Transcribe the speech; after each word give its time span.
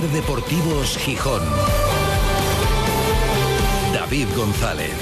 Ser 0.00 0.08
Deportivos 0.12 0.96
Gijón. 0.96 1.42
David 3.92 4.28
González. 4.34 4.92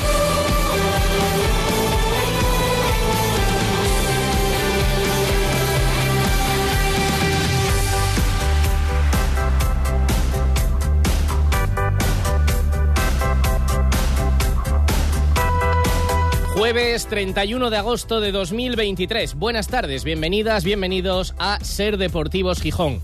Jueves 16.56 17.06
31 17.06 17.70
de 17.70 17.76
agosto 17.76 18.20
de 18.20 18.32
2023. 18.32 19.34
Buenas 19.36 19.68
tardes, 19.68 20.02
bienvenidas, 20.02 20.64
bienvenidos 20.64 21.36
a 21.38 21.60
Ser 21.60 21.98
Deportivos 21.98 22.60
Gijón. 22.60 23.00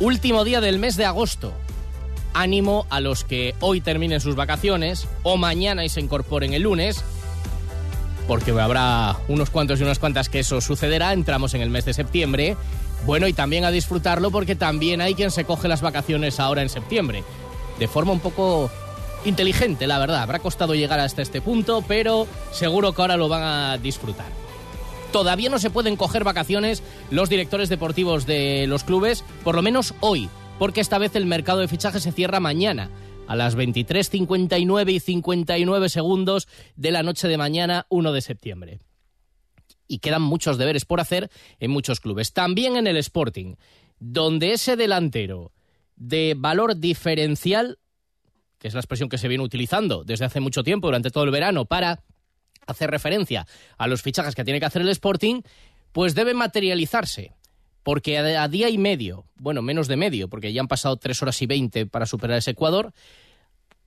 Último 0.00 0.44
día 0.44 0.60
del 0.60 0.78
mes 0.78 0.96
de 0.96 1.04
agosto. 1.04 1.52
Ánimo 2.34 2.86
a 2.90 3.00
los 3.00 3.24
que 3.24 3.54
hoy 3.60 3.80
terminen 3.80 4.20
sus 4.20 4.34
vacaciones 4.34 5.06
o 5.22 5.36
mañana 5.36 5.84
y 5.84 5.88
se 5.88 6.00
incorporen 6.00 6.54
el 6.54 6.62
lunes, 6.62 7.04
porque 8.26 8.52
habrá 8.52 9.16
unos 9.28 9.50
cuantos 9.50 9.80
y 9.80 9.82
unas 9.82 9.98
cuantas 9.98 10.28
que 10.28 10.40
eso 10.40 10.60
sucederá. 10.60 11.12
Entramos 11.12 11.54
en 11.54 11.60
el 11.60 11.70
mes 11.70 11.84
de 11.84 11.94
septiembre. 11.94 12.56
Bueno, 13.04 13.26
y 13.26 13.32
también 13.32 13.64
a 13.64 13.70
disfrutarlo 13.70 14.30
porque 14.30 14.54
también 14.54 15.00
hay 15.00 15.14
quien 15.14 15.30
se 15.30 15.44
coge 15.44 15.68
las 15.68 15.82
vacaciones 15.82 16.40
ahora 16.40 16.62
en 16.62 16.68
septiembre. 16.68 17.24
De 17.78 17.88
forma 17.88 18.12
un 18.12 18.20
poco 18.20 18.70
inteligente, 19.24 19.86
la 19.86 19.98
verdad. 19.98 20.22
Habrá 20.22 20.38
costado 20.38 20.74
llegar 20.74 21.00
hasta 21.00 21.22
este 21.22 21.40
punto, 21.40 21.84
pero 21.86 22.26
seguro 22.52 22.92
que 22.92 23.02
ahora 23.02 23.16
lo 23.16 23.28
van 23.28 23.42
a 23.42 23.78
disfrutar. 23.78 24.41
Todavía 25.12 25.50
no 25.50 25.58
se 25.58 25.70
pueden 25.70 25.96
coger 25.96 26.24
vacaciones 26.24 26.82
los 27.10 27.28
directores 27.28 27.68
deportivos 27.68 28.24
de 28.26 28.66
los 28.66 28.82
clubes, 28.82 29.24
por 29.44 29.54
lo 29.54 29.62
menos 29.62 29.94
hoy, 30.00 30.30
porque 30.58 30.80
esta 30.80 30.98
vez 30.98 31.14
el 31.14 31.26
mercado 31.26 31.60
de 31.60 31.68
fichajes 31.68 32.02
se 32.02 32.12
cierra 32.12 32.40
mañana, 32.40 32.90
a 33.28 33.36
las 33.36 33.56
23.59 33.56 34.90
y 34.90 35.00
59 35.00 35.88
segundos 35.90 36.48
de 36.76 36.90
la 36.90 37.02
noche 37.02 37.28
de 37.28 37.36
mañana, 37.36 37.86
1 37.90 38.12
de 38.12 38.20
septiembre. 38.22 38.78
Y 39.86 39.98
quedan 39.98 40.22
muchos 40.22 40.56
deberes 40.56 40.86
por 40.86 41.00
hacer 41.00 41.30
en 41.60 41.70
muchos 41.70 42.00
clubes. 42.00 42.32
También 42.32 42.76
en 42.76 42.86
el 42.86 42.96
Sporting, 42.96 43.56
donde 43.98 44.52
ese 44.52 44.76
delantero 44.76 45.52
de 45.94 46.34
valor 46.36 46.78
diferencial 46.78 47.78
que 48.62 48.68
es 48.68 48.74
la 48.74 48.80
expresión 48.80 49.08
que 49.08 49.18
se 49.18 49.26
viene 49.26 49.42
utilizando 49.42 50.04
desde 50.04 50.24
hace 50.24 50.38
mucho 50.38 50.62
tiempo, 50.62 50.86
durante 50.86 51.10
todo 51.10 51.24
el 51.24 51.32
verano, 51.32 51.64
para 51.64 52.04
hacer 52.66 52.90
referencia 52.90 53.46
a 53.78 53.86
los 53.86 54.02
fichajes 54.02 54.34
que 54.34 54.44
tiene 54.44 54.60
que 54.60 54.66
hacer 54.66 54.82
el 54.82 54.88
Sporting, 54.88 55.42
pues 55.92 56.14
debe 56.14 56.34
materializarse. 56.34 57.32
Porque 57.82 58.18
a 58.18 58.48
día 58.48 58.68
y 58.68 58.78
medio, 58.78 59.24
bueno, 59.36 59.60
menos 59.60 59.88
de 59.88 59.96
medio, 59.96 60.28
porque 60.28 60.52
ya 60.52 60.60
han 60.60 60.68
pasado 60.68 60.96
tres 60.96 61.20
horas 61.20 61.42
y 61.42 61.46
veinte 61.46 61.84
para 61.86 62.06
superar 62.06 62.38
ese 62.38 62.52
Ecuador, 62.52 62.92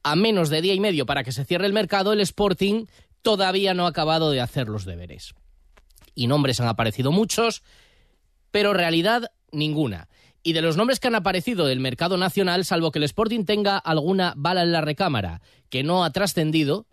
a 0.04 0.16
menos 0.16 0.50
de 0.50 0.62
día 0.62 0.74
y 0.74 0.80
medio 0.80 1.06
para 1.06 1.24
que 1.24 1.32
se 1.32 1.46
cierre 1.46 1.66
el 1.66 1.74
mercado, 1.74 2.12
el 2.12 2.20
Sporting 2.20 2.86
todavía 3.22 3.74
no 3.74 3.86
ha 3.86 3.90
acabado 3.90 4.32
de 4.32 4.42
hacer 4.42 4.68
los 4.68 4.86
deberes. 4.86 5.34
Y 6.14 6.28
nombres 6.28 6.60
han 6.60 6.68
aparecido 6.68 7.12
muchos, 7.12 7.64
pero 8.52 8.74
realidad 8.74 9.32
ninguna. 9.52 10.10
Y 10.44 10.54
de 10.54 10.62
los 10.62 10.78
nombres 10.78 11.00
que 11.00 11.08
han 11.08 11.16
aparecido 11.16 11.66
del 11.66 11.80
mercado 11.80 12.18
nacional, 12.18 12.66
salvo 12.66 12.92
que 12.92 13.00
el 13.00 13.04
Sporting 13.04 13.46
tenga 13.46 13.78
alguna 13.78 14.34
bala 14.38 14.62
en 14.62 14.74
la 14.74 14.82
recámara 14.82 15.42
que 15.70 15.84
no 15.84 16.04
ha 16.04 16.12
trascendido, 16.12 16.86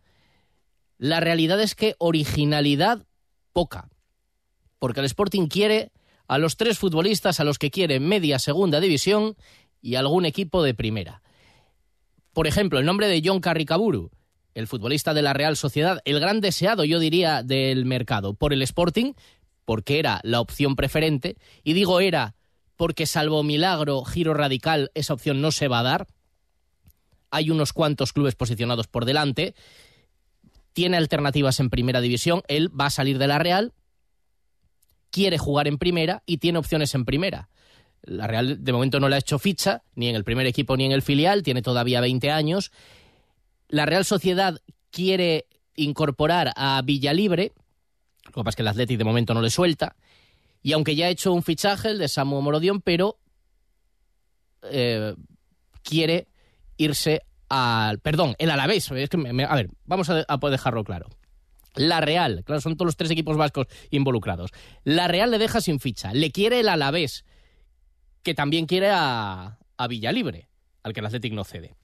la 1.02 1.18
realidad 1.18 1.60
es 1.60 1.74
que 1.74 1.96
originalidad 1.98 3.04
poca. 3.52 3.88
Porque 4.78 5.00
el 5.00 5.06
Sporting 5.06 5.48
quiere 5.48 5.90
a 6.28 6.38
los 6.38 6.56
tres 6.56 6.78
futbolistas 6.78 7.40
a 7.40 7.44
los 7.44 7.58
que 7.58 7.72
quiere 7.72 7.98
media 7.98 8.38
segunda 8.38 8.78
división 8.78 9.34
y 9.80 9.96
algún 9.96 10.26
equipo 10.26 10.62
de 10.62 10.74
primera. 10.74 11.20
Por 12.32 12.46
ejemplo, 12.46 12.78
el 12.78 12.86
nombre 12.86 13.08
de 13.08 13.20
John 13.24 13.40
Carricaburu, 13.40 14.12
el 14.54 14.68
futbolista 14.68 15.12
de 15.12 15.22
la 15.22 15.32
Real 15.32 15.56
Sociedad, 15.56 16.00
el 16.04 16.20
gran 16.20 16.40
deseado, 16.40 16.84
yo 16.84 17.00
diría, 17.00 17.42
del 17.42 17.84
mercado, 17.84 18.34
por 18.34 18.52
el 18.52 18.62
Sporting, 18.62 19.14
porque 19.64 19.98
era 19.98 20.20
la 20.22 20.40
opción 20.40 20.76
preferente, 20.76 21.36
y 21.64 21.72
digo 21.72 21.98
era 21.98 22.36
porque 22.76 23.06
salvo 23.06 23.42
milagro, 23.42 24.04
giro 24.04 24.34
radical, 24.34 24.92
esa 24.94 25.14
opción 25.14 25.40
no 25.40 25.50
se 25.50 25.66
va 25.66 25.80
a 25.80 25.82
dar. 25.82 26.06
Hay 27.32 27.50
unos 27.50 27.72
cuantos 27.72 28.12
clubes 28.12 28.36
posicionados 28.36 28.86
por 28.86 29.04
delante. 29.04 29.56
Tiene 30.72 30.96
alternativas 30.96 31.60
en 31.60 31.70
primera 31.70 32.00
división. 32.00 32.42
Él 32.48 32.68
va 32.78 32.86
a 32.86 32.90
salir 32.90 33.18
de 33.18 33.26
la 33.26 33.38
Real, 33.38 33.72
quiere 35.10 35.38
jugar 35.38 35.68
en 35.68 35.78
primera 35.78 36.22
y 36.26 36.38
tiene 36.38 36.58
opciones 36.58 36.94
en 36.94 37.04
primera. 37.04 37.48
La 38.02 38.26
Real 38.26 38.64
de 38.64 38.72
momento 38.72 38.98
no 38.98 39.08
le 39.08 39.16
ha 39.16 39.20
hecho 39.20 39.38
ficha, 39.38 39.82
ni 39.94 40.08
en 40.08 40.16
el 40.16 40.24
primer 40.24 40.46
equipo 40.46 40.76
ni 40.76 40.84
en 40.86 40.92
el 40.92 41.02
filial, 41.02 41.42
tiene 41.42 41.62
todavía 41.62 42.00
20 42.00 42.30
años. 42.30 42.72
La 43.68 43.86
Real 43.86 44.04
Sociedad 44.04 44.60
quiere 44.90 45.46
incorporar 45.76 46.52
a 46.56 46.82
Villalibre, 46.82 47.52
lo 48.26 48.32
que 48.32 48.44
pasa 48.44 48.50
es 48.50 48.56
que 48.56 48.62
el 48.62 48.68
Athletic 48.68 48.98
de 48.98 49.04
momento 49.04 49.34
no 49.34 49.42
le 49.42 49.50
suelta. 49.50 49.96
Y 50.62 50.72
aunque 50.72 50.94
ya 50.94 51.06
ha 51.06 51.10
hecho 51.10 51.32
un 51.32 51.42
fichaje, 51.42 51.90
el 51.90 51.98
de 51.98 52.08
Samu 52.08 52.40
Morodión, 52.40 52.80
pero 52.80 53.18
eh, 54.62 55.14
quiere 55.82 56.28
irse 56.76 57.22
al. 57.52 57.98
Perdón, 57.98 58.34
el 58.38 58.50
Alavés. 58.50 58.90
A 58.90 58.94
ver, 58.94 59.70
vamos 59.84 60.10
a, 60.10 60.24
a 60.26 60.50
dejarlo 60.50 60.84
claro. 60.84 61.08
La 61.74 62.00
Real, 62.00 62.42
claro, 62.44 62.60
son 62.60 62.76
todos 62.76 62.86
los 62.86 62.96
tres 62.96 63.10
equipos 63.10 63.36
vascos 63.36 63.66
involucrados. 63.90 64.50
La 64.84 65.08
Real 65.08 65.30
le 65.30 65.38
deja 65.38 65.60
sin 65.60 65.80
ficha. 65.80 66.12
Le 66.12 66.30
quiere 66.30 66.60
el 66.60 66.68
Alavés, 66.68 67.24
que 68.22 68.34
también 68.34 68.66
quiere 68.66 68.90
a, 68.90 69.58
a 69.76 69.88
Villalibre, 69.88 70.48
al 70.82 70.92
que 70.92 71.00
el 71.00 71.06
Athletic 71.06 71.32
no 71.32 71.44
cede. 71.44 71.74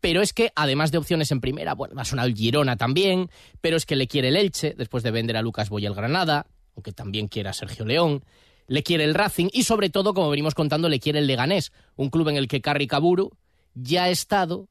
Pero 0.00 0.22
es 0.22 0.32
que, 0.32 0.52
además 0.54 0.90
de 0.90 0.98
opciones 0.98 1.30
en 1.32 1.40
primera, 1.40 1.74
bueno, 1.74 1.94
va 1.94 2.02
a 2.02 2.06
sonar 2.06 2.26
el 2.26 2.34
Girona 2.34 2.76
también, 2.76 3.28
pero 3.60 3.76
es 3.76 3.84
que 3.84 3.96
le 3.96 4.06
quiere 4.06 4.28
el 4.28 4.36
Elche, 4.36 4.74
después 4.76 5.02
de 5.02 5.10
vender 5.10 5.36
a 5.36 5.42
Lucas 5.42 5.68
Boy 5.68 5.84
el 5.84 5.94
Granada 5.94 6.46
aunque 6.76 6.92
también 6.92 7.28
quiere 7.28 7.48
a 7.48 7.52
Sergio 7.52 7.84
León, 7.84 8.22
le 8.68 8.82
quiere 8.82 9.04
el 9.04 9.14
Racing 9.14 9.48
y 9.52 9.62
sobre 9.64 9.90
todo, 9.90 10.14
como 10.14 10.30
venimos 10.30 10.54
contando, 10.54 10.88
le 10.88 11.00
quiere 11.00 11.18
el 11.18 11.26
Leganés, 11.26 11.72
un 11.96 12.10
club 12.10 12.28
en 12.28 12.36
el 12.36 12.48
que 12.48 12.60
Carri 12.60 12.86
Caburu 12.86 13.32
ya 13.76 14.04
ha 14.04 14.08
estado, 14.08 14.68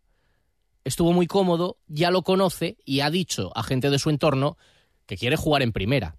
estuvo 0.83 1.13
muy 1.13 1.27
cómodo, 1.27 1.77
ya 1.87 2.11
lo 2.11 2.23
conoce 2.23 2.77
y 2.83 2.99
ha 2.99 3.09
dicho 3.09 3.51
a 3.55 3.63
gente 3.63 3.89
de 3.89 3.99
su 3.99 4.09
entorno 4.09 4.57
que 5.05 5.15
quiere 5.15 5.37
jugar 5.37 5.61
en 5.61 5.71
primera. 5.71 6.17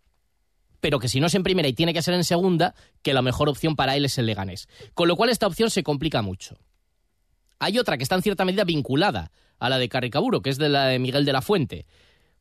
Pero 0.80 0.98
que 0.98 1.08
si 1.08 1.20
no 1.20 1.26
es 1.26 1.34
en 1.34 1.42
primera 1.42 1.68
y 1.68 1.72
tiene 1.72 1.92
que 1.92 2.02
ser 2.02 2.14
en 2.14 2.24
segunda, 2.24 2.74
que 3.02 3.12
la 3.12 3.22
mejor 3.22 3.48
opción 3.48 3.76
para 3.76 3.96
él 3.96 4.04
es 4.04 4.16
el 4.18 4.26
Leganés. 4.26 4.68
Con 4.94 5.08
lo 5.08 5.16
cual 5.16 5.30
esta 5.30 5.46
opción 5.46 5.68
se 5.68 5.82
complica 5.82 6.22
mucho. 6.22 6.58
Hay 7.58 7.78
otra 7.78 7.96
que 7.96 8.04
está 8.04 8.14
en 8.14 8.22
cierta 8.22 8.44
medida 8.44 8.64
vinculada 8.64 9.32
a 9.58 9.68
la 9.68 9.78
de 9.78 9.88
Carricaburo, 9.88 10.42
que 10.42 10.50
es 10.50 10.58
de 10.58 10.68
la 10.68 10.86
de 10.86 10.98
Miguel 10.98 11.24
de 11.24 11.32
la 11.32 11.42
Fuente, 11.42 11.86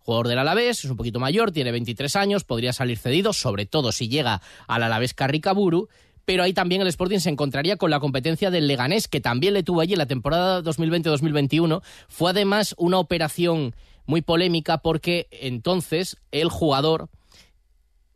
Jugador 0.06 0.28
del 0.28 0.38
Alavés, 0.38 0.86
es 0.86 0.92
un 0.92 0.98
poquito 0.98 1.20
mayor, 1.20 1.52
tiene 1.52 1.72
23 1.72 2.16
años, 2.16 2.44
podría 2.44 2.74
salir 2.74 3.00
cedido, 3.00 3.34
sobre 3.34 3.66
todo 3.66 3.92
si 3.92 4.08
llega 4.08 4.40
al 4.68 4.84
Alavés 4.84 5.16
Carricaburu, 5.16 5.90
pero 6.26 6.44
ahí 6.44 6.54
también 6.54 6.82
el 6.82 6.88
Sporting 6.88 7.20
se 7.20 7.30
encontraría 7.30 7.78
con 7.78 7.92
la 7.92 8.00
competencia 8.00 8.52
del 8.52 8.68
Leganés, 8.68 9.08
que 9.08 9.22
también 9.22 9.54
le 9.54 9.64
tuvo 9.64 9.82
allí 9.82 9.94
en 9.94 10.00
la 10.00 10.08
temporada 10.08 10.62
2020-2021. 10.64 11.82
Fue 12.10 12.32
además 12.32 12.76
una 12.78 12.98
operación 12.98 13.76
muy 14.06 14.22
polémica 14.22 14.80
porque 14.80 15.28
entonces 15.32 16.18
el 16.32 16.50
jugador 16.50 17.10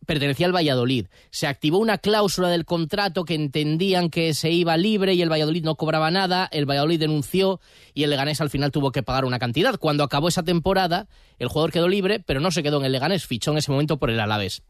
pertenecía 0.10 0.48
al 0.48 0.56
Valladolid. 0.56 1.06
Se 1.30 1.46
activó 1.46 1.78
una 1.78 2.00
cláusula 2.00 2.50
del 2.50 2.66
contrato 2.66 3.26
que 3.26 3.36
entendían 3.36 4.10
que 4.10 4.34
se 4.34 4.50
iba 4.50 4.76
libre 4.76 5.14
y 5.14 5.22
el 5.22 5.32
Valladolid 5.32 5.64
no 5.64 5.76
cobraba 5.76 6.10
nada, 6.10 6.50
el 6.52 6.68
Valladolid 6.68 7.00
denunció 7.00 7.62
y 7.94 8.04
el 8.04 8.10
Leganés 8.10 8.42
al 8.42 8.50
final 8.50 8.72
tuvo 8.72 8.92
que 8.92 9.04
pagar 9.04 9.24
una 9.24 9.38
cantidad. 9.38 9.78
Cuando 9.78 10.04
acabó 10.04 10.28
esa 10.28 10.42
temporada, 10.42 11.08
el 11.38 11.48
jugador 11.48 11.72
quedó 11.72 11.88
libre, 11.88 12.20
pero 12.20 12.40
no 12.40 12.50
se 12.50 12.64
quedó 12.64 12.80
en 12.80 12.86
el 12.86 12.92
Leganés, 12.92 13.28
fichó 13.28 13.52
en 13.52 13.60
ese 13.60 13.72
momento 13.72 13.98
por 13.98 14.10
el 14.10 14.20
Alavés. 14.20 14.64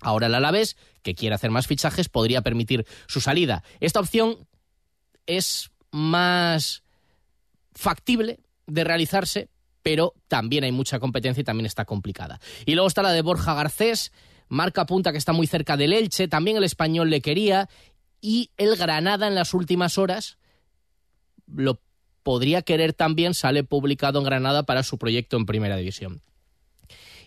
Ahora 0.00 0.26
el 0.26 0.34
Alavés, 0.34 0.76
que 1.02 1.14
quiere 1.14 1.34
hacer 1.34 1.50
más 1.50 1.66
fichajes, 1.66 2.08
podría 2.08 2.42
permitir 2.42 2.86
su 3.06 3.20
salida. 3.20 3.62
Esta 3.80 4.00
opción 4.00 4.36
es 5.26 5.70
más 5.90 6.82
factible 7.74 8.40
de 8.66 8.84
realizarse, 8.84 9.48
pero 9.82 10.14
también 10.28 10.64
hay 10.64 10.72
mucha 10.72 10.98
competencia 10.98 11.40
y 11.40 11.44
también 11.44 11.66
está 11.66 11.84
complicada. 11.84 12.40
Y 12.66 12.74
luego 12.74 12.88
está 12.88 13.02
la 13.02 13.12
de 13.12 13.22
Borja 13.22 13.54
Garcés, 13.54 14.12
marca 14.48 14.86
punta 14.86 15.12
que 15.12 15.18
está 15.18 15.32
muy 15.32 15.46
cerca 15.46 15.76
del 15.76 15.92
Elche, 15.92 16.28
también 16.28 16.56
el 16.56 16.64
español 16.64 17.10
le 17.10 17.20
quería 17.20 17.68
y 18.20 18.50
el 18.56 18.76
Granada 18.76 19.26
en 19.26 19.34
las 19.34 19.54
últimas 19.54 19.98
horas 19.98 20.38
lo 21.46 21.80
podría 22.22 22.62
querer 22.62 22.92
también, 22.92 23.34
sale 23.34 23.64
publicado 23.64 24.18
en 24.18 24.24
Granada 24.24 24.64
para 24.64 24.82
su 24.82 24.98
proyecto 24.98 25.36
en 25.36 25.46
Primera 25.46 25.76
División. 25.76 26.22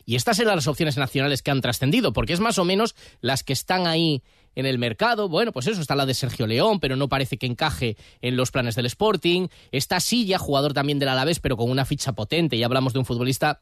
Y 0.05 0.15
estas 0.15 0.39
eran 0.39 0.55
las 0.55 0.67
opciones 0.67 0.97
nacionales 0.97 1.41
que 1.41 1.51
han 1.51 1.61
trascendido, 1.61 2.13
porque 2.13 2.33
es 2.33 2.39
más 2.39 2.57
o 2.57 2.65
menos 2.65 2.95
las 3.21 3.43
que 3.43 3.53
están 3.53 3.87
ahí 3.87 4.23
en 4.55 4.65
el 4.65 4.77
mercado. 4.77 5.29
Bueno, 5.29 5.51
pues 5.51 5.67
eso, 5.67 5.81
está 5.81 5.95
la 5.95 6.05
de 6.05 6.13
Sergio 6.13 6.47
León, 6.47 6.79
pero 6.79 6.95
no 6.95 7.09
parece 7.09 7.37
que 7.37 7.45
encaje 7.45 7.97
en 8.21 8.35
los 8.35 8.51
planes 8.51 8.75
del 8.75 8.85
Sporting. 8.85 9.47
Está 9.71 9.99
Silla, 9.99 10.37
jugador 10.37 10.73
también 10.73 10.99
del 10.99 11.09
Alavés, 11.09 11.39
pero 11.39 11.57
con 11.57 11.69
una 11.69 11.85
ficha 11.85 12.13
potente. 12.13 12.55
Y 12.55 12.63
hablamos 12.63 12.93
de 12.93 12.99
un 12.99 13.05
futbolista 13.05 13.61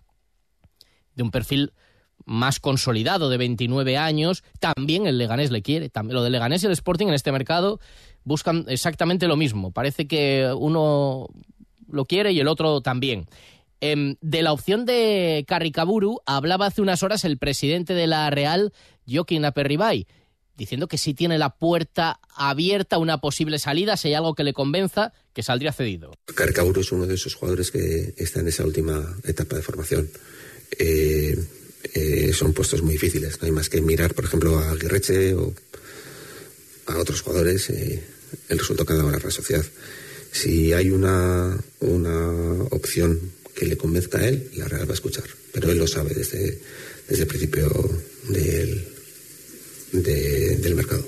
de 1.15 1.23
un 1.23 1.31
perfil 1.31 1.73
más 2.25 2.59
consolidado 2.59 3.29
de 3.29 3.37
29 3.37 3.97
años, 3.97 4.43
también 4.59 5.07
el 5.07 5.17
Leganés 5.17 5.51
le 5.51 5.61
quiere. 5.61 5.89
También, 5.89 6.15
lo 6.15 6.23
del 6.23 6.31
Leganés 6.31 6.63
y 6.63 6.67
el 6.67 6.71
Sporting 6.71 7.07
en 7.07 7.13
este 7.13 7.31
mercado 7.31 7.79
buscan 8.23 8.65
exactamente 8.67 9.27
lo 9.27 9.35
mismo. 9.35 9.71
Parece 9.71 10.07
que 10.07 10.53
uno 10.55 11.27
lo 11.87 12.05
quiere 12.05 12.31
y 12.31 12.39
el 12.39 12.47
otro 12.47 12.81
también. 12.81 13.25
Em, 13.81 14.15
de 14.21 14.43
la 14.43 14.53
opción 14.53 14.85
de 14.85 15.43
Carricaburu 15.47 16.21
hablaba 16.27 16.67
hace 16.67 16.83
unas 16.83 17.01
horas 17.01 17.25
el 17.25 17.39
presidente 17.39 17.95
de 17.95 18.05
la 18.05 18.29
Real, 18.29 18.73
Joaquín 19.07 19.43
Aperribay, 19.43 20.05
diciendo 20.55 20.87
que 20.87 20.99
si 20.99 21.15
tiene 21.15 21.39
la 21.39 21.57
puerta 21.57 22.19
abierta 22.35 22.99
una 22.99 23.19
posible 23.19 23.57
salida, 23.57 23.97
si 23.97 24.09
hay 24.09 24.13
algo 24.13 24.35
que 24.35 24.43
le 24.43 24.53
convenza, 24.53 25.13
que 25.33 25.41
saldría 25.41 25.73
cedido. 25.73 26.13
Carricaburu 26.35 26.81
es 26.81 26.91
uno 26.91 27.07
de 27.07 27.15
esos 27.15 27.33
jugadores 27.33 27.71
que 27.71 28.13
está 28.17 28.41
en 28.41 28.49
esa 28.49 28.63
última 28.63 29.17
etapa 29.23 29.55
de 29.55 29.63
formación. 29.63 30.11
Eh, 30.77 31.35
eh, 31.95 32.33
son 32.33 32.53
puestos 32.53 32.83
muy 32.83 32.93
difíciles. 32.93 33.41
No 33.41 33.47
hay 33.47 33.51
más 33.51 33.69
que 33.69 33.81
mirar, 33.81 34.13
por 34.13 34.25
ejemplo, 34.25 34.59
a 34.59 34.75
Guirreche 34.75 35.33
o 35.33 35.53
a 36.85 36.97
otros 36.99 37.21
jugadores. 37.21 37.67
Eh, 37.71 38.03
el 38.47 38.59
resultado 38.59 38.85
que 38.85 38.93
ha 38.93 38.97
dado 38.97 39.09
la 39.09 39.31
Sociedad. 39.31 39.65
Si 40.31 40.71
hay 40.71 40.91
una, 40.91 41.57
una 41.79 42.63
opción 42.69 43.19
que 43.55 43.65
le 43.65 43.77
convenzca 43.77 44.19
a 44.19 44.27
él, 44.27 44.49
la 44.55 44.67
Real 44.67 44.87
va 44.87 44.91
a 44.91 44.95
escuchar. 44.95 45.23
Pero 45.53 45.71
él 45.71 45.77
lo 45.77 45.87
sabe 45.87 46.13
desde, 46.13 46.61
desde 47.07 47.23
el 47.23 47.27
principio 47.27 47.69
del, 48.29 48.87
del 49.91 50.75
mercado. 50.75 51.05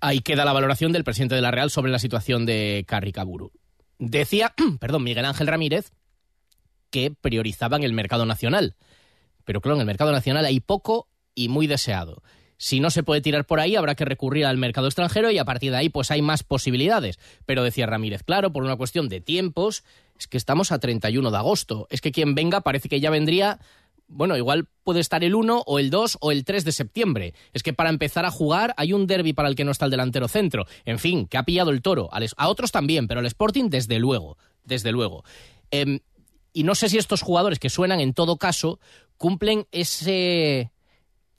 Ahí 0.00 0.20
queda 0.20 0.44
la 0.44 0.52
valoración 0.52 0.92
del 0.92 1.04
presidente 1.04 1.34
de 1.34 1.42
la 1.42 1.50
Real 1.50 1.70
sobre 1.70 1.90
la 1.90 1.98
situación 1.98 2.46
de 2.46 2.84
Carricaburu. 2.86 3.52
Decía, 3.98 4.54
perdón, 4.80 5.04
Miguel 5.04 5.24
Ángel 5.24 5.46
Ramírez, 5.48 5.92
que 6.90 7.12
priorizaban 7.20 7.82
el 7.82 7.92
mercado 7.92 8.26
nacional. 8.26 8.76
Pero 9.44 9.60
claro, 9.60 9.76
en 9.76 9.80
el 9.80 9.86
mercado 9.86 10.12
nacional 10.12 10.44
hay 10.44 10.60
poco 10.60 11.08
y 11.34 11.48
muy 11.48 11.66
deseado. 11.66 12.22
Si 12.58 12.80
no 12.80 12.90
se 12.90 13.04
puede 13.04 13.20
tirar 13.20 13.46
por 13.46 13.60
ahí, 13.60 13.76
habrá 13.76 13.94
que 13.94 14.04
recurrir 14.04 14.44
al 14.44 14.58
mercado 14.58 14.88
extranjero 14.88 15.30
y 15.30 15.38
a 15.38 15.44
partir 15.44 15.70
de 15.70 15.78
ahí 15.78 15.88
pues 15.88 16.10
hay 16.10 16.22
más 16.22 16.42
posibilidades. 16.42 17.18
Pero 17.46 17.62
decía 17.62 17.86
Ramírez, 17.86 18.24
claro, 18.24 18.52
por 18.52 18.64
una 18.64 18.76
cuestión 18.76 19.08
de 19.08 19.20
tiempos, 19.20 19.84
es 20.18 20.26
que 20.26 20.36
estamos 20.36 20.72
a 20.72 20.80
31 20.80 21.30
de 21.30 21.36
agosto. 21.36 21.86
Es 21.88 22.00
que 22.00 22.10
quien 22.10 22.34
venga 22.34 22.60
parece 22.60 22.88
que 22.88 22.98
ya 22.98 23.10
vendría, 23.10 23.60
bueno, 24.08 24.36
igual 24.36 24.66
puede 24.82 24.98
estar 24.98 25.22
el 25.22 25.36
1 25.36 25.62
o 25.66 25.78
el 25.78 25.90
2 25.90 26.18
o 26.20 26.32
el 26.32 26.44
3 26.44 26.64
de 26.64 26.72
septiembre. 26.72 27.34
Es 27.52 27.62
que 27.62 27.72
para 27.72 27.90
empezar 27.90 28.24
a 28.24 28.32
jugar 28.32 28.74
hay 28.76 28.92
un 28.92 29.06
derby 29.06 29.34
para 29.34 29.48
el 29.48 29.54
que 29.54 29.64
no 29.64 29.70
está 29.70 29.84
el 29.84 29.92
delantero 29.92 30.26
centro. 30.26 30.66
En 30.84 30.98
fin, 30.98 31.28
que 31.28 31.38
ha 31.38 31.44
pillado 31.44 31.70
el 31.70 31.80
toro. 31.80 32.10
A 32.36 32.48
otros 32.48 32.72
también, 32.72 33.06
pero 33.06 33.20
al 33.20 33.26
Sporting 33.26 33.70
desde 33.70 34.00
luego, 34.00 34.36
desde 34.64 34.90
luego. 34.90 35.24
Em, 35.70 36.00
y 36.52 36.64
no 36.64 36.74
sé 36.74 36.88
si 36.88 36.98
estos 36.98 37.22
jugadores 37.22 37.60
que 37.60 37.70
suenan 37.70 38.00
en 38.00 38.14
todo 38.14 38.36
caso 38.36 38.80
cumplen 39.16 39.66
ese 39.70 40.72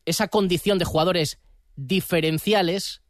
esa 0.09 0.27
condición 0.27 0.77
de 0.77 0.85
jugadores 0.85 1.39
diferenciales 1.75 3.01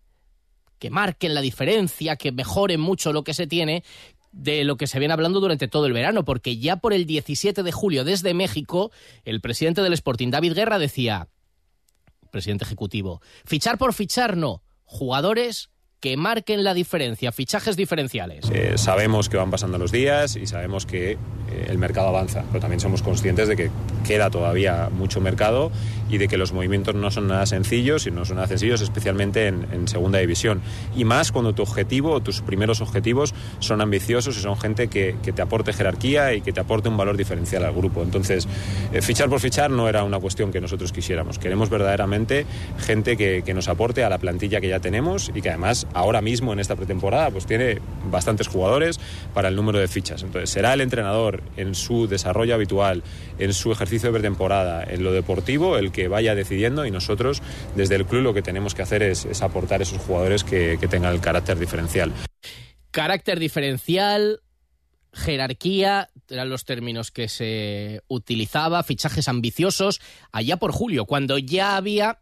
que 0.78 0.90
marquen 0.90 1.34
la 1.34 1.42
diferencia, 1.42 2.16
que 2.16 2.32
mejoren 2.32 2.80
mucho 2.80 3.12
lo 3.14 3.24
que 3.24 3.34
se 3.34 3.48
tiene 3.48 3.84
de 4.32 4.64
lo 4.64 4.78
que 4.78 4.88
se 4.88 5.00
viene 5.00 5.14
hablando 5.14 5.40
durante 5.40 5.68
todo 5.68 5.88
el 5.88 5.94
verano, 5.94 6.24
porque 6.24 6.58
ya 6.58 6.78
por 6.78 6.94
el 6.94 7.06
17 7.06 7.64
de 7.64 7.72
julio 7.72 8.04
desde 8.04 8.34
México, 8.34 8.92
el 9.26 9.42
presidente 9.42 9.82
del 9.82 9.94
Sporting, 9.94 10.30
David 10.30 10.54
Guerra, 10.54 10.78
decía, 10.78 11.30
presidente 12.32 12.64
ejecutivo, 12.64 13.22
fichar 13.46 13.78
por 13.78 13.94
fichar 13.94 14.38
no, 14.38 14.62
jugadores 14.84 15.70
que 16.00 16.16
marquen 16.16 16.64
la 16.64 16.74
diferencia, 16.74 17.32
fichajes 17.32 17.76
diferenciales. 17.76 18.50
Eh, 18.54 18.78
sabemos 18.78 19.28
que 19.28 19.38
van 19.38 19.52
pasando 19.52 19.78
los 19.78 19.92
días 19.92 20.36
y 20.38 20.48
sabemos 20.48 20.86
que 20.86 21.12
eh, 21.12 21.18
el 21.68 21.78
mercado 21.78 22.08
avanza, 22.08 22.44
pero 22.50 22.62
también 22.62 22.80
somos 22.80 23.02
conscientes 23.02 23.48
de 23.48 23.56
que 23.56 23.70
queda 24.08 24.30
todavía 24.30 24.90
mucho 24.92 25.20
mercado 25.20 25.72
y 26.10 26.18
de 26.18 26.28
que 26.28 26.38
los 26.38 26.54
movimientos 26.54 26.96
no 26.96 27.12
son 27.12 27.28
nada 27.28 27.46
sencillos 27.46 28.08
y 28.08 28.12
no 28.12 28.26
son 28.26 28.38
nada 28.38 28.48
sencillos, 28.48 28.82
especialmente 28.82 29.48
en, 29.48 29.88
segunda 29.88 30.20
división. 30.20 30.62
Y 30.96 31.04
más 31.04 31.32
cuando 31.32 31.54
tu 31.54 31.64
objetivo 31.64 32.12
o 32.12 32.22
tus 32.22 32.42
primeros 32.42 32.82
objetivos 32.82 33.34
son 33.60 33.82
ambiciosos 33.82 34.38
y 34.38 34.42
son 34.42 34.58
gente 34.58 34.88
que, 34.88 35.16
te 35.30 35.42
aporte 35.42 35.74
jerarquía 35.74 36.34
y 36.34 36.42
que 36.42 36.52
te 36.52 36.60
aporte 36.60 36.90
un 36.90 36.98
valor 36.98 37.18
diferencial 37.18 37.66
al 37.66 37.74
grupo. 37.74 38.04
Entonces, 38.04 38.48
eh, 38.94 39.02
fichar 39.02 39.30
por 39.30 39.40
fichar 39.40 39.70
no 39.72 39.88
era 39.90 40.04
una 40.04 40.20
cuestión 40.20 40.52
que 40.52 40.62
nosotros 40.62 40.92
quisiéramos. 40.92 41.40
Queremos 41.40 41.70
verdaderamente 41.70 42.46
gente 42.80 43.18
que, 43.18 43.44
que 43.46 43.54
nos 43.54 43.68
aporte 43.68 44.04
a 44.04 44.10
la 44.10 44.18
plantilla 44.18 44.62
que 44.62 44.70
ya 44.70 44.80
tenemos 44.80 45.32
y 45.34 45.42
que 45.42 45.50
además 45.50 45.88
ahora 45.94 46.22
mismo 46.22 46.54
en 46.54 46.60
esta 46.60 46.76
pretemporada 46.76 47.32
pues 47.32 47.46
tiene 47.46 47.80
bastantes 48.10 48.48
jugadores 48.48 49.00
para 49.34 49.48
el 49.48 49.56
número 49.56 49.80
de 49.80 49.88
fichas. 49.88 50.24
Entonces 50.24 50.50
será 50.50 50.74
el 50.74 50.82
entrenador 50.82 51.44
en 51.58 51.76
su 51.76 52.08
desarrollo 52.08 52.56
habitual, 52.56 53.04
en 53.38 53.54
su 53.54 53.72
ejercicio 53.72 54.10
de 54.10 54.20
pretemporada, 54.20 54.84
en 54.84 55.04
lo 55.04 55.12
deportivo, 55.12 55.78
el 55.78 55.92
que 55.92 56.08
vaya 56.08 56.36
decidiendo 56.36 56.86
y 56.86 56.92
nosotros 56.92 57.42
desde 57.76 57.96
el 57.96 58.06
club 58.06 58.24
lo 58.24 58.34
que 58.34 58.42
tenemos 58.42 58.76
que 58.76 58.82
hacer 58.82 59.04
es, 59.04 59.28
aportar 59.42 59.82
esos 59.82 60.00
jugadores 60.00 60.44
que, 60.44 60.78
que 60.80 60.88
tengan 60.88 61.14
el 61.14 61.22
carácter 61.22 61.58
diferencial. 61.58 62.12
Carácter 62.92 63.40
diferencial, 63.40 64.42
jerarquía, 65.14 66.10
eran 66.30 66.50
los 66.50 66.66
términos 66.66 67.12
que 67.12 67.28
se 67.28 68.02
utilizaba, 68.08 68.84
fichajes 68.84 69.28
ambiciosos, 69.28 70.02
allá 70.32 70.58
por 70.58 70.72
julio, 70.72 71.06
cuando 71.06 71.38
ya 71.38 71.78
había 71.78 72.20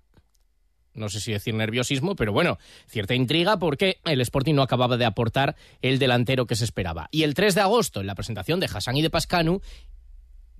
no 0.98 1.10
sé 1.10 1.20
si 1.20 1.32
decir 1.32 1.54
nerviosismo, 1.54 2.16
pero 2.16 2.34
bueno, 2.34 2.58
cierta 2.88 3.16
intriga 3.16 3.58
porque 3.58 4.00
el 4.06 4.22
Sporting 4.22 4.56
no 4.56 4.64
acababa 4.64 4.98
de 4.98 5.06
aportar 5.06 5.56
el 5.82 6.00
delantero 6.00 6.46
que 6.46 6.56
se 6.56 6.66
esperaba. 6.66 7.08
Y 7.12 7.24
el 7.24 7.34
3 7.34 7.56
de 7.56 7.62
agosto, 7.62 8.02
en 8.02 8.08
la 8.08 8.16
presentación 8.16 8.60
de 8.60 8.68
Hassan 8.68 8.98
y 8.98 9.02
de 9.02 9.10
Pascanu, 9.10 9.62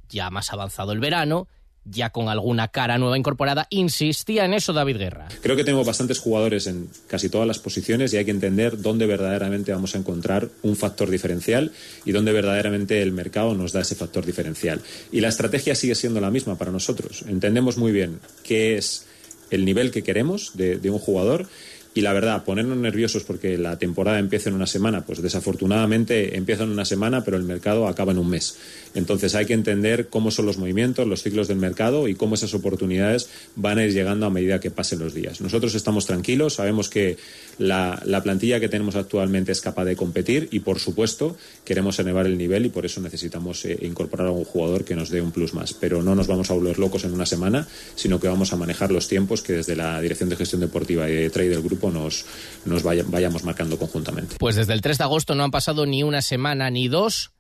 ya 0.10 0.30
más 0.30 0.54
avanzado 0.54 0.94
el 0.94 1.00
verano, 1.00 1.48
ya 1.90 2.10
con 2.10 2.30
alguna 2.30 2.68
cara 2.68 2.98
nueva 2.98 3.18
incorporada, 3.18 3.68
insistía 3.70 4.46
en 4.46 4.54
eso 4.54 4.74
David 4.74 4.98
Guerra. 4.98 5.28
Creo 5.42 5.56
que 5.56 5.64
tenemos 5.64 5.88
bastantes 5.88 6.20
jugadores 6.20 6.68
en 6.68 6.90
casi 7.08 7.30
todas 7.30 7.48
las 7.48 7.60
posiciones 7.60 8.14
y 8.14 8.18
hay 8.18 8.26
que 8.26 8.32
entender 8.32 8.82
dónde 8.82 9.06
verdaderamente 9.06 9.72
vamos 9.72 9.96
a 9.96 9.98
encontrar 9.98 10.50
un 10.64 10.76
factor 10.76 11.10
diferencial 11.10 11.72
y 12.06 12.12
dónde 12.12 12.34
verdaderamente 12.34 13.02
el 13.02 13.12
mercado 13.12 13.54
nos 13.56 13.72
da 13.72 13.82
ese 13.82 13.96
factor 13.96 14.26
diferencial. 14.26 14.82
Y 15.12 15.22
la 15.22 15.30
estrategia 15.30 15.76
sigue 15.76 15.96
siendo 15.96 16.20
la 16.20 16.32
misma 16.32 16.58
para 16.58 16.72
nosotros. 16.72 17.24
Entendemos 17.28 17.78
muy 17.78 17.92
bien 17.92 18.20
qué 18.44 18.78
es 18.78 19.08
el 19.50 19.66
nivel 19.66 19.92
que 19.92 20.04
queremos 20.04 20.52
de, 20.56 20.80
un 20.90 21.00
jugador 21.00 21.48
y 21.94 22.02
la 22.02 22.14
verdad, 22.14 22.44
ponernos 22.44 22.78
nerviosos 22.78 23.24
porque 23.24 23.58
la 23.58 23.80
temporada 23.80 24.20
empieza 24.20 24.50
en 24.50 24.56
una 24.56 24.68
semana, 24.68 25.04
pues 25.04 25.20
desafortunadamente 25.20 26.38
empieza 26.38 26.64
en 26.64 26.70
una 26.70 26.86
semana, 26.86 27.24
pero 27.24 27.38
el 27.38 27.44
mercado 27.44 27.88
acaba 27.88 28.12
en 28.12 28.20
un 28.20 28.30
mes. 28.30 28.56
Entonces 28.94 29.34
hay 29.34 29.48
que 29.48 29.54
entender 29.54 30.08
cómo 30.08 30.30
son 30.30 30.46
los 30.46 30.60
movimientos, 30.60 31.08
los 31.08 31.24
ciclos 31.24 31.48
del 31.48 31.58
mercado 31.58 32.08
y 32.08 32.14
cómo 32.14 32.36
esas 32.36 32.54
oportunidades 32.54 33.30
van 33.56 33.80
a 33.80 33.86
ir 33.86 33.94
llegando 33.94 34.28
a 34.28 34.30
medida 34.30 34.60
que 34.60 34.70
pasen 34.70 35.00
los 35.00 35.16
días. 35.16 35.42
Nosotros 35.42 35.74
estamos 35.74 36.06
tranquilos, 36.06 36.54
sabemos 36.56 36.88
que 36.88 37.18
la, 37.58 38.22
plantilla 38.24 38.60
que 38.60 38.70
tenemos 38.70 38.96
actualmente 38.96 39.52
es 39.52 39.62
capaz 39.62 39.86
de 39.86 39.96
competir 39.96 40.50
y, 40.52 40.60
por 40.60 40.80
supuesto, 40.80 41.38
queremos 41.64 42.00
elevar 42.00 42.26
el 42.26 42.38
nivel 42.38 42.66
y 42.66 42.70
por 42.70 42.86
eso 42.86 43.02
necesitamos 43.02 43.66
eh, 43.66 43.78
incorporar 43.82 44.28
a 44.28 44.32
un 44.32 44.44
jugador 44.44 44.86
que 44.86 44.96
nos 44.96 45.10
dé 45.10 45.22
un 45.22 45.32
plus 45.32 45.54
más. 45.54 45.74
Pero 45.74 46.04
no 46.04 46.16
nos 46.16 46.28
vamos 46.28 46.52
a 46.52 46.54
volver 46.54 46.80
locos 46.80 47.04
en 47.04 47.14
una 47.14 47.26
semana, 47.26 47.68
sino 47.96 48.20
que 48.20 48.28
vamos 48.28 48.54
a 48.54 48.56
manejar 48.56 48.92
los 48.92 49.08
tiempos 49.08 49.42
que 49.42 49.54
desde 49.54 49.76
la 49.76 50.00
Dirección 50.02 50.30
de 50.30 50.36
Gestión 50.36 50.62
Deportiva 50.62 51.10
y 51.10 51.16
de 51.16 51.30
Trade 51.30 51.50
del 51.50 51.62
grupo 51.62 51.92
nos, 51.92 52.26
nos 52.66 52.84
vayamos 52.84 53.44
marcando 53.44 53.78
conjuntamente. 53.78 54.36
Pues 54.40 54.56
desde 54.56 54.74
el 54.74 54.82
3 54.82 54.98
de 54.98 55.04
agosto 55.04 55.36
no 55.36 55.44
han 55.44 55.52
pasado 55.52 55.86
ni 55.86 56.04
una 56.04 56.22
semana 56.22 56.70
ni 56.70 56.88
dos. 56.88 57.32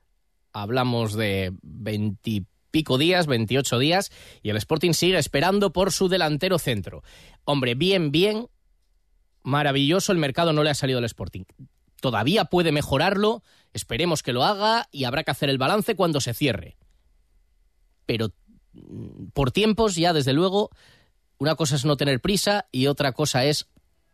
Hablamos 0.54 1.14
de 1.14 1.54
veintipico 1.62 2.98
días, 2.98 3.28
28 3.28 3.80
días, 3.80 4.12
y 4.42 4.50
el 4.50 4.58
Sporting 4.58 4.94
sigue 4.94 5.18
esperando 5.18 5.72
por 5.72 5.92
su 5.92 6.08
delantero 6.08 6.58
centro. 6.60 7.04
Hombre, 7.44 7.76
bien, 7.76 8.12
bien, 8.12 8.48
maravilloso, 9.48 10.12
el 10.12 10.18
mercado 10.18 10.52
no 10.52 10.62
le 10.62 10.70
ha 10.70 10.76
salido 10.76 11.00
al 11.00 11.06
Sporting. 11.06 11.46
Todavía 12.02 12.46
puede 12.46 12.74
mejorarlo, 12.74 13.44
esperemos 13.72 14.22
que 14.22 14.34
lo 14.34 14.44
haga 14.44 14.90
y 14.92 15.06
habrá 15.06 15.24
que 15.24 15.32
hacer 15.32 15.50
el 15.50 15.58
balance 15.58 15.96
cuando 15.96 16.20
se 16.20 16.34
cierre. 16.34 16.76
Pero 18.06 18.34
mm, 18.74 19.28
por 19.34 19.52
tiempos 19.52 19.96
ya, 19.96 20.12
desde 20.12 20.34
luego, 20.34 20.70
una 21.38 21.56
cosa 21.56 21.78
es 21.78 21.86
no 21.86 21.96
tener 21.96 22.20
prisa 22.20 22.68
y 22.74 22.88
otra 22.88 23.14
cosa 23.14 23.46
es 23.46 23.68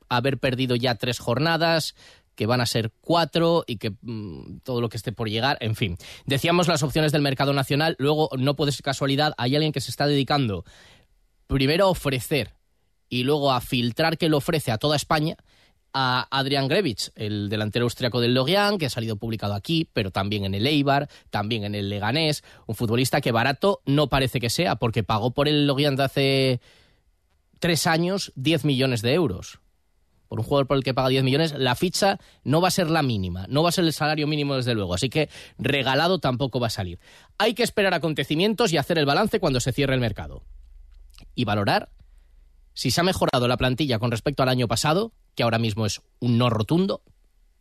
haber 0.07 0.37
perdido 0.37 0.75
ya 0.75 0.95
tres 0.95 1.17
jornadas, 1.17 1.95
que 2.35 2.45
van 2.45 2.61
a 2.61 2.67
ser 2.67 2.91
cuatro 3.01 3.63
y 3.65 3.77
que 3.77 3.91
mm, 4.01 4.59
todo 4.63 4.81
lo 4.81 4.89
que 4.89 4.97
esté 4.97 5.13
por 5.13 5.29
llegar, 5.29 5.57
en 5.61 5.75
fin. 5.75 5.97
Decíamos 6.27 6.67
las 6.67 6.83
opciones 6.83 7.11
del 7.11 7.23
mercado 7.23 7.53
nacional, 7.53 7.95
luego 7.97 8.29
no 8.37 8.55
puede 8.55 8.71
ser 8.71 8.83
casualidad, 8.83 9.33
hay 9.37 9.55
alguien 9.55 9.71
que 9.71 9.81
se 9.81 9.89
está 9.89 10.05
dedicando 10.05 10.63
primero 11.47 11.85
a 11.85 11.89
ofrecer 11.89 12.53
y 13.13 13.23
luego 13.23 13.51
a 13.51 13.61
filtrar 13.61 14.17
que 14.17 14.27
lo 14.27 14.37
ofrece 14.37 14.71
a 14.71 14.79
toda 14.79 14.95
España 14.95 15.37
a 15.93 16.27
Adrian 16.31 16.67
Grevich, 16.67 17.11
el 17.15 17.47
delantero 17.47 17.85
austriaco 17.85 18.19
del 18.19 18.33
Lorient, 18.33 18.79
que 18.79 18.87
ha 18.87 18.89
salido 18.89 19.17
publicado 19.17 19.53
aquí, 19.53 19.87
pero 19.93 20.09
también 20.09 20.45
en 20.45 20.55
el 20.55 20.65
Eibar, 20.65 21.07
también 21.29 21.63
en 21.63 21.75
el 21.75 21.89
Leganés, 21.89 22.43
un 22.65 22.73
futbolista 22.73 23.21
que 23.21 23.31
barato 23.31 23.81
no 23.85 24.07
parece 24.07 24.39
que 24.39 24.49
sea, 24.49 24.77
porque 24.77 25.03
pagó 25.03 25.29
por 25.29 25.47
el 25.47 25.67
Lorient 25.67 25.99
hace 25.99 26.59
tres 27.59 27.85
años 27.85 28.31
10 28.35 28.65
millones 28.65 29.03
de 29.03 29.13
euros 29.13 29.59
por 30.27 30.39
un 30.39 30.45
jugador 30.45 30.65
por 30.65 30.77
el 30.77 30.83
que 30.83 30.95
paga 30.95 31.09
10 31.09 31.23
millones, 31.23 31.53
la 31.55 31.75
ficha 31.75 32.17
no 32.43 32.59
va 32.59 32.69
a 32.69 32.71
ser 32.71 32.89
la 32.89 33.03
mínima, 33.03 33.45
no 33.49 33.61
va 33.61 33.69
a 33.69 33.71
ser 33.71 33.83
el 33.85 33.93
salario 33.93 34.25
mínimo 34.25 34.55
desde 34.55 34.73
luego, 34.73 34.95
así 34.95 35.07
que 35.07 35.29
regalado 35.59 36.17
tampoco 36.17 36.59
va 36.59 36.65
a 36.65 36.71
salir. 36.71 36.99
Hay 37.37 37.53
que 37.53 37.61
esperar 37.61 37.93
acontecimientos 37.93 38.73
y 38.73 38.77
hacer 38.77 38.97
el 38.97 39.05
balance 39.05 39.39
cuando 39.39 39.59
se 39.59 39.71
cierre 39.71 39.93
el 39.93 39.99
mercado. 39.99 40.41
Y 41.35 41.45
valorar 41.45 41.91
si 42.73 42.91
se 42.91 43.01
ha 43.01 43.03
mejorado 43.03 43.47
la 43.47 43.57
plantilla 43.57 43.99
con 43.99 44.11
respecto 44.11 44.43
al 44.43 44.49
año 44.49 44.67
pasado, 44.67 45.13
que 45.35 45.43
ahora 45.43 45.59
mismo 45.59 45.85
es 45.85 46.01
un 46.19 46.37
no 46.37 46.49
rotundo, 46.49 47.01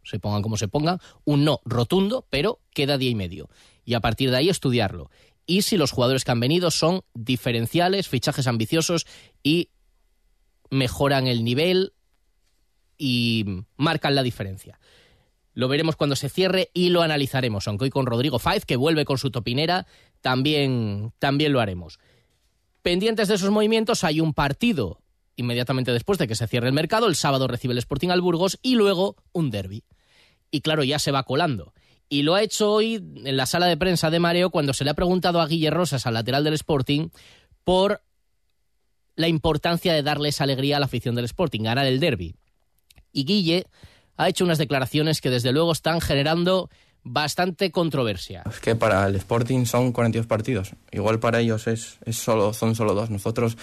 se 0.04 0.18
pongan 0.18 0.42
como 0.42 0.56
se 0.56 0.68
pongan, 0.68 0.98
un 1.24 1.44
no 1.44 1.60
rotundo, 1.64 2.26
pero 2.30 2.60
queda 2.72 2.98
día 2.98 3.10
y 3.10 3.14
medio. 3.14 3.48
Y 3.84 3.94
a 3.94 4.00
partir 4.00 4.30
de 4.30 4.36
ahí 4.36 4.48
estudiarlo. 4.48 5.10
Y 5.46 5.62
si 5.62 5.76
los 5.76 5.90
jugadores 5.90 6.24
que 6.24 6.30
han 6.30 6.40
venido 6.40 6.70
son 6.70 7.02
diferenciales, 7.14 8.08
fichajes 8.08 8.46
ambiciosos 8.46 9.06
y 9.42 9.70
mejoran 10.70 11.26
el 11.26 11.44
nivel 11.44 11.92
y 12.96 13.64
marcan 13.76 14.14
la 14.14 14.22
diferencia. 14.22 14.78
Lo 15.54 15.68
veremos 15.68 15.96
cuando 15.96 16.16
se 16.16 16.30
cierre 16.30 16.70
y 16.72 16.88
lo 16.88 17.02
analizaremos. 17.02 17.68
Aunque 17.68 17.84
hoy 17.84 17.90
con 17.90 18.06
Rodrigo 18.06 18.38
Faiz, 18.38 18.64
que 18.64 18.76
vuelve 18.76 19.04
con 19.04 19.18
su 19.18 19.30
topinera, 19.30 19.86
también, 20.20 21.12
también 21.18 21.52
lo 21.52 21.60
haremos. 21.60 21.98
Pendientes 22.80 23.28
de 23.28 23.34
esos 23.34 23.50
movimientos 23.50 24.02
hay 24.04 24.20
un 24.20 24.32
partido 24.32 25.01
inmediatamente 25.36 25.92
después 25.92 26.18
de 26.18 26.28
que 26.28 26.34
se 26.34 26.46
cierre 26.46 26.68
el 26.68 26.72
mercado. 26.72 27.06
El 27.06 27.16
sábado 27.16 27.48
recibe 27.48 27.72
el 27.72 27.78
Sporting 27.78 28.08
al 28.08 28.20
Burgos 28.20 28.58
y 28.62 28.74
luego 28.74 29.16
un 29.32 29.50
derby. 29.50 29.84
Y 30.50 30.60
claro, 30.60 30.84
ya 30.84 30.98
se 30.98 31.12
va 31.12 31.22
colando. 31.22 31.72
Y 32.08 32.22
lo 32.22 32.34
ha 32.34 32.42
hecho 32.42 32.70
hoy 32.70 32.96
en 32.96 33.36
la 33.36 33.46
sala 33.46 33.66
de 33.66 33.76
prensa 33.76 34.10
de 34.10 34.20
Mareo 34.20 34.50
cuando 34.50 34.74
se 34.74 34.84
le 34.84 34.90
ha 34.90 34.94
preguntado 34.94 35.40
a 35.40 35.46
Guille 35.46 35.70
Rosas, 35.70 36.06
al 36.06 36.14
lateral 36.14 36.44
del 36.44 36.54
Sporting, 36.54 37.08
por 37.64 38.02
la 39.16 39.28
importancia 39.28 39.94
de 39.94 40.02
darle 40.02 40.28
esa 40.28 40.44
alegría 40.44 40.76
a 40.76 40.80
la 40.80 40.86
afición 40.86 41.14
del 41.14 41.24
Sporting, 41.24 41.62
ganar 41.62 41.86
el 41.86 42.00
derby. 42.00 42.34
Y 43.12 43.24
Guille 43.24 43.66
ha 44.16 44.28
hecho 44.28 44.44
unas 44.44 44.58
declaraciones 44.58 45.20
que 45.20 45.30
desde 45.30 45.52
luego 45.52 45.72
están 45.72 46.00
generando 46.00 46.68
bastante 47.02 47.70
controversia. 47.70 48.42
Es 48.48 48.60
que 48.60 48.76
para 48.76 49.06
el 49.06 49.16
Sporting 49.16 49.64
son 49.64 49.92
42 49.92 50.26
partidos. 50.26 50.72
Igual 50.90 51.18
para 51.18 51.40
ellos 51.40 51.66
es, 51.66 51.98
es 52.04 52.16
solo, 52.16 52.52
son 52.52 52.74
solo 52.74 52.94
dos. 52.94 53.10
Nosotros 53.10 53.56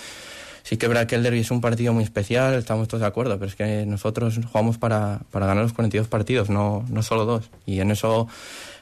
sí 0.63 0.77
que 0.77 0.87
verá 0.87 1.07
que 1.07 1.15
el 1.15 1.23
derby 1.23 1.39
es 1.39 1.51
un 1.51 1.61
partido 1.61 1.93
muy 1.93 2.03
especial, 2.03 2.53
estamos 2.55 2.87
todos 2.87 3.01
de 3.01 3.07
acuerdo, 3.07 3.37
pero 3.37 3.49
es 3.49 3.55
que 3.55 3.85
nosotros 3.85 4.39
jugamos 4.51 4.77
para, 4.77 5.21
para 5.31 5.45
ganar 5.45 5.63
los 5.63 5.73
42 5.73 6.07
partidos, 6.07 6.49
no, 6.49 6.85
no 6.89 7.03
solo 7.03 7.25
dos. 7.25 7.49
Y 7.65 7.79
en 7.79 7.91
eso, 7.91 8.27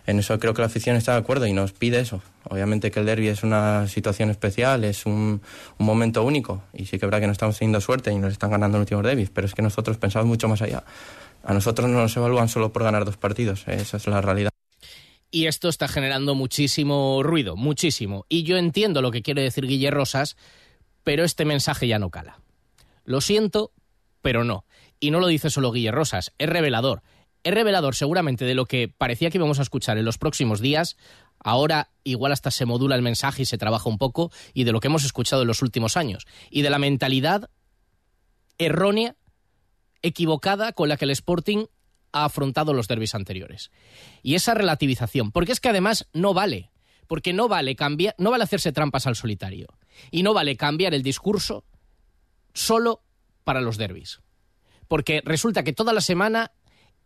en 0.05 0.19
eso 0.19 0.39
creo 0.39 0.53
que 0.53 0.62
la 0.62 0.67
afición 0.67 0.96
está 0.96 1.13
de 1.13 1.19
acuerdo 1.19 1.46
y 1.48 1.53
nos 1.53 1.74
pide 1.74 2.00
eso. 2.00 2.22
Obviamente 2.50 2.91
que 2.91 3.00
el 3.00 3.05
derby 3.05 3.27
es 3.27 3.43
una 3.43 3.88
situación 3.88 4.29
especial, 4.29 4.84
es 4.84 5.05
un, 5.05 5.41
momento 5.77 6.24
único. 6.24 6.63
Y 6.74 6.86
sí 6.86 6.98
que 6.98 7.05
verá 7.05 7.19
que 7.19 7.27
no 7.27 7.34
estamos 7.34 7.57
teniendo 7.57 7.81
suerte 7.81 8.12
y 8.12 8.17
nos 8.17 8.31
están 8.31 8.51
ganando 8.51 8.77
los 8.77 8.86
últimos 8.86 9.03
derbis, 9.03 9.29
pero 9.29 9.48
es 9.48 9.53
que 9.53 9.62
nosotros 9.62 9.98
pensamos 9.98 10.27
mucho 10.27 10.48
más 10.48 10.62
allá. 10.62 10.84
A 11.43 11.53
nosotros 11.53 11.89
no 11.89 12.00
nos 12.01 12.15
evalúan 12.15 12.50
solo 12.50 12.72
por 12.72 12.84
ganar 12.84 13.05
dos 13.05 13.17
partidos, 13.17 13.67
esa 13.67 13.98
es 13.98 14.07
la 14.07 14.22
realidad. 14.22 14.50
Y 15.29 15.48
esto 15.48 15.67
está 15.67 15.88
generando 15.88 16.36
muchísimo 16.36 17.22
ruido, 17.22 17.57
muchísimo. 17.57 18.25
Y 18.29 18.43
yo 18.43 18.57
entiendo 18.57 19.01
lo 19.01 19.12
que 19.12 19.22
quiere 19.22 19.41
decir 19.41 19.67
Guille 19.67 19.91
Rosas, 19.91 20.38
pero 21.07 21.23
este 21.23 21.45
mensaje 21.45 21.87
ya 21.87 21.99
no 21.99 22.11
cala. 22.11 22.41
Lo 23.05 23.21
siento, 23.21 23.71
pero 24.21 24.43
no. 24.43 24.65
Y 24.99 25.09
no 25.11 25.21
lo 25.21 25.27
dice 25.27 25.49
solo 25.49 25.71
Guille 25.71 25.91
Rosas, 25.91 26.33
es 26.37 26.49
revelador. 26.49 27.01
Es 27.45 27.53
revelador 27.53 27.95
seguramente 27.95 28.43
de 28.43 28.53
lo 28.53 28.65
que 28.65 28.89
parecía 28.89 29.29
que 29.29 29.37
íbamos 29.37 29.59
a 29.59 29.61
escuchar 29.61 29.97
en 29.97 30.03
los 30.03 30.17
próximos 30.17 30.59
días. 30.59 30.97
Ahora 31.39 31.91
igual 32.03 32.33
hasta 32.33 32.51
se 32.51 32.65
modula 32.65 32.95
el 32.95 33.03
mensaje 33.03 33.43
y 33.43 33.45
se 33.45 33.57
trabaja 33.57 33.87
un 33.87 33.97
poco, 33.97 34.33
y 34.53 34.65
de 34.65 34.73
lo 34.73 34.81
que 34.81 34.87
hemos 34.87 35.05
escuchado 35.05 35.43
en 35.43 35.47
los 35.47 35.61
últimos 35.61 35.95
años. 35.95 36.27
Y 36.49 36.61
de 36.61 36.71
la 36.71 36.77
mentalidad 36.77 37.49
errónea 38.57 39.15
equivocada 40.01 40.73
con 40.73 40.89
la 40.89 40.97
que 40.97 41.05
el 41.05 41.11
Sporting 41.11 41.67
ha 42.11 42.25
afrontado 42.25 42.73
los 42.73 42.89
derbis 42.89 43.15
anteriores. 43.15 43.71
Y 44.23 44.35
esa 44.35 44.55
relativización, 44.55 45.31
porque 45.31 45.53
es 45.53 45.61
que 45.61 45.69
además 45.69 46.09
no 46.11 46.33
vale, 46.33 46.69
porque 47.07 47.31
no 47.31 47.47
vale 47.47 47.77
cambiar, 47.77 48.13
no 48.17 48.29
vale 48.29 48.43
hacerse 48.43 48.73
trampas 48.73 49.07
al 49.07 49.15
solitario 49.15 49.67
y 50.11 50.23
no 50.23 50.33
vale 50.33 50.57
cambiar 50.57 50.93
el 50.93 51.03
discurso 51.03 51.63
solo 52.53 53.01
para 53.43 53.61
los 53.61 53.77
derbis. 53.77 54.19
Porque 54.87 55.21
resulta 55.23 55.63
que 55.63 55.73
toda 55.73 55.93
la 55.93 56.01
semana 56.01 56.51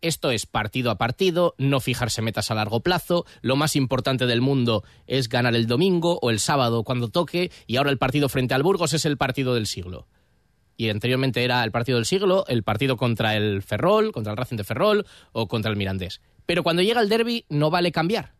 esto 0.00 0.30
es 0.30 0.46
partido 0.46 0.90
a 0.90 0.98
partido, 0.98 1.54
no 1.58 1.78
fijarse 1.78 2.22
metas 2.22 2.50
a 2.50 2.54
largo 2.54 2.80
plazo, 2.80 3.24
lo 3.40 3.54
más 3.54 3.76
importante 3.76 4.26
del 4.26 4.40
mundo 4.40 4.82
es 5.06 5.28
ganar 5.28 5.54
el 5.54 5.68
domingo 5.68 6.18
o 6.22 6.30
el 6.30 6.40
sábado 6.40 6.82
cuando 6.82 7.08
toque 7.08 7.52
y 7.66 7.76
ahora 7.76 7.90
el 7.90 7.98
partido 7.98 8.28
frente 8.28 8.54
al 8.54 8.64
Burgos 8.64 8.94
es 8.94 9.04
el 9.04 9.16
partido 9.16 9.54
del 9.54 9.66
siglo 9.66 10.08
y 10.76 10.90
anteriormente 10.90 11.44
era 11.44 11.62
el 11.62 11.70
partido 11.70 11.98
del 11.98 12.06
siglo, 12.06 12.44
el 12.48 12.62
partido 12.62 12.96
contra 12.96 13.36
el 13.36 13.62
Ferrol, 13.62 14.12
contra 14.12 14.32
el 14.32 14.36
Racing 14.36 14.56
de 14.56 14.64
Ferrol 14.64 15.06
o 15.32 15.46
contra 15.46 15.70
el 15.70 15.76
Mirandés. 15.76 16.20
Pero 16.46 16.62
cuando 16.62 16.82
llega 16.82 17.00
el 17.00 17.08
derby 17.08 17.46
no 17.48 17.70
vale 17.70 17.92
cambiar. 17.92 18.34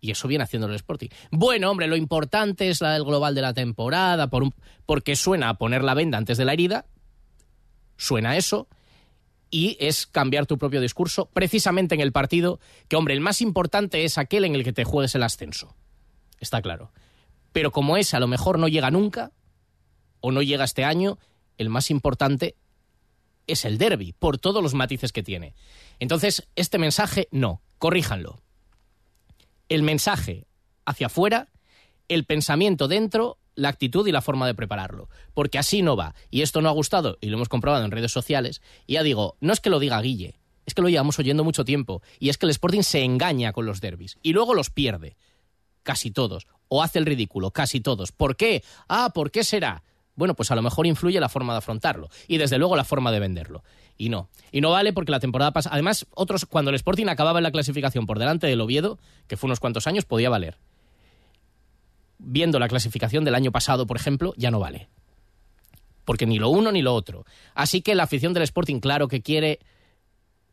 Y 0.00 0.10
eso 0.10 0.28
viene 0.28 0.44
haciendo 0.44 0.66
el 0.66 0.74
Sporting. 0.74 1.08
Bueno, 1.30 1.70
hombre, 1.70 1.86
lo 1.86 1.96
importante 1.96 2.70
es 2.70 2.80
la 2.80 2.94
del 2.94 3.04
global 3.04 3.34
de 3.34 3.42
la 3.42 3.52
temporada, 3.52 4.28
por 4.28 4.52
porque 4.86 5.14
suena 5.14 5.50
a 5.50 5.54
poner 5.54 5.84
la 5.84 5.94
venda 5.94 6.18
antes 6.18 6.38
de 6.38 6.44
la 6.44 6.52
herida, 6.52 6.86
suena 7.96 8.36
eso, 8.36 8.66
y 9.50 9.76
es 9.80 10.06
cambiar 10.06 10.46
tu 10.46 10.58
propio 10.58 10.80
discurso 10.80 11.26
precisamente 11.26 11.94
en 11.94 12.00
el 12.00 12.12
partido, 12.12 12.60
que 12.88 12.96
hombre, 12.96 13.14
el 13.14 13.20
más 13.20 13.42
importante 13.42 14.04
es 14.04 14.16
aquel 14.16 14.44
en 14.44 14.54
el 14.54 14.64
que 14.64 14.72
te 14.72 14.84
juegues 14.84 15.14
el 15.14 15.22
ascenso. 15.22 15.74
Está 16.38 16.62
claro. 16.62 16.92
Pero 17.52 17.72
como 17.72 17.96
ese 17.96 18.16
a 18.16 18.20
lo 18.20 18.28
mejor 18.28 18.58
no 18.58 18.68
llega 18.68 18.90
nunca, 18.90 19.32
o 20.20 20.30
no 20.30 20.42
llega 20.42 20.64
este 20.64 20.84
año, 20.84 21.18
el 21.58 21.68
más 21.68 21.90
importante 21.90 22.56
es 23.46 23.64
el 23.64 23.78
derby, 23.78 24.12
por 24.12 24.38
todos 24.38 24.62
los 24.62 24.74
matices 24.74 25.12
que 25.12 25.22
tiene. 25.22 25.54
Entonces, 25.98 26.48
este 26.56 26.78
mensaje 26.78 27.28
no, 27.30 27.62
corríjanlo. 27.78 28.40
El 29.70 29.82
mensaje 29.82 30.46
hacia 30.84 31.06
afuera, 31.06 31.48
el 32.08 32.24
pensamiento 32.24 32.88
dentro, 32.88 33.38
la 33.54 33.70
actitud 33.70 34.06
y 34.06 34.12
la 34.12 34.20
forma 34.20 34.46
de 34.46 34.54
prepararlo. 34.54 35.08
Porque 35.32 35.58
así 35.58 35.80
no 35.80 35.96
va. 35.96 36.14
Y 36.30 36.42
esto 36.42 36.60
no 36.60 36.68
ha 36.68 36.72
gustado, 36.72 37.16
y 37.22 37.28
lo 37.28 37.36
hemos 37.36 37.48
comprobado 37.48 37.84
en 37.84 37.90
redes 37.90 38.12
sociales. 38.12 38.60
Y 38.86 38.94
ya 38.94 39.02
digo, 39.02 39.38
no 39.40 39.52
es 39.54 39.60
que 39.60 39.70
lo 39.70 39.78
diga 39.78 40.02
Guille, 40.02 40.38
es 40.66 40.74
que 40.74 40.82
lo 40.82 40.88
llevamos 40.88 41.18
oyendo 41.18 41.44
mucho 41.44 41.64
tiempo. 41.64 42.02
Y 42.18 42.28
es 42.28 42.36
que 42.36 42.44
el 42.44 42.50
Sporting 42.50 42.82
se 42.82 43.02
engaña 43.02 43.52
con 43.52 43.64
los 43.64 43.80
derbis. 43.80 44.18
Y 44.22 44.34
luego 44.34 44.54
los 44.54 44.68
pierde. 44.68 45.16
Casi 45.82 46.10
todos. 46.10 46.46
O 46.68 46.82
hace 46.82 46.98
el 46.98 47.06
ridículo, 47.06 47.52
casi 47.52 47.80
todos. 47.80 48.12
¿Por 48.12 48.36
qué? 48.36 48.62
Ah, 48.88 49.12
¿por 49.14 49.30
qué 49.30 49.44
será? 49.44 49.82
bueno, 50.20 50.34
pues 50.34 50.50
a 50.50 50.54
lo 50.54 50.60
mejor 50.60 50.86
influye 50.86 51.18
la 51.18 51.30
forma 51.30 51.54
de 51.54 51.58
afrontarlo 51.58 52.10
y 52.28 52.36
desde 52.36 52.58
luego 52.58 52.76
la 52.76 52.84
forma 52.84 53.10
de 53.10 53.20
venderlo. 53.20 53.64
Y 54.00 54.08
no. 54.08 54.30
Y 54.50 54.62
no 54.62 54.70
vale 54.70 54.94
porque 54.94 55.12
la 55.12 55.20
temporada 55.20 55.50
pasada, 55.50 55.74
además, 55.74 56.06
otros, 56.14 56.46
cuando 56.46 56.70
el 56.70 56.74
Sporting 56.74 57.08
acababa 57.08 57.38
en 57.38 57.42
la 57.42 57.50
clasificación 57.50 58.06
por 58.06 58.18
delante 58.18 58.46
del 58.46 58.62
Oviedo, 58.62 58.98
que 59.28 59.36
fue 59.36 59.46
unos 59.46 59.60
cuantos 59.60 59.86
años, 59.86 60.06
podía 60.06 60.30
valer. 60.30 60.56
Viendo 62.16 62.58
la 62.58 62.68
clasificación 62.68 63.26
del 63.26 63.34
año 63.34 63.52
pasado, 63.52 63.86
por 63.86 63.98
ejemplo, 63.98 64.32
ya 64.38 64.50
no 64.50 64.58
vale. 64.58 64.88
Porque 66.06 66.24
ni 66.24 66.38
lo 66.38 66.48
uno 66.48 66.72
ni 66.72 66.80
lo 66.80 66.94
otro. 66.94 67.26
Así 67.54 67.82
que 67.82 67.94
la 67.94 68.04
afición 68.04 68.32
del 68.32 68.44
Sporting, 68.44 68.80
claro 68.80 69.06
que 69.06 69.20
quiere 69.20 69.58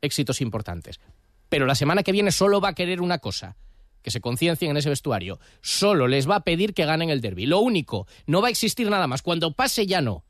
éxitos 0.02 0.42
importantes. 0.42 1.00
Pero 1.48 1.66
la 1.66 1.76
semana 1.76 2.04
que 2.04 2.12
viene 2.12 2.32
solo 2.32 2.60
va 2.60 2.68
a 2.68 2.76
querer 2.76 3.00
una 3.00 3.20
cosa, 3.20 3.56
que 4.02 4.12
se 4.12 4.20
conciencien 4.20 4.72
en 4.72 4.78
ese 4.78 4.90
vestuario, 4.90 5.40
solo 5.62 6.10
les 6.10 6.30
va 6.30 6.36
a 6.36 6.44
pedir 6.44 6.74
que 6.74 6.84
ganen 6.84 7.10
el 7.10 7.22
derby. 7.22 7.46
Lo 7.46 7.62
único, 7.62 8.08
no 8.26 8.42
va 8.42 8.50
a 8.50 8.52
existir 8.52 8.90
nada 8.90 9.08
más. 9.08 9.22
Cuando 9.22 9.54
pase 9.54 9.86
ya 9.86 10.02
no. 10.02 10.26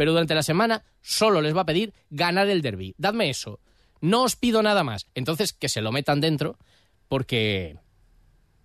Pero 0.00 0.12
durante 0.12 0.34
la 0.34 0.42
semana 0.42 0.82
solo 1.02 1.42
les 1.42 1.54
va 1.54 1.60
a 1.60 1.66
pedir 1.66 1.92
ganar 2.08 2.48
el 2.48 2.62
derby. 2.62 2.94
Dadme 2.96 3.28
eso. 3.28 3.60
No 4.00 4.22
os 4.22 4.34
pido 4.34 4.62
nada 4.62 4.82
más. 4.82 5.06
Entonces 5.14 5.52
que 5.52 5.68
se 5.68 5.82
lo 5.82 5.92
metan 5.92 6.22
dentro 6.22 6.56
porque 7.06 7.76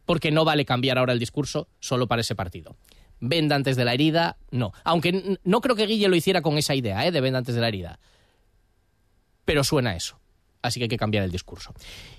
porque 0.06 0.32
no 0.32 0.46
vale 0.46 0.64
cambiar 0.64 0.98
ahora 0.98 1.12
el 1.12 1.20
discurso 1.20 1.68
solo 1.82 2.08
para 2.08 2.22
ese 2.22 2.36
partido. 2.36 2.78
Venda 3.20 3.58
antes 3.58 3.76
de 3.76 3.84
la 3.84 3.94
herida, 3.94 4.38
no. 4.50 4.72
Aunque 4.86 5.38
no 5.44 5.60
creo 5.60 5.76
que 5.76 5.88
Guille 5.88 6.08
lo 6.08 6.16
hiciera 6.16 6.42
con 6.42 6.58
esa 6.58 6.74
idea, 6.74 7.06
¿eh? 7.06 7.12
de 7.12 7.20
venda 7.20 7.40
antes 7.40 7.54
de 7.54 7.60
la 7.60 7.68
herida. 7.68 8.00
Pero 9.44 9.66
suena 9.66 9.94
eso 9.94 10.18
así 10.68 10.80
que 10.80 10.86
hay 10.86 10.90
que 10.90 10.98
cambiar 10.98 11.24
el 11.24 11.32
discurso. 11.32 11.74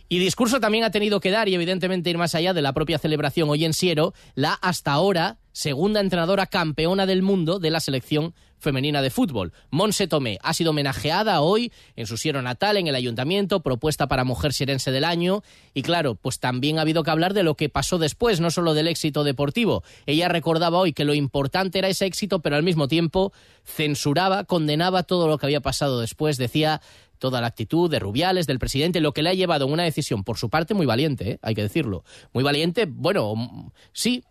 Y 0.08 0.18
discurso 0.18 0.60
también 0.60 0.84
ha 0.84 0.90
tenido 0.90 1.20
que 1.20 1.30
dar, 1.30 1.48
y 1.48 1.54
evidentemente 1.54 2.10
ir 2.10 2.18
más 2.18 2.34
allá 2.34 2.54
de 2.54 2.62
la 2.62 2.72
propia 2.72 2.98
celebración 2.98 3.48
hoy 3.50 3.64
en 3.64 3.74
Siero, 3.74 4.14
la 4.34 4.52
hasta 4.54 4.92
ahora 4.92 5.38
segunda 5.52 6.00
entrenadora 6.00 6.46
campeona 6.46 7.06
del 7.06 7.22
mundo 7.22 7.58
de 7.58 7.70
la 7.70 7.80
selección 7.80 8.34
femenina 8.58 9.02
de 9.02 9.10
fútbol. 9.10 9.52
Monse 9.70 10.06
Tomé 10.06 10.38
ha 10.42 10.54
sido 10.54 10.70
homenajeada 10.70 11.40
hoy 11.40 11.72
en 11.94 12.06
su 12.06 12.16
siero 12.16 12.42
natal, 12.42 12.76
en 12.76 12.86
el 12.86 12.94
ayuntamiento, 12.94 13.60
propuesta 13.60 14.06
para 14.06 14.24
Mujer 14.24 14.52
Sierense 14.52 14.90
del 14.90 15.04
Año. 15.04 15.42
Y 15.74 15.82
claro, 15.82 16.14
pues 16.14 16.40
también 16.40 16.78
ha 16.78 16.82
habido 16.82 17.02
que 17.02 17.10
hablar 17.10 17.34
de 17.34 17.42
lo 17.42 17.54
que 17.54 17.68
pasó 17.68 17.98
después, 17.98 18.40
no 18.40 18.50
solo 18.50 18.74
del 18.74 18.88
éxito 18.88 19.24
deportivo. 19.24 19.82
Ella 20.06 20.28
recordaba 20.28 20.78
hoy 20.78 20.92
que 20.92 21.04
lo 21.04 21.14
importante 21.14 21.78
era 21.78 21.88
ese 21.88 22.06
éxito, 22.06 22.40
pero 22.40 22.56
al 22.56 22.62
mismo 22.62 22.88
tiempo 22.88 23.32
censuraba, 23.64 24.44
condenaba 24.44 25.02
todo 25.02 25.28
lo 25.28 25.38
que 25.38 25.46
había 25.46 25.60
pasado 25.60 26.00
después. 26.00 26.36
Decía 26.36 26.80
toda 27.18 27.40
la 27.40 27.48
actitud 27.48 27.90
de 27.90 27.98
Rubiales, 27.98 28.46
del 28.46 28.58
presidente, 28.58 29.00
lo 29.00 29.12
que 29.12 29.22
le 29.22 29.30
ha 29.30 29.34
llevado 29.34 29.64
a 29.64 29.68
una 29.68 29.84
decisión, 29.84 30.24
por 30.24 30.38
su 30.38 30.50
parte, 30.50 30.74
muy 30.74 30.86
valiente, 30.86 31.32
¿eh? 31.32 31.38
hay 31.42 31.54
que 31.54 31.62
decirlo. 31.62 32.04
Muy 32.32 32.44
valiente, 32.44 32.86
bueno, 32.86 33.72
sí, 33.92 34.24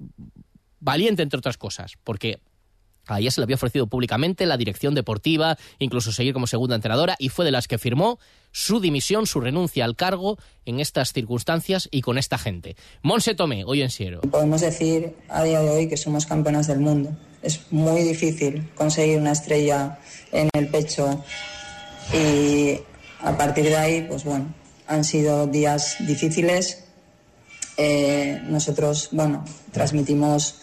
valiente 0.80 1.24
entre 1.24 1.40
otras 1.40 1.58
cosas, 1.58 1.94
porque 2.04 2.40
a 3.08 3.20
ella 3.20 3.32
se 3.32 3.40
le 3.40 3.44
había 3.44 3.56
ofrecido 3.56 3.88
públicamente 3.88 4.46
la 4.46 4.58
dirección 4.58 4.96
deportiva, 4.96 5.58
incluso 5.80 6.12
seguir 6.12 6.34
como 6.34 6.48
segunda 6.48 6.76
entrenadora, 6.76 7.16
y 7.20 7.30
fue 7.30 7.46
de 7.46 7.52
las 7.52 7.68
que 7.68 7.78
firmó 7.78 8.20
su 8.52 8.80
dimisión, 8.80 9.28
su 9.28 9.42
renuncia 9.42 9.86
al 9.86 9.96
cargo 9.96 10.38
en 10.66 10.80
estas 10.80 11.14
circunstancias 11.14 11.88
y 11.92 12.02
con 12.02 12.18
esta 12.18 12.38
gente. 12.38 12.76
Monse 13.02 13.36
Tomé, 13.36 13.64
hoy 13.66 13.82
en 13.82 13.90
Siero. 13.90 14.22
Podemos 14.22 14.62
decir 14.62 15.16
a 15.30 15.44
día 15.44 15.60
de 15.60 15.70
hoy 15.70 15.88
que 15.88 15.98
somos 15.98 16.26
campeonas 16.26 16.68
del 16.68 16.80
mundo. 16.80 17.16
Es 17.44 17.72
muy 17.72 18.02
difícil 18.02 18.68
conseguir 18.74 19.20
una 19.20 19.34
estrella 19.34 20.00
en 20.32 20.50
el 20.54 20.68
pecho 20.70 21.24
Y 22.14 22.80
a 23.22 23.38
partir 23.38 23.66
de 23.66 23.76
ahí, 23.76 24.06
pues 24.08 24.24
bueno, 24.24 24.54
han 24.88 25.04
sido 25.04 25.48
días 25.48 25.98
difíciles. 26.00 26.84
Eh, 27.78 28.42
nosotros, 28.46 29.10
bueno, 29.12 29.44
transmitimos 29.72 30.56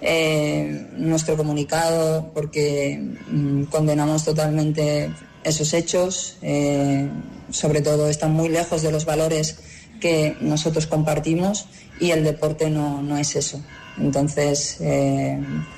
eh, 0.00 0.88
nuestro 0.96 1.36
comunicado 1.36 2.30
porque 2.34 3.00
mm, 3.28 3.64
condenamos 3.64 4.24
totalmente 4.24 5.10
esos 5.42 5.72
hechos. 5.74 6.36
Eh, 6.42 7.08
sobre 7.50 7.80
todo 7.80 8.08
están 8.08 8.32
muy 8.32 8.48
lejos 8.48 8.82
de 8.82 8.92
los 8.92 9.04
valores 9.04 9.58
que 10.00 10.36
nosotros 10.40 10.86
compartimos 10.86 11.66
y 12.00 12.10
el 12.10 12.24
deporte 12.24 12.68
no, 12.68 13.02
no 13.02 13.16
es 13.16 13.36
eso. 13.36 13.62
Entonces, 13.96 14.78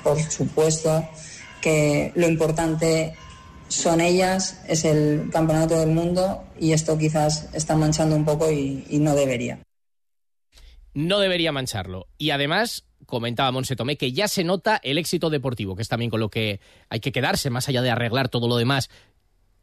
por 0.03 0.19
supuesto 0.19 1.07
que 1.61 2.11
lo 2.15 2.27
importante 2.27 3.13
son 3.67 4.01
ellas, 4.01 4.61
es 4.67 4.85
el 4.85 5.29
campeonato 5.31 5.79
del 5.79 5.89
mundo 5.89 6.43
y 6.59 6.71
esto 6.71 6.97
quizás 6.97 7.49
está 7.53 7.75
manchando 7.75 8.15
un 8.15 8.25
poco 8.25 8.51
y, 8.51 8.85
no 8.91 9.15
debería. 9.15 9.59
No 10.93 11.19
debería 11.19 11.51
mancharlo. 11.51 12.07
Y 12.17 12.31
además, 12.31 12.85
comentaba 13.05 13.51
Monse 13.51 13.75
Tomé, 13.75 13.97
que 13.97 14.11
ya 14.11 14.27
se 14.27 14.43
nota 14.43 14.79
el 14.83 14.97
éxito 14.97 15.29
deportivo, 15.29 15.75
que 15.75 15.83
es 15.83 15.87
también 15.87 16.09
con 16.09 16.19
lo 16.19 16.29
que 16.29 16.59
hay 16.89 16.99
que 16.99 17.11
quedarse, 17.11 17.49
más 17.49 17.69
allá 17.69 17.81
de 17.81 17.91
arreglar 17.91 18.29
todo 18.29 18.47
lo 18.47 18.57
demás 18.57 18.89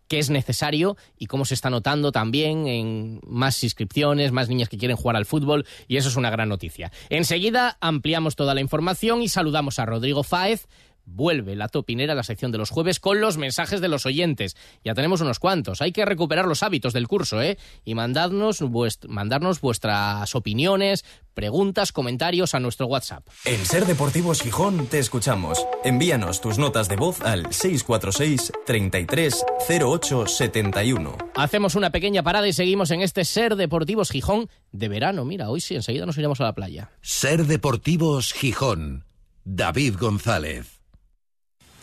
que 0.08 0.18
es 0.18 0.30
necesario 0.30 0.96
y 1.18 1.26
cómo 1.26 1.44
se 1.44 1.54
está 1.54 1.70
notando 1.70 2.12
también 2.12 2.66
en 2.66 3.20
más 3.26 3.62
inscripciones, 3.64 4.32
más 4.32 4.48
niñas 4.48 4.68
que 4.68 4.78
quieren 4.78 4.96
jugar 4.96 5.16
al 5.16 5.24
fútbol 5.24 5.66
y 5.88 5.96
eso 5.96 6.08
es 6.08 6.16
una 6.16 6.30
gran 6.30 6.48
noticia. 6.48 6.92
Enseguida 7.08 7.78
ampliamos 7.80 8.36
toda 8.36 8.54
la 8.54 8.60
información 8.60 9.22
y 9.22 9.28
saludamos 9.28 9.78
a 9.78 9.86
Rodrigo 9.86 10.22
Fáez, 10.22 10.68
Vuelve 11.06 11.54
la 11.54 11.68
topinera 11.68 12.14
a 12.14 12.16
la 12.16 12.22
sección 12.22 12.50
de 12.50 12.58
los 12.58 12.70
jueves 12.70 13.00
con 13.00 13.20
los 13.20 13.36
mensajes 13.36 13.80
de 13.80 13.88
los 13.88 14.06
oyentes. 14.06 14.56
Ya 14.84 14.94
tenemos 14.94 15.20
unos 15.20 15.38
cuantos. 15.38 15.82
Hay 15.82 15.92
que 15.92 16.04
recuperar 16.04 16.46
los 16.46 16.62
hábitos 16.62 16.92
del 16.92 17.08
curso, 17.08 17.42
¿eh? 17.42 17.58
Y 17.84 17.94
mandarnos, 17.94 18.62
mandarnos 19.08 19.60
vuestras 19.60 20.34
opiniones, 20.34 21.04
preguntas, 21.34 21.92
comentarios 21.92 22.54
a 22.54 22.60
nuestro 22.60 22.86
WhatsApp. 22.86 23.26
En 23.44 23.64
Ser 23.66 23.84
Deportivos 23.86 24.40
Gijón 24.40 24.86
te 24.86 24.98
escuchamos. 24.98 25.66
Envíanos 25.84 26.40
tus 26.40 26.58
notas 26.58 26.88
de 26.88 26.96
voz 26.96 27.20
al 27.20 27.52
646 27.52 28.52
33 28.64 29.44
08 29.68 30.26
71. 30.26 31.16
Hacemos 31.36 31.74
una 31.74 31.90
pequeña 31.90 32.22
parada 32.22 32.48
y 32.48 32.52
seguimos 32.52 32.90
en 32.90 33.02
este 33.02 33.24
Ser 33.24 33.56
Deportivos 33.56 34.10
Gijón 34.10 34.48
de 34.72 34.88
verano. 34.88 35.24
Mira, 35.24 35.50
hoy 35.50 35.60
sí, 35.60 35.74
enseguida 35.74 36.06
nos 36.06 36.16
iremos 36.16 36.40
a 36.40 36.44
la 36.44 36.54
playa. 36.54 36.90
Ser 37.02 37.46
Deportivos 37.46 38.32
Gijón. 38.32 39.04
David 39.44 39.96
González. 39.98 40.73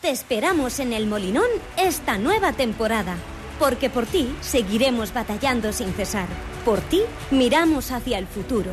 Te 0.02 0.10
esperamos 0.10 0.80
en 0.80 0.94
el 0.94 1.06
Molinón 1.06 1.46
esta 1.78 2.18
nueva 2.18 2.54
temporada, 2.54 3.18
porque 3.60 3.88
por 3.92 4.08
ti 4.08 4.36
seguiremos 4.42 5.14
batallando 5.14 5.72
sin 5.74 5.94
cesar. 5.94 6.28
Por 6.66 6.82
ti 6.82 7.02
miramos 7.30 7.92
hacia 7.92 8.18
el 8.18 8.26
futuro. 8.26 8.72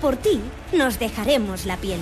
Por 0.00 0.16
ti 0.16 0.40
nos 0.72 0.98
dejaremos 0.98 1.66
la 1.66 1.76
piel. 1.76 2.00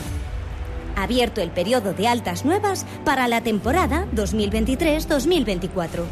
Abierto 0.94 1.40
el 1.40 1.50
periodo 1.50 1.92
de 1.92 2.06
altas 2.06 2.44
nuevas 2.44 2.86
para 3.04 3.26
la 3.26 3.40
temporada 3.40 4.06
2023-2024. 4.14 6.04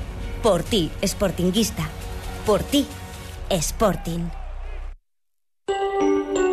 Por 0.42 0.64
ti, 0.64 0.90
Sportinguista. 1.04 1.88
Por 2.44 2.64
ti, 2.64 2.84
Sporting. 3.48 4.35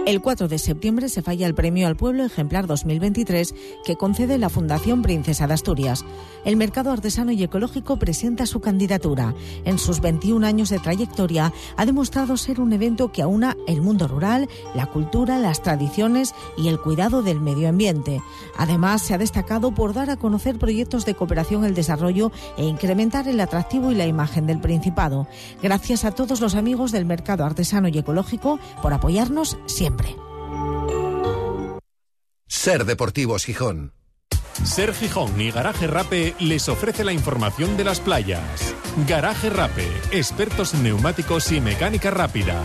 El 0.05 0.21
4 0.21 0.49
de 0.49 0.59
septiembre 0.59 1.07
se 1.07 1.21
falla 1.21 1.47
el 1.47 1.55
Premio 1.55 1.87
al 1.87 1.95
Pueblo 1.95 2.25
Ejemplar 2.25 2.67
2023 2.67 3.55
que 3.85 3.95
concede 3.95 4.37
la 4.37 4.49
Fundación 4.49 5.01
Princesa 5.01 5.47
de 5.47 5.53
Asturias. 5.53 6.03
El 6.43 6.57
mercado 6.57 6.91
artesano 6.91 7.31
y 7.31 7.41
ecológico 7.41 7.95
presenta 7.95 8.45
su 8.45 8.59
candidatura. 8.59 9.33
En 9.63 9.79
sus 9.79 10.01
21 10.01 10.45
años 10.45 10.67
de 10.67 10.79
trayectoria 10.79 11.53
ha 11.77 11.85
demostrado 11.85 12.35
ser 12.35 12.59
un 12.59 12.73
evento 12.73 13.13
que 13.13 13.21
aúna 13.21 13.55
el 13.65 13.81
mundo 13.81 14.09
rural, 14.09 14.49
la 14.75 14.87
cultura, 14.87 15.39
las 15.39 15.63
tradiciones 15.63 16.35
y 16.57 16.67
el 16.67 16.81
cuidado 16.81 17.23
del 17.23 17.39
medio 17.39 17.69
ambiente. 17.69 18.21
Además, 18.57 19.03
se 19.03 19.13
ha 19.13 19.17
destacado 19.17 19.73
por 19.73 19.93
dar 19.93 20.09
a 20.09 20.17
conocer 20.17 20.59
proyectos 20.59 21.05
de 21.05 21.15
cooperación, 21.15 21.63
el 21.63 21.75
desarrollo 21.75 22.33
e 22.57 22.65
incrementar 22.65 23.29
el 23.29 23.39
atractivo 23.39 23.89
y 23.89 23.95
la 23.95 24.05
imagen 24.05 24.47
del 24.47 24.59
Principado. 24.59 25.27
Gracias 25.61 26.03
a 26.03 26.11
todos 26.11 26.41
los 26.41 26.55
amigos 26.55 26.91
del 26.91 27.05
mercado 27.05 27.45
artesano 27.45 27.87
y 27.87 27.97
ecológico 27.97 28.59
por 28.81 28.91
apoyarnos 28.91 29.57
siempre. 29.65 29.92
Ser 32.47 32.85
Deportivos 32.85 33.45
Gijón. 33.45 33.93
Ser 34.63 34.93
Gijón 34.93 35.41
y 35.41 35.51
Garaje 35.51 35.87
Rape 35.87 36.35
les 36.39 36.69
ofrece 36.69 37.03
la 37.03 37.11
información 37.11 37.75
de 37.75 37.83
las 37.83 37.99
playas. 37.99 38.73
Garaje 39.07 39.49
Rape, 39.49 39.87
expertos 40.11 40.73
en 40.73 40.83
neumáticos 40.83 41.51
y 41.51 41.59
mecánica 41.59 42.11
rápida. 42.11 42.63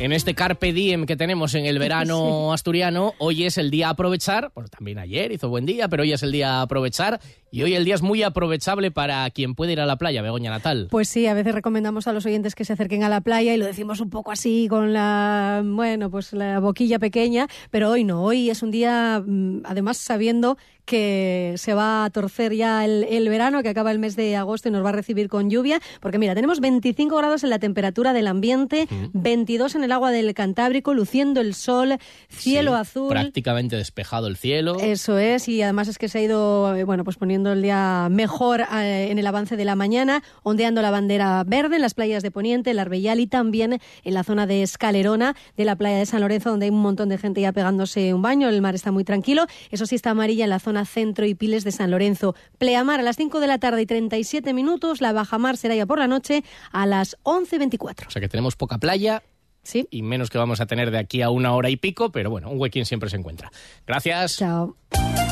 En 0.00 0.12
este 0.12 0.34
carpe 0.34 0.72
diem 0.72 1.06
que 1.06 1.16
tenemos 1.16 1.54
en 1.54 1.66
el 1.66 1.78
verano 1.78 2.52
asturiano, 2.54 3.14
hoy 3.18 3.44
es 3.44 3.58
el 3.58 3.70
día 3.70 3.86
a 3.86 3.90
aprovechar, 3.90 4.50
bueno, 4.54 4.68
también 4.68 4.98
ayer 4.98 5.30
hizo 5.30 5.48
buen 5.48 5.66
día, 5.66 5.88
pero 5.88 6.02
hoy 6.02 6.12
es 6.12 6.22
el 6.24 6.32
día 6.32 6.54
a 6.54 6.62
aprovechar 6.62 7.20
y 7.54 7.62
hoy 7.62 7.76
el 7.76 7.84
día 7.84 7.94
es 7.94 8.02
muy 8.02 8.24
aprovechable 8.24 8.90
para 8.90 9.30
quien 9.30 9.54
puede 9.54 9.74
ir 9.74 9.80
a 9.80 9.86
la 9.86 9.94
playa, 9.94 10.22
Begoña 10.22 10.50
Natal. 10.50 10.88
Pues 10.90 11.08
sí, 11.08 11.28
a 11.28 11.34
veces 11.34 11.54
recomendamos 11.54 12.08
a 12.08 12.12
los 12.12 12.26
oyentes 12.26 12.56
que 12.56 12.64
se 12.64 12.72
acerquen 12.72 13.04
a 13.04 13.08
la 13.08 13.20
playa 13.20 13.54
y 13.54 13.58
lo 13.58 13.64
decimos 13.64 14.00
un 14.00 14.10
poco 14.10 14.32
así 14.32 14.66
con 14.68 14.92
la, 14.92 15.62
bueno, 15.64 16.10
pues 16.10 16.32
la 16.32 16.58
boquilla 16.58 16.98
pequeña, 16.98 17.46
pero 17.70 17.90
hoy 17.90 18.02
no, 18.02 18.24
hoy 18.24 18.50
es 18.50 18.64
un 18.64 18.72
día, 18.72 19.22
mm, 19.24 19.60
además 19.66 19.98
sabiendo 19.98 20.56
que 20.84 21.54
se 21.56 21.74
va 21.74 22.04
a 22.04 22.10
torcer 22.10 22.54
ya 22.54 22.84
el, 22.84 23.28
verano, 23.28 23.62
que 23.62 23.68
acaba 23.68 23.90
el 23.90 23.98
mes 23.98 24.16
de 24.16 24.36
agosto 24.36 24.68
y 24.68 24.72
nos 24.72 24.84
va 24.84 24.90
a 24.90 24.92
recibir 24.92 25.28
con 25.28 25.50
lluvia, 25.50 25.80
porque 26.00 26.18
mira, 26.18 26.34
tenemos 26.34 26.60
25 26.60 27.16
grados 27.16 27.42
en 27.44 27.50
la 27.50 27.58
temperatura 27.58 28.12
del 28.12 28.26
ambiente, 28.26 28.86
22 29.12 29.76
en 29.76 29.84
el 29.84 29.92
agua 29.92 30.10
del 30.10 30.34
Cantábrico, 30.34 30.92
luciendo 30.94 31.40
el 31.40 31.54
sol, 31.54 31.98
cielo 32.28 32.74
azul. 32.74 33.08
Prácticamente 33.08 33.76
despejado 33.76 34.26
el 34.26 34.36
cielo. 34.36 34.78
Eso 34.80 35.18
es, 35.18 35.48
y 35.48 35.62
además 35.62 35.88
es 35.88 35.98
que 35.98 36.08
se 36.08 36.18
ha 36.18 36.22
ido, 36.22 36.74
eh, 36.76 36.84
bueno, 36.84 37.04
pues 37.04 37.16
poniendo 37.16 37.43
el 37.52 37.62
día 37.62 38.08
mejor 38.10 38.62
eh, 38.62 39.08
en 39.10 39.18
el 39.18 39.26
avance 39.26 39.56
de 39.56 39.64
la 39.64 39.76
mañana, 39.76 40.22
ondeando 40.42 40.82
la 40.82 40.90
bandera 40.90 41.44
verde 41.44 41.76
en 41.76 41.82
las 41.82 41.94
playas 41.94 42.22
de 42.22 42.30
Poniente, 42.30 42.70
el 42.70 42.78
Arbellal 42.78 43.20
y 43.20 43.26
también 43.26 43.80
en 44.04 44.14
la 44.14 44.24
zona 44.24 44.46
de 44.46 44.62
Escalerona 44.62 45.36
de 45.56 45.64
la 45.64 45.76
playa 45.76 45.98
de 45.98 46.06
San 46.06 46.20
Lorenzo, 46.20 46.50
donde 46.50 46.66
hay 46.66 46.70
un 46.70 46.82
montón 46.82 47.08
de 47.08 47.18
gente 47.18 47.40
ya 47.40 47.52
pegándose 47.52 48.14
un 48.14 48.22
baño, 48.22 48.48
el 48.48 48.60
mar 48.62 48.74
está 48.74 48.92
muy 48.92 49.04
tranquilo. 49.04 49.46
Eso 49.70 49.86
sí 49.86 49.94
está 49.94 50.10
amarilla 50.10 50.44
en 50.44 50.50
la 50.50 50.58
zona 50.58 50.84
centro 50.84 51.26
y 51.26 51.34
Piles 51.34 51.64
de 51.64 51.72
San 51.72 51.90
Lorenzo. 51.90 52.34
Pleamar 52.58 53.00
a 53.00 53.02
las 53.02 53.16
5 53.16 53.40
de 53.40 53.46
la 53.46 53.58
tarde 53.58 53.82
y 53.82 53.86
37 53.86 54.52
minutos, 54.52 55.00
la 55.00 55.12
bajamar 55.12 55.56
será 55.56 55.74
ya 55.74 55.86
por 55.86 55.98
la 55.98 56.08
noche 56.08 56.44
a 56.72 56.86
las 56.86 57.16
11.24. 57.22 58.06
O 58.06 58.10
sea 58.10 58.20
que 58.20 58.28
tenemos 58.28 58.56
poca 58.56 58.78
playa, 58.78 59.22
Sí. 59.64 59.88
Y 59.90 60.02
menos 60.02 60.30
que 60.30 60.38
vamos 60.38 60.60
a 60.60 60.66
tener 60.66 60.90
de 60.90 60.98
aquí 60.98 61.22
a 61.22 61.30
una 61.30 61.54
hora 61.54 61.70
y 61.70 61.76
pico, 61.76 62.12
pero 62.12 62.30
bueno, 62.30 62.50
un 62.50 62.60
huequín 62.60 62.84
siempre 62.84 63.08
se 63.08 63.16
encuentra. 63.16 63.50
Gracias. 63.86 64.36
Chao. 64.36 64.76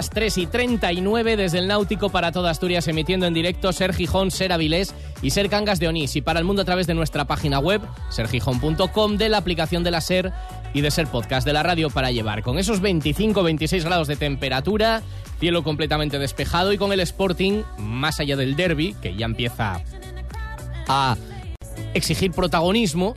Las 0.00 0.08
3 0.08 0.38
y 0.38 0.46
39 0.46 1.36
desde 1.36 1.58
el 1.58 1.68
Náutico 1.68 2.08
para 2.08 2.32
toda 2.32 2.50
Asturias, 2.50 2.88
emitiendo 2.88 3.26
en 3.26 3.34
directo 3.34 3.70
Ser 3.70 3.92
Gijón, 3.92 4.30
Ser 4.30 4.50
Avilés 4.50 4.94
y 5.20 5.28
Ser 5.28 5.50
Cangas 5.50 5.78
de 5.78 5.88
Onís. 5.88 6.16
Y 6.16 6.22
para 6.22 6.38
el 6.38 6.46
mundo 6.46 6.62
a 6.62 6.64
través 6.64 6.86
de 6.86 6.94
nuestra 6.94 7.26
página 7.26 7.58
web, 7.58 7.82
sergijón.com, 8.08 9.18
de 9.18 9.28
la 9.28 9.36
aplicación 9.36 9.84
de 9.84 9.90
la 9.90 10.00
Ser 10.00 10.32
y 10.72 10.80
de 10.80 10.90
Ser 10.90 11.06
Podcast 11.06 11.46
de 11.46 11.52
la 11.52 11.62
radio 11.62 11.90
para 11.90 12.12
llevar. 12.12 12.42
Con 12.42 12.58
esos 12.58 12.80
25-26 12.80 13.84
grados 13.84 14.08
de 14.08 14.16
temperatura, 14.16 15.02
cielo 15.38 15.62
completamente 15.62 16.18
despejado 16.18 16.72
y 16.72 16.78
con 16.78 16.94
el 16.94 17.00
Sporting, 17.00 17.60
más 17.76 18.20
allá 18.20 18.36
del 18.36 18.56
derby, 18.56 18.96
que 19.02 19.14
ya 19.14 19.26
empieza 19.26 19.82
a 20.88 21.18
exigir 21.92 22.30
protagonismo 22.30 23.14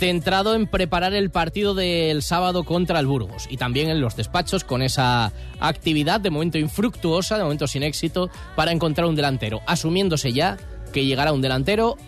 centrado 0.00 0.54
en 0.54 0.66
preparar 0.66 1.12
el 1.12 1.30
partido 1.30 1.74
del 1.74 2.22
sábado 2.22 2.64
contra 2.64 2.98
el 2.98 3.06
Burgos 3.06 3.46
y 3.50 3.58
también 3.58 3.90
en 3.90 4.00
los 4.00 4.16
despachos 4.16 4.64
con 4.64 4.80
esa 4.80 5.30
actividad 5.60 6.22
de 6.22 6.30
momento 6.30 6.56
infructuosa, 6.56 7.36
de 7.36 7.42
momento 7.42 7.66
sin 7.66 7.82
éxito, 7.82 8.30
para 8.56 8.72
encontrar 8.72 9.06
un 9.06 9.14
delantero, 9.14 9.60
asumiéndose 9.66 10.32
ya 10.32 10.56
que 10.94 11.04
llegará 11.04 11.34
un 11.34 11.42
delantero 11.42 11.98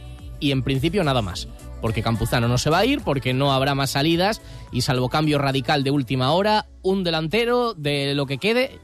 y 0.40 0.52
en 0.52 0.62
principio 0.62 1.04
nada 1.04 1.20
más. 1.20 1.48
Porque 1.82 2.02
Campuzano 2.02 2.48
no 2.48 2.56
se 2.56 2.70
va 2.70 2.78
a 2.78 2.86
ir, 2.86 3.02
porque 3.02 3.34
no 3.34 3.52
habrá 3.52 3.74
más 3.74 3.90
salidas 3.90 4.40
y 4.72 4.80
salvo 4.80 5.10
cambio 5.10 5.36
radical 5.36 5.84
de 5.84 5.90
última 5.90 6.32
hora, 6.32 6.68
un 6.80 7.04
delantero 7.04 7.74
de 7.74 8.14
lo 8.14 8.24
que 8.24 8.38
quede, 8.38 8.78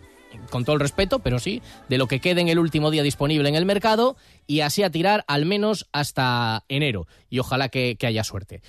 con 0.50 0.66
todo 0.66 0.74
el 0.74 0.80
respeto, 0.80 1.20
pero 1.20 1.38
sí, 1.38 1.62
de 1.88 1.96
lo 1.96 2.08
que 2.08 2.20
quede 2.20 2.42
en 2.42 2.48
el 2.48 2.58
último 2.58 2.90
día 2.90 3.02
disponible 3.02 3.48
en 3.48 3.54
el 3.54 3.64
mercado 3.64 4.18
y 4.46 4.60
así 4.60 4.82
a 4.82 4.90
tirar 4.90 5.24
al 5.28 5.46
menos 5.46 5.88
hasta 5.92 6.64
enero. 6.68 7.06
Y 7.30 7.38
ojalá 7.38 7.70
que, 7.70 7.96
que 7.98 8.06
haya 8.06 8.22
suerte. 8.22 8.60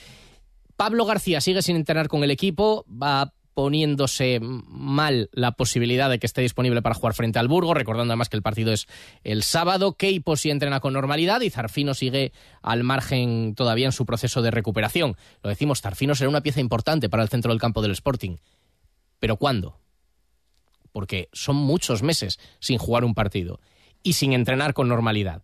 Pablo 0.80 1.06
García 1.06 1.42
sigue 1.42 1.62
sin 1.62 1.76
entrenar 1.76 2.08
con 2.08 2.24
el 2.24 2.32
equipo, 2.32 2.86
va 2.88 3.34
poniéndose 3.54 4.40
mal 4.42 5.30
la 5.34 5.52
posibilidad 5.52 6.10
de 6.10 6.20
que 6.20 6.26
esté 6.26 6.40
disponible 6.40 6.82
para 6.82 6.96
jugar 6.96 7.14
frente 7.14 7.38
al 7.38 7.50
Burgo, 7.50 7.74
recordando 7.74 8.14
además 8.14 8.30
que 8.30 8.38
el 8.38 8.42
partido 8.42 8.72
es 8.72 8.88
el 9.26 9.44
sábado. 9.44 9.98
Keipo 9.98 10.38
sí 10.38 10.50
entrena 10.50 10.80
con 10.80 10.94
normalidad 10.94 11.42
y 11.42 11.50
Zarfino 11.50 11.94
sigue 11.94 12.32
al 12.62 12.86
margen 12.86 13.56
todavía 13.56 13.88
en 13.88 13.92
su 13.92 14.06
proceso 14.06 14.42
de 14.42 14.52
recuperación. 14.52 15.18
Lo 15.44 15.50
decimos, 15.50 15.82
Zarfino 15.82 16.16
será 16.16 16.30
una 16.30 16.44
pieza 16.44 16.62
importante 16.62 17.10
para 17.10 17.24
el 17.24 17.30
centro 17.30 17.52
del 17.52 17.60
campo 17.60 17.82
del 17.82 17.92
Sporting. 17.92 18.38
¿Pero 19.20 19.36
cuándo? 19.36 19.82
Porque 20.94 21.28
son 21.34 21.58
muchos 21.58 22.04
meses 22.04 22.40
sin 22.62 22.78
jugar 22.78 23.04
un 23.04 23.16
partido 23.16 23.60
y 24.02 24.14
sin 24.14 24.32
entrenar 24.32 24.74
con 24.74 24.88
normalidad. 24.88 25.44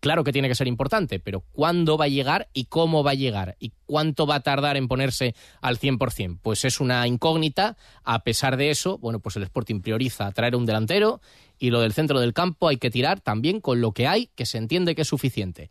Claro 0.00 0.22
que 0.22 0.32
tiene 0.32 0.48
que 0.48 0.54
ser 0.54 0.68
importante, 0.68 1.18
pero 1.18 1.40
¿cuándo 1.52 1.98
va 1.98 2.04
a 2.04 2.08
llegar 2.08 2.48
y 2.52 2.66
cómo 2.66 3.02
va 3.02 3.12
a 3.12 3.14
llegar? 3.14 3.56
¿Y 3.58 3.72
cuánto 3.84 4.26
va 4.28 4.36
a 4.36 4.40
tardar 4.40 4.76
en 4.76 4.86
ponerse 4.86 5.34
al 5.60 5.78
100%? 5.78 6.38
Pues 6.40 6.64
es 6.64 6.78
una 6.78 7.06
incógnita. 7.08 7.76
A 8.04 8.22
pesar 8.22 8.56
de 8.56 8.70
eso, 8.70 8.98
bueno, 8.98 9.18
pues 9.18 9.34
el 9.36 9.42
Sporting 9.42 9.80
prioriza 9.80 10.30
traer 10.30 10.54
un 10.54 10.66
delantero 10.66 11.20
y 11.58 11.70
lo 11.70 11.80
del 11.80 11.94
centro 11.94 12.20
del 12.20 12.32
campo 12.32 12.68
hay 12.68 12.76
que 12.76 12.90
tirar 12.90 13.20
también 13.20 13.60
con 13.60 13.80
lo 13.80 13.90
que 13.90 14.06
hay, 14.06 14.30
que 14.36 14.46
se 14.46 14.58
entiende 14.58 14.94
que 14.94 15.02
es 15.02 15.08
suficiente, 15.08 15.70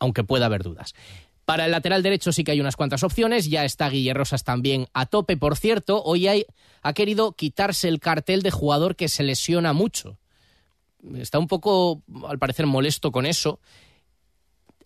aunque 0.00 0.24
pueda 0.24 0.46
haber 0.46 0.64
dudas. 0.64 0.94
Para 1.44 1.66
el 1.66 1.70
lateral 1.70 2.02
derecho 2.02 2.32
sí 2.32 2.42
que 2.42 2.50
hay 2.50 2.60
unas 2.60 2.74
cuantas 2.74 3.04
opciones. 3.04 3.48
Ya 3.48 3.64
está 3.64 3.90
Guille 3.90 4.14
Rosas 4.14 4.42
también 4.42 4.86
a 4.92 5.06
tope. 5.06 5.36
Por 5.36 5.56
cierto, 5.56 6.02
hoy 6.02 6.26
ha 6.82 6.92
querido 6.94 7.32
quitarse 7.32 7.86
el 7.86 8.00
cartel 8.00 8.42
de 8.42 8.50
jugador 8.50 8.96
que 8.96 9.08
se 9.08 9.22
lesiona 9.22 9.72
mucho 9.72 10.18
está 11.16 11.38
un 11.38 11.46
poco, 11.46 12.02
al 12.28 12.38
parecer, 12.38 12.66
molesto 12.66 13.12
con 13.12 13.26
eso. 13.26 13.60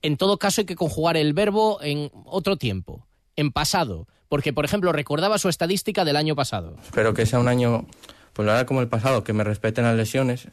En 0.03 0.17
todo 0.17 0.39
caso, 0.39 0.61
hay 0.61 0.67
que 0.67 0.77
conjugar 0.77 1.17
el 1.17 1.33
verbo 1.33 1.81
en 1.83 2.11
otro 2.25 2.57
tiempo, 2.57 3.07
en 3.37 3.53
pasado. 3.53 4.07
Porque, 4.29 4.53
por 4.53 4.65
ejemplo, 4.65 4.93
recordaba 4.93 5.39
su 5.39 5.49
estadística 5.49 6.05
del 6.05 6.17
año 6.17 6.37
pasado. 6.37 6.77
Espero 6.83 7.15
que 7.15 7.27
sea 7.27 7.39
un 7.39 7.49
año, 7.49 7.87
pues 8.35 8.47
la 8.47 8.67
como 8.67 8.81
el 8.81 8.89
pasado, 8.89 9.25
que 9.25 9.33
me 9.33 9.45
respeten 9.45 9.85
las 9.85 9.97
lesiones. 9.97 10.49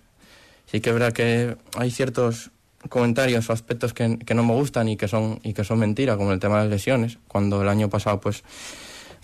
Sí 0.65 0.79
que 0.79 0.89
es 0.89 0.93
verdad 0.93 1.13
que 1.13 1.57
hay 1.77 1.91
ciertos 1.91 2.51
comentarios 2.89 3.49
o 3.49 3.53
aspectos 3.53 3.93
que, 3.93 4.17
que 4.19 4.33
no 4.33 4.43
me 4.43 4.53
gustan 4.53 4.87
y 4.87 4.97
que 4.97 5.07
son 5.07 5.39
y 5.43 5.53
que 5.53 5.63
son 5.63 5.79
mentira, 5.79 6.17
como 6.17 6.31
el 6.31 6.39
tema 6.39 6.57
de 6.57 6.63
las 6.63 6.71
lesiones. 6.71 7.17
Cuando 7.27 7.61
el 7.61 7.69
año 7.69 7.89
pasado, 7.89 8.21
pues 8.21 8.43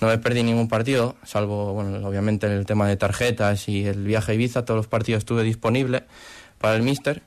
no 0.02 0.08
me 0.08 0.18
perdí 0.18 0.42
ningún 0.42 0.68
partido, 0.68 1.16
salvo, 1.24 1.74
bueno, 1.74 2.06
obviamente 2.08 2.48
el 2.48 2.66
tema 2.66 2.88
de 2.88 2.98
tarjetas 2.98 3.70
y 3.70 3.86
el 3.86 4.04
viaje 4.04 4.32
a 4.32 4.36
Ibiza, 4.36 4.66
todos 4.66 4.78
los 4.78 4.88
partidos 4.88 5.20
estuve 5.20 5.44
disponible 5.44 6.04
para 6.58 6.76
el 6.76 6.82
Mister. 6.82 7.22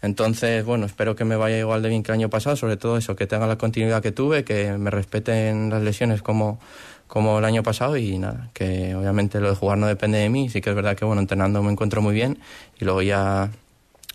Entonces, 0.00 0.64
bueno, 0.64 0.86
espero 0.86 1.16
que 1.16 1.24
me 1.24 1.36
vaya 1.36 1.58
igual 1.58 1.82
de 1.82 1.90
bien 1.90 2.02
que 2.02 2.12
el 2.12 2.18
año 2.18 2.30
pasado, 2.30 2.56
sobre 2.56 2.76
todo 2.76 2.96
eso, 2.96 3.14
que 3.14 3.26
tenga 3.26 3.46
la 3.46 3.56
continuidad 3.56 4.02
que 4.02 4.12
tuve, 4.12 4.44
que 4.44 4.72
me 4.72 4.90
respeten 4.90 5.70
las 5.70 5.82
lesiones 5.82 6.22
como, 6.22 6.58
como 7.06 7.38
el 7.38 7.44
año 7.44 7.62
pasado 7.62 7.96
y 7.96 8.18
nada, 8.18 8.50
que 8.54 8.94
obviamente 8.94 9.40
lo 9.40 9.50
de 9.50 9.56
jugar 9.56 9.78
no 9.78 9.86
depende 9.86 10.18
de 10.18 10.30
mí, 10.30 10.48
sí 10.48 10.60
que 10.60 10.70
es 10.70 10.76
verdad 10.76 10.96
que 10.96 11.04
bueno, 11.04 11.20
entrenando 11.20 11.62
me 11.62 11.72
encuentro 11.72 12.02
muy 12.02 12.14
bien 12.14 12.38
y 12.80 12.84
luego 12.84 13.02
ya 13.02 13.50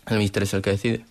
el 0.08 0.18
Mister 0.18 0.42
es 0.42 0.54
el 0.54 0.62
que 0.62 0.70
decide. 0.70 1.04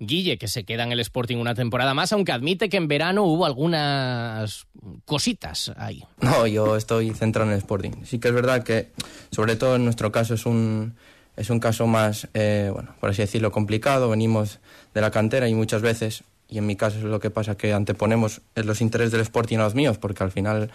Guille, 0.00 0.38
que 0.38 0.48
se 0.48 0.64
queda 0.64 0.84
en 0.84 0.92
el 0.92 1.00
Sporting 1.00 1.36
una 1.36 1.54
temporada 1.54 1.94
más, 1.94 2.12
aunque 2.12 2.32
admite 2.32 2.68
que 2.68 2.76
en 2.76 2.88
verano 2.88 3.24
hubo 3.24 3.46
algunas 3.46 4.66
cositas 5.04 5.72
ahí. 5.76 6.04
No, 6.20 6.46
yo 6.46 6.76
estoy 6.76 7.10
centrado 7.10 7.48
en 7.48 7.54
el 7.54 7.58
Sporting. 7.58 8.04
Sí 8.04 8.18
que 8.18 8.28
es 8.28 8.34
verdad 8.34 8.62
que, 8.62 8.92
sobre 9.30 9.56
todo 9.56 9.76
en 9.76 9.84
nuestro 9.84 10.12
caso, 10.12 10.34
es 10.34 10.46
un, 10.46 10.94
es 11.36 11.50
un 11.50 11.60
caso 11.60 11.86
más, 11.86 12.28
eh, 12.34 12.70
bueno, 12.72 12.94
por 13.00 13.10
así 13.10 13.22
decirlo, 13.22 13.50
complicado. 13.50 14.08
Venimos 14.10 14.60
de 14.94 15.00
la 15.00 15.10
cantera 15.10 15.48
y 15.48 15.54
muchas 15.54 15.82
veces, 15.82 16.22
y 16.48 16.58
en 16.58 16.66
mi 16.66 16.76
caso 16.76 16.98
es 16.98 17.04
lo 17.04 17.20
que 17.20 17.30
pasa, 17.30 17.56
que 17.56 17.72
anteponemos 17.72 18.40
los 18.54 18.80
intereses 18.80 19.12
del 19.12 19.22
Sporting 19.22 19.58
a 19.58 19.64
los 19.64 19.74
míos, 19.74 19.98
porque 19.98 20.22
al 20.22 20.30
final 20.30 20.70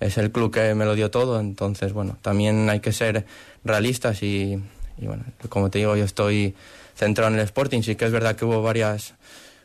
es 0.00 0.18
el 0.18 0.32
club 0.32 0.52
que 0.52 0.74
me 0.74 0.84
lo 0.84 0.94
dio 0.94 1.10
todo. 1.10 1.38
Entonces, 1.38 1.92
bueno, 1.92 2.18
también 2.22 2.68
hay 2.70 2.80
que 2.80 2.92
ser 2.92 3.24
realistas 3.64 4.22
y, 4.22 4.60
y 4.98 5.06
bueno, 5.06 5.24
como 5.48 5.70
te 5.70 5.78
digo, 5.78 5.96
yo 5.96 6.04
estoy 6.04 6.54
centrado 6.94 7.32
en 7.32 7.38
el 7.38 7.44
Sporting. 7.44 7.82
Sí 7.82 7.96
que 7.96 8.04
es 8.04 8.12
verdad 8.12 8.36
que 8.36 8.44
hubo 8.44 8.62
varias, 8.62 9.14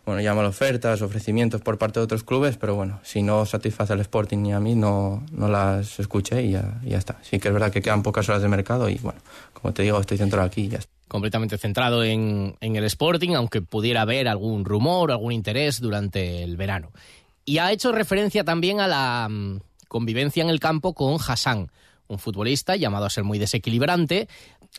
bueno, 0.06 0.22
llaman 0.22 0.46
ofertas, 0.46 1.02
ofrecimientos 1.02 1.62
por 1.62 1.78
parte 1.78 2.00
de 2.00 2.06
otros 2.06 2.24
clubes, 2.24 2.58
pero 2.58 2.76
bueno, 2.76 3.00
si 3.04 3.22
no 3.22 3.46
satisface 3.46 3.94
al 3.94 4.00
Sporting 4.02 4.38
ni 4.40 4.54
a 4.54 4.60
mí, 4.60 4.76
no, 4.76 5.24
no 5.32 5.48
las 5.48 6.00
escuché 6.00 6.44
y 6.44 6.52
ya, 6.52 6.80
ya 6.84 6.98
está. 6.98 7.18
Sí 7.22 7.40
que 7.40 7.50
es 7.50 7.54
verdad 7.54 7.72
que 7.72 7.82
quedan 7.82 8.04
pocas 8.04 8.28
horas 8.30 8.42
de 8.42 8.48
mercado 8.48 8.90
y 8.90 8.96
bueno, 8.96 9.20
como 9.54 9.74
te 9.74 9.84
digo, 9.84 10.00
estoy 10.00 10.18
centrado 10.18 10.46
aquí 10.46 10.62
y 10.62 10.70
ya 10.70 10.78
está 10.80 10.92
completamente 11.10 11.58
centrado 11.58 12.04
en, 12.04 12.56
en, 12.62 12.76
el 12.76 12.84
Sporting, 12.84 13.32
aunque 13.32 13.64
pudiera 13.64 14.04
haber 14.04 14.28
algún 14.28 14.64
rumor, 14.64 15.12
algún 15.12 15.32
interés 15.32 15.82
durante 15.82 16.44
el 16.44 16.56
verano. 16.56 16.92
Y 17.46 17.58
ha 17.58 17.72
hecho 17.72 17.92
referencia 17.92 18.44
también 18.44 18.80
a 18.80 18.88
la 18.88 19.26
um, 19.28 19.60
convivencia 19.88 20.44
en 20.44 20.50
el 20.50 20.60
campo 20.60 20.94
con 20.94 21.18
Hassan, 21.20 21.72
un 22.08 22.20
futbolista 22.20 22.76
llamado 22.76 23.06
a 23.06 23.10
ser 23.10 23.24
muy 23.24 23.40
desequilibrante, 23.40 24.30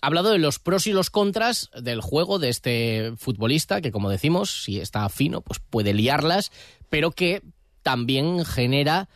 ha 0.02 0.06
hablado 0.06 0.30
de 0.30 0.38
los 0.38 0.58
pros 0.58 0.86
y 0.86 0.92
los 0.92 1.10
contras 1.10 1.70
del 1.80 2.00
juego 2.00 2.38
de 2.38 2.48
este 2.48 3.12
futbolista, 3.16 3.80
que 3.80 3.92
como 3.92 4.10
decimos, 4.10 4.64
si 4.64 4.80
está 4.80 5.08
fino, 5.08 5.40
pues 5.40 5.58
puede 5.58 5.92
liarlas, 5.94 6.52
pero 6.88 7.10
que 7.10 7.42
también 7.82 8.44
genera 8.44 9.08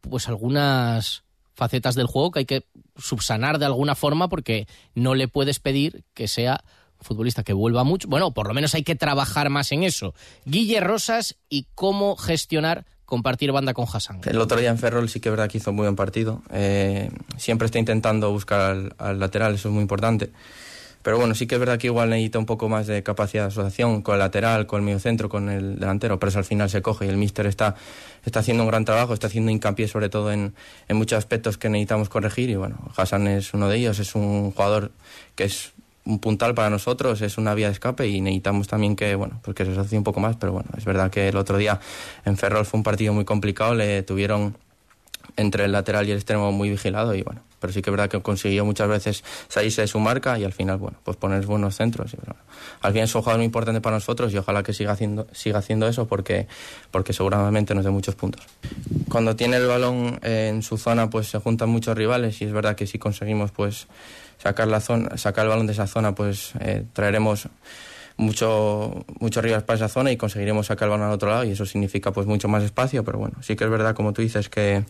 pues 0.00 0.28
algunas 0.28 1.24
facetas 1.54 1.94
del 1.94 2.06
juego 2.06 2.30
que 2.30 2.38
hay 2.40 2.46
que 2.46 2.66
subsanar 2.96 3.58
de 3.58 3.66
alguna 3.66 3.94
forma 3.94 4.28
porque 4.28 4.66
no 4.94 5.14
le 5.14 5.28
puedes 5.28 5.58
pedir 5.58 6.04
que 6.14 6.28
sea 6.28 6.64
un 6.98 7.04
futbolista 7.04 7.44
que 7.44 7.52
vuelva 7.52 7.84
mucho. 7.84 8.08
Bueno, 8.08 8.32
por 8.32 8.48
lo 8.48 8.54
menos 8.54 8.74
hay 8.74 8.82
que 8.82 8.96
trabajar 8.96 9.50
más 9.50 9.70
en 9.72 9.82
eso. 9.82 10.14
Guille 10.44 10.80
Rosas 10.80 11.36
y 11.48 11.66
cómo 11.74 12.16
gestionar 12.16 12.86
compartir 13.08 13.52
banda 13.52 13.72
con 13.72 13.86
Hassan. 13.90 14.20
El 14.26 14.38
otro 14.38 14.60
día 14.60 14.68
en 14.68 14.76
Ferrol 14.76 15.08
sí 15.08 15.18
que 15.18 15.30
es 15.30 15.32
verdad 15.32 15.48
que 15.48 15.56
hizo 15.56 15.72
muy 15.72 15.84
buen 15.84 15.96
partido. 15.96 16.42
Eh, 16.52 17.10
siempre 17.38 17.64
está 17.64 17.78
intentando 17.78 18.30
buscar 18.30 18.92
al, 18.98 19.18
lateral, 19.18 19.54
eso 19.54 19.68
es 19.68 19.72
muy 19.72 19.80
importante. 19.80 20.30
Pero 21.00 21.16
bueno, 21.16 21.34
sí 21.34 21.46
que 21.46 21.54
es 21.54 21.58
verdad 21.58 21.78
que 21.78 21.86
igual 21.86 22.10
necesita 22.10 22.38
un 22.38 22.44
poco 22.44 22.68
más 22.68 22.86
de 22.86 23.02
capacidad 23.02 23.44
de 23.44 23.48
asociación 23.48 24.02
con 24.02 24.16
el 24.16 24.18
lateral, 24.18 24.66
con 24.66 24.80
el 24.80 24.84
medio 24.84 24.98
centro, 24.98 25.30
con 25.30 25.48
el 25.48 25.78
delantero, 25.78 26.18
pero 26.18 26.28
eso 26.28 26.38
al 26.38 26.44
final 26.44 26.68
se 26.68 26.82
coge 26.82 27.06
y 27.06 27.08
el 27.08 27.16
míster 27.16 27.46
está, 27.46 27.76
está 28.26 28.40
haciendo 28.40 28.64
un 28.64 28.68
gran 28.68 28.84
trabajo, 28.84 29.14
está 29.14 29.28
haciendo 29.28 29.50
hincapié 29.50 29.88
sobre 29.88 30.10
todo 30.10 30.30
en, 30.30 30.54
en 30.86 30.96
muchos 30.98 31.16
aspectos 31.16 31.56
que 31.56 31.70
necesitamos 31.70 32.10
corregir 32.10 32.50
y 32.50 32.56
bueno, 32.56 32.76
Hassan 32.94 33.26
es 33.26 33.54
uno 33.54 33.70
de 33.70 33.76
ellos, 33.78 33.98
es 34.00 34.14
un 34.16 34.50
jugador 34.50 34.92
que 35.34 35.44
es 35.44 35.72
un 36.08 36.18
puntal 36.20 36.54
para 36.54 36.70
nosotros, 36.70 37.20
es 37.20 37.36
una 37.36 37.54
vía 37.54 37.66
de 37.66 37.74
escape 37.74 38.08
y 38.08 38.22
necesitamos 38.22 38.66
también 38.66 38.96
que, 38.96 39.14
bueno, 39.14 39.40
pues 39.42 39.56
se 39.58 39.70
asocie 39.70 39.98
un 39.98 40.04
poco 40.04 40.20
más, 40.20 40.36
pero 40.36 40.52
bueno, 40.52 40.70
es 40.76 40.84
verdad 40.86 41.10
que 41.10 41.28
el 41.28 41.36
otro 41.36 41.58
día 41.58 41.80
en 42.24 42.38
Ferrol 42.38 42.64
fue 42.64 42.78
un 42.78 42.84
partido 42.84 43.12
muy 43.12 43.26
complicado, 43.26 43.74
le 43.74 44.02
tuvieron 44.02 44.56
entre 45.36 45.66
el 45.66 45.72
lateral 45.72 46.08
y 46.08 46.12
el 46.12 46.16
extremo 46.16 46.50
muy 46.50 46.70
vigilado 46.70 47.14
y 47.14 47.22
bueno, 47.22 47.42
pero 47.60 47.74
sí 47.74 47.82
que 47.82 47.90
es 47.90 47.92
verdad 47.92 48.08
que 48.08 48.22
consiguió 48.22 48.64
muchas 48.64 48.88
veces 48.88 49.22
salirse 49.48 49.82
de 49.82 49.86
su 49.86 50.00
marca 50.00 50.38
y 50.38 50.44
al 50.44 50.54
final, 50.54 50.78
bueno, 50.78 50.96
pues 51.04 51.18
poner 51.18 51.44
buenos 51.44 51.76
centros. 51.76 52.14
Y, 52.14 52.16
al 52.80 52.92
final 52.92 53.04
es 53.04 53.14
un 53.14 53.20
jugador 53.20 53.38
muy 53.38 53.44
importante 53.44 53.82
para 53.82 53.96
nosotros 53.96 54.32
y 54.32 54.38
ojalá 54.38 54.62
que 54.62 54.72
siga 54.72 54.92
haciendo, 54.92 55.26
siga 55.32 55.58
haciendo 55.58 55.86
eso 55.88 56.08
porque, 56.08 56.48
porque 56.90 57.12
seguramente 57.12 57.74
nos 57.74 57.84
dé 57.84 57.90
muchos 57.90 58.14
puntos. 58.14 58.46
Cuando 59.10 59.36
tiene 59.36 59.58
el 59.58 59.66
balón 59.66 60.18
en 60.22 60.62
su 60.62 60.78
zona, 60.78 61.10
pues 61.10 61.28
se 61.28 61.38
juntan 61.38 61.68
muchos 61.68 61.96
rivales 61.98 62.40
y 62.40 62.46
es 62.46 62.52
verdad 62.52 62.76
que 62.76 62.86
si 62.86 62.98
conseguimos, 62.98 63.50
pues 63.50 63.86
sacar, 64.38 64.68
la 64.68 64.80
zona, 64.80 65.16
sacar 65.16 65.44
el 65.44 65.50
balón 65.50 65.66
de 65.66 65.72
esa 65.72 65.86
zona, 65.86 66.14
pues 66.14 66.52
eh, 66.60 66.84
traeremos 66.92 67.48
mucho, 68.16 69.04
mucho 69.20 69.40
rivales 69.40 69.64
para 69.64 69.76
esa 69.76 69.88
zona 69.88 70.10
y 70.10 70.16
conseguiremos 70.16 70.66
sacar 70.66 70.86
el 70.86 70.90
balón 70.90 71.06
al 71.06 71.12
otro 71.12 71.30
lado 71.30 71.44
y 71.44 71.52
eso 71.52 71.66
significa 71.66 72.12
pues 72.12 72.26
mucho 72.26 72.48
más 72.48 72.62
espacio, 72.62 73.04
pero 73.04 73.18
bueno, 73.18 73.36
sí 73.42 73.56
que 73.56 73.64
es 73.64 73.70
verdad, 73.70 73.94
como 73.94 74.12
tú 74.12 74.22
dices, 74.22 74.48
que, 74.48 74.84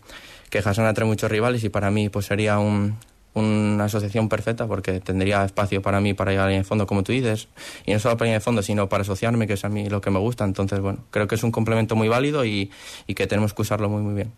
que 0.49 0.59
Hassan 0.59 0.93
trae 0.93 1.07
muchos 1.07 1.29
rivales 1.29 1.63
y 1.63 1.69
para 1.69 1.91
mí 1.91 2.09
pues 2.09 2.25
sería 2.25 2.59
un, 2.59 2.97
una 3.35 3.85
asociación 3.85 4.29
perfecta 4.29 4.67
porque 4.67 4.99
tendría 4.99 5.45
espacio 5.45 5.81
para 5.81 6.01
mí 6.01 6.13
para 6.13 6.31
llegar 6.31 6.49
en 6.51 6.57
el 6.57 6.65
fondo, 6.65 6.87
como 6.87 7.03
tú 7.03 7.11
dices, 7.11 7.47
y 7.85 7.93
no 7.93 7.99
solo 7.99 8.17
para 8.17 8.29
ir 8.29 8.35
en 8.35 8.41
fondo, 8.41 8.61
sino 8.61 8.89
para 8.89 9.01
asociarme, 9.01 9.47
que 9.47 9.53
es 9.53 9.63
a 9.65 9.69
mí 9.69 9.89
lo 9.89 10.01
que 10.01 10.09
me 10.09 10.19
gusta. 10.19 10.45
Entonces, 10.45 10.79
bueno, 10.79 11.05
creo 11.11 11.27
que 11.27 11.35
es 11.35 11.43
un 11.43 11.51
complemento 11.51 11.95
muy 11.95 12.07
válido 12.07 12.45
y 12.45 12.71
que 13.07 13.27
tenemos 13.27 13.53
que 13.53 13.61
usarlo 13.61 13.89
muy, 13.89 14.01
muy 14.01 14.15
bien. 14.15 14.31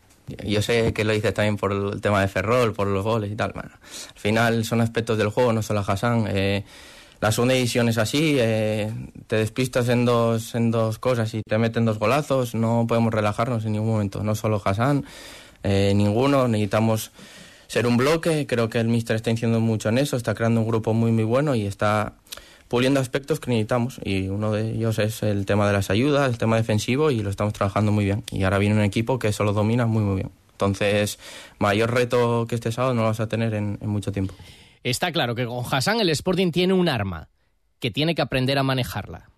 Yo 0.46 0.62
sé 0.62 0.94
que 0.94 1.04
lo 1.04 1.14
dices 1.14 1.34
también 1.34 1.58
por 1.58 1.72
el 1.72 2.02
tema 2.02 2.22
de 2.22 2.28
Ferrol, 2.28 2.74
por 2.74 2.88
los 2.88 3.04
goles 3.04 3.32
y 3.32 3.36
tal. 3.36 3.52
Bueno, 3.54 3.72
al 3.74 4.20
final 4.20 4.66
son 4.66 4.82
aspectos 4.82 5.18
del 5.18 5.30
juego, 5.30 5.54
no 5.54 5.62
solo 5.62 5.84
Hassan. 5.86 6.26
Eh, 6.30 6.64
la 7.22 7.32
segunda 7.32 7.54
división 7.54 7.88
es 7.88 8.00
así, 8.00 8.38
eh, 8.40 8.92
te 9.28 9.36
despistas 9.36 9.90
en 9.90 10.06
dos, 10.06 10.56
en 10.56 10.72
dos 10.72 10.98
cosas 10.98 11.32
y 11.36 11.44
te 11.44 11.58
meten 11.60 11.86
dos 11.86 12.00
golazos, 12.00 12.56
no 12.56 12.86
podemos 12.88 13.14
relajarnos 13.14 13.64
en 13.64 13.74
ningún 13.74 13.90
momento, 13.90 14.24
no 14.24 14.34
solo 14.34 14.60
Hassan, 14.64 15.06
eh, 15.62 15.94
ninguno, 15.96 16.48
necesitamos 16.48 17.12
ser 17.68 17.86
un 17.86 17.96
bloque, 17.96 18.48
creo 18.48 18.70
que 18.70 18.80
el 18.80 18.88
míster 18.88 19.16
está 19.16 19.30
incidiendo 19.30 19.60
mucho 19.60 19.90
en 19.90 20.00
eso, 20.00 20.18
está 20.18 20.34
creando 20.34 20.62
un 20.62 20.68
grupo 20.68 20.96
muy 20.96 21.12
muy 21.12 21.24
bueno 21.24 21.54
y 21.54 21.68
está 21.68 22.14
puliendo 22.72 23.02
aspectos 23.02 23.42
que 23.42 23.50
necesitamos 23.50 24.00
y 24.02 24.30
uno 24.30 24.54
de 24.54 24.72
ellos 24.72 24.98
es 24.98 25.24
el 25.24 25.46
tema 25.46 25.68
de 25.68 25.74
las 25.74 25.90
ayudas, 25.90 26.30
el 26.30 26.38
tema 26.38 26.56
defensivo 26.56 27.12
y 27.12 27.22
lo 27.22 27.30
estamos 27.30 27.52
trabajando 27.52 27.92
muy 27.92 28.06
bien 28.06 28.24
y 28.32 28.44
ahora 28.44 28.60
viene 28.60 28.76
un 28.76 28.82
equipo 28.82 29.20
que 29.20 29.28
eso 29.28 29.44
lo 29.44 29.52
domina 29.52 29.86
muy 29.88 30.02
muy 30.04 30.16
bien. 30.16 30.32
Entonces, 30.54 31.20
mayor 31.60 31.94
reto 31.94 32.46
que 32.48 32.56
este 32.56 32.72
sábado 32.72 32.94
no 32.94 33.02
lo 33.02 33.08
vas 33.10 33.20
a 33.20 33.28
tener 33.28 33.56
en, 33.56 33.78
en 33.82 33.90
mucho 33.90 34.14
tiempo. 34.14 34.34
Está 34.86 35.12
claro 35.12 35.36
que 35.36 35.46
con 35.46 35.66
Hassan 35.70 36.00
el 36.00 36.08
Sporting 36.12 36.52
tiene 36.52 36.72
un 36.72 36.88
arma 36.88 37.28
que 37.82 37.92
tiene 37.92 38.16
que 38.16 38.22
aprender 38.22 38.58
a 38.58 38.64
manejarla. 38.64 39.30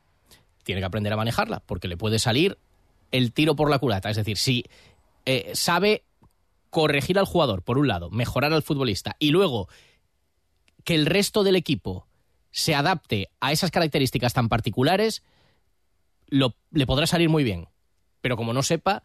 Tiene 0.63 0.81
que 0.81 0.85
aprender 0.85 1.11
a 1.11 1.17
manejarla 1.17 1.63
porque 1.65 1.87
le 1.87 1.97
puede 1.97 2.19
salir 2.19 2.59
el 3.11 3.31
tiro 3.31 3.55
por 3.55 3.71
la 3.71 3.79
culata. 3.79 4.11
Es 4.11 4.17
decir, 4.17 4.37
si 4.37 4.65
eh, 5.25 5.49
sabe 5.55 6.03
corregir 6.69 7.17
al 7.17 7.25
jugador, 7.25 7.63
por 7.63 7.79
un 7.79 7.87
lado, 7.87 8.11
mejorar 8.11 8.53
al 8.53 8.61
futbolista 8.61 9.15
y 9.17 9.31
luego 9.31 9.69
que 10.83 10.93
el 10.93 11.07
resto 11.07 11.43
del 11.43 11.55
equipo 11.55 12.05
se 12.53 12.75
adapte 12.75 13.29
a 13.41 13.51
esas 13.51 13.71
características 13.71 14.33
tan 14.33 14.47
particulares, 14.47 15.23
lo, 16.27 16.55
le 16.71 16.85
podrá 16.85 17.07
salir 17.07 17.27
muy 17.27 17.43
bien. 17.43 17.67
Pero 18.21 18.37
como 18.37 18.53
no 18.53 18.63
sepa, 18.63 19.03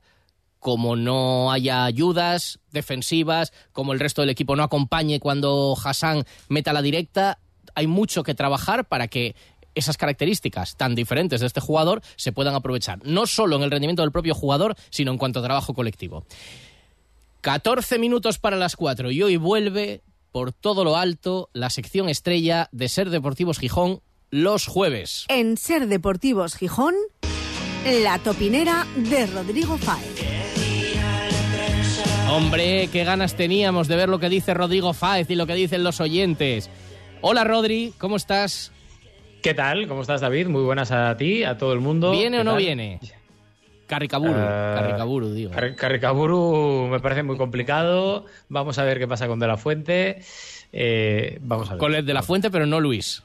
como 0.61 0.97
no 0.97 1.51
haya 1.51 1.85
ayudas 1.85 2.61
defensivas, 2.71 3.53
como 3.73 3.93
el 3.93 4.01
resto 4.01 4.23
del 4.23 4.31
equipo 4.31 4.55
no 4.55 4.63
acompañe 4.63 5.19
cuando 5.19 5.75
Hassan 5.83 6.25
meta 6.49 6.73
la 6.73 6.83
directa, 6.83 7.39
hay 7.75 7.87
mucho 7.87 8.23
que 8.23 8.35
trabajar 8.35 8.87
para 8.87 9.09
que 9.09 9.35
esas 9.75 9.97
características 9.97 10.77
tan 10.77 10.95
diferentes 10.95 11.41
de 11.41 11.47
este 11.47 11.61
jugador 11.61 12.03
se 12.17 12.33
puedan 12.33 12.55
aprovechar, 12.55 12.99
no 13.05 13.27
solo 13.27 13.57
en 13.57 13.63
el 13.63 13.71
rendimiento 13.71 14.03
del 14.03 14.13
propio 14.13 14.35
jugador, 14.35 14.77
sino 14.91 15.11
en 15.11 15.19
cuanto 15.19 15.41
a 15.41 15.45
trabajo 15.45 15.73
colectivo. 15.73 16.27
14 17.41 17.99
minutos 17.99 18.39
para 18.39 18.57
las 18.57 18.77
4 18.77 19.11
y 19.11 19.23
hoy 19.23 19.37
vuelve 19.37 20.03
por 20.33 20.53
todo 20.53 20.85
lo 20.85 20.97
alto 20.97 21.51
la 21.53 21.71
sección 21.71 22.09
estrella 22.09 22.69
de 22.73 22.89
Ser 22.89 23.11
Deportivos 23.11 23.59
Gijón 23.59 24.01
los 24.31 24.67
jueves. 24.67 25.25
En 25.29 25.57
Ser 25.57 25.87
Deportivos 25.87 26.55
Gijón, 26.55 26.95
la 28.03 28.19
topinera 28.19 28.87
de 28.97 29.27
Rodrigo 29.27 29.79
Fáez. 29.79 30.07
Hombre, 32.31 32.89
qué 32.93 33.05
ganas 33.05 33.37
teníamos 33.37 33.89
de 33.89 33.97
ver 33.97 34.09
lo 34.11 34.19
que 34.19 34.29
dice 34.29 34.53
Rodrigo 34.53 34.93
Fáez 34.93 35.31
y 35.31 35.35
lo 35.35 35.47
que 35.47 35.55
dicen 35.55 35.83
los 35.83 36.01
oyentes. 36.01 36.69
Hola 37.23 37.43
Rodri, 37.45 37.95
¿cómo 37.99 38.17
estás? 38.17 38.71
¿Qué 39.43 39.55
tal? 39.55 39.89
¿Cómo 39.89 40.03
estás, 40.03 40.21
David? 40.21 40.49
Muy 40.49 40.63
buenas 40.63 40.91
a 40.91 41.17
ti, 41.17 41.45
a 41.45 41.57
todo 41.57 41.73
el 41.73 41.81
mundo. 41.81 42.11
¿Viene 42.11 42.41
o 42.41 42.45
no 42.45 42.53
tal? 42.53 42.63
viene? 42.63 43.01
Carricaburu, 43.89 44.33
Uh, 44.33 44.35
Carricaburu, 44.77 45.31
digo. 45.33 45.51
Car 45.51 45.75
Carricaburu 45.75 46.87
me 46.91 47.01
parece 47.01 47.23
muy 47.25 47.37
complicado. 47.37 48.27
Vamos 48.49 48.79
a 48.79 48.85
ver 48.85 48.99
qué 48.99 49.09
pasa 49.09 49.27
con 49.27 49.41
De 49.41 49.47
La 49.49 49.57
Fuente. 49.57 50.21
Eh, 50.73 51.39
vamos 51.41 51.69
a 51.69 51.73
ver. 51.73 51.79
Con 51.81 51.95
el 51.95 52.07
de 52.07 52.15
la 52.15 52.23
Fuente, 52.23 52.51
pero 52.51 52.67
no 52.67 52.79
Luis. 52.81 53.23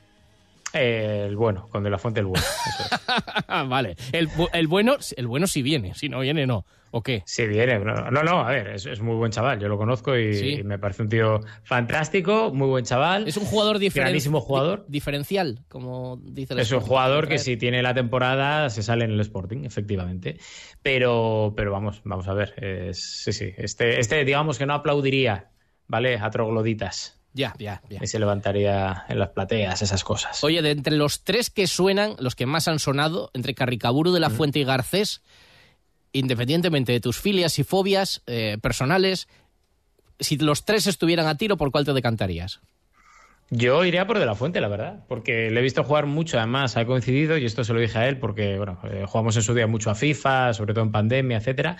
Eh, 0.73 1.25
el 1.27 1.35
bueno, 1.35 1.67
con 1.69 1.83
De 1.83 1.89
La 1.89 1.97
Fuente 1.99 2.21
el 2.21 2.25
bueno. 2.27 2.43
eso 2.43 2.95
es. 2.95 3.45
vale. 3.69 3.95
El, 4.11 4.29
el 4.53 4.67
bueno, 4.67 4.95
el 5.17 5.27
bueno 5.27 5.45
sí 5.45 5.61
viene, 5.61 5.93
si 5.93 6.09
no 6.09 6.21
viene, 6.21 6.47
no. 6.47 6.65
¿O 6.95 7.01
qué? 7.01 7.23
Sí, 7.25 7.47
viene. 7.47 7.79
No, 7.79 8.11
no, 8.11 8.21
no, 8.21 8.41
a 8.41 8.51
ver, 8.51 8.67
es, 8.67 8.85
es 8.85 9.01
muy 9.01 9.15
buen 9.15 9.31
chaval. 9.31 9.59
Yo 9.59 9.67
lo 9.67 9.79
conozco 9.79 10.15
y, 10.15 10.33
Sí. 10.35 10.49
y 10.59 10.63
me 10.63 10.77
parece 10.77 11.01
un 11.01 11.09
tío 11.09 11.39
fantástico, 11.63 12.51
muy 12.53 12.67
buen 12.67 12.85
chaval. 12.85 13.27
Es 13.27 13.35
un 13.35 13.45
jugador 13.45 13.79
diferen- 13.79 14.03
Granísimo 14.09 14.39
jugador. 14.41 14.85
di- 14.85 14.91
diferencial, 14.93 15.65
como 15.69 16.17
dice 16.21 16.53
el 16.53 16.59
Es 16.59 16.71
un 16.71 16.81
jugador 16.81 17.27
que 17.27 17.39
si 17.39 17.57
tiene 17.57 17.81
la 17.81 17.95
temporada 17.95 18.69
se 18.69 18.83
sale 18.83 19.05
en 19.05 19.11
el 19.11 19.19
Sporting, 19.21 19.63
efectivamente. 19.65 20.37
Pero, 20.83 21.53
pero 21.57 21.71
vamos, 21.71 22.01
vamos 22.03 22.27
a 22.27 22.33
ver. 22.33 22.53
sí, 22.93 23.33
sí. 23.33 23.51
Este, 23.57 23.99
este, 23.99 24.23
digamos 24.23 24.59
que 24.59 24.65
no 24.67 24.75
aplaudiría, 24.75 25.49
¿vale? 25.87 26.17
A 26.19 26.29
trogloditas. 26.29 27.19
Ya, 27.33 27.55
ya, 27.57 27.81
ya. 27.89 27.99
Y 28.03 28.05
se 28.05 28.19
levantaría 28.19 29.05
en 29.09 29.17
las 29.17 29.29
plateas, 29.29 29.81
esas 29.81 30.03
cosas. 30.03 30.43
Oye, 30.43 30.61
de 30.61 30.69
entre 30.69 30.95
los 30.95 31.23
tres 31.23 31.49
que 31.49 31.65
suenan, 31.65 32.15
los 32.19 32.35
que 32.35 32.45
más 32.45 32.67
han 32.67 32.77
sonado, 32.77 33.31
entre 33.33 33.55
Carricaburu, 33.55 34.11
De 34.11 34.19
la 34.19 34.29
Fuente 34.29 34.59
y 34.59 34.63
Garcés, 34.63 35.23
independientemente 36.13 36.93
de 36.93 36.99
tus 36.99 37.19
filias 37.19 37.59
y 37.59 37.63
fobias 37.63 38.21
eh, 38.27 38.57
personales, 38.61 39.27
si 40.19 40.37
los 40.37 40.63
tres 40.63 40.87
estuvieran 40.87 41.27
a 41.27 41.37
tiro, 41.37 41.57
¿por 41.57 41.71
cuál 41.71 41.85
te 41.85 41.93
decantarías? 41.93 42.61
Yo 43.49 43.85
iría 43.85 44.07
por 44.07 44.17
De 44.17 44.25
La 44.25 44.35
Fuente, 44.35 44.61
la 44.61 44.67
verdad, 44.67 45.03
porque 45.07 45.51
le 45.51 45.59
he 45.59 45.63
visto 45.63 45.83
jugar 45.83 46.07
mucho, 46.07 46.37
además 46.37 46.77
ha 46.77 46.85
coincidido, 46.85 47.37
y 47.37 47.45
esto 47.45 47.63
se 47.63 47.73
lo 47.73 47.79
dije 47.79 47.99
a 47.99 48.07
él, 48.07 48.17
porque 48.17 48.57
bueno, 48.57 48.79
eh, 48.83 49.03
jugamos 49.05 49.35
en 49.35 49.43
su 49.43 49.53
día 49.53 49.67
mucho 49.67 49.91
a 49.91 49.95
FIFA, 49.95 50.53
sobre 50.53 50.73
todo 50.73 50.85
en 50.85 50.91
pandemia, 50.91 51.37
etcétera. 51.37 51.77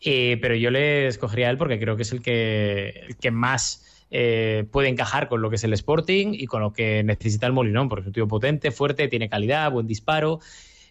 Eh, 0.00 0.38
pero 0.40 0.54
yo 0.54 0.70
le 0.70 1.08
escogería 1.08 1.48
a 1.48 1.50
él 1.50 1.58
porque 1.58 1.78
creo 1.78 1.96
que 1.96 2.02
es 2.02 2.12
el 2.12 2.22
que, 2.22 3.30
más 3.32 4.06
eh, 4.10 4.64
puede 4.70 4.88
encajar 4.88 5.28
con 5.28 5.42
lo 5.42 5.50
que 5.50 5.56
es 5.56 5.64
el 5.64 5.72
Sporting 5.74 6.28
y 6.32 6.46
con 6.46 6.62
lo 6.62 6.72
que 6.72 7.02
necesita 7.02 7.46
el 7.46 7.52
Molinón, 7.52 7.88
porque 7.88 8.02
es 8.02 8.06
un 8.06 8.12
tío 8.12 8.28
potente, 8.28 8.70
fuerte, 8.70 9.08
tiene 9.08 9.28
calidad, 9.28 9.70
buen 9.70 9.86
disparo. 9.86 10.40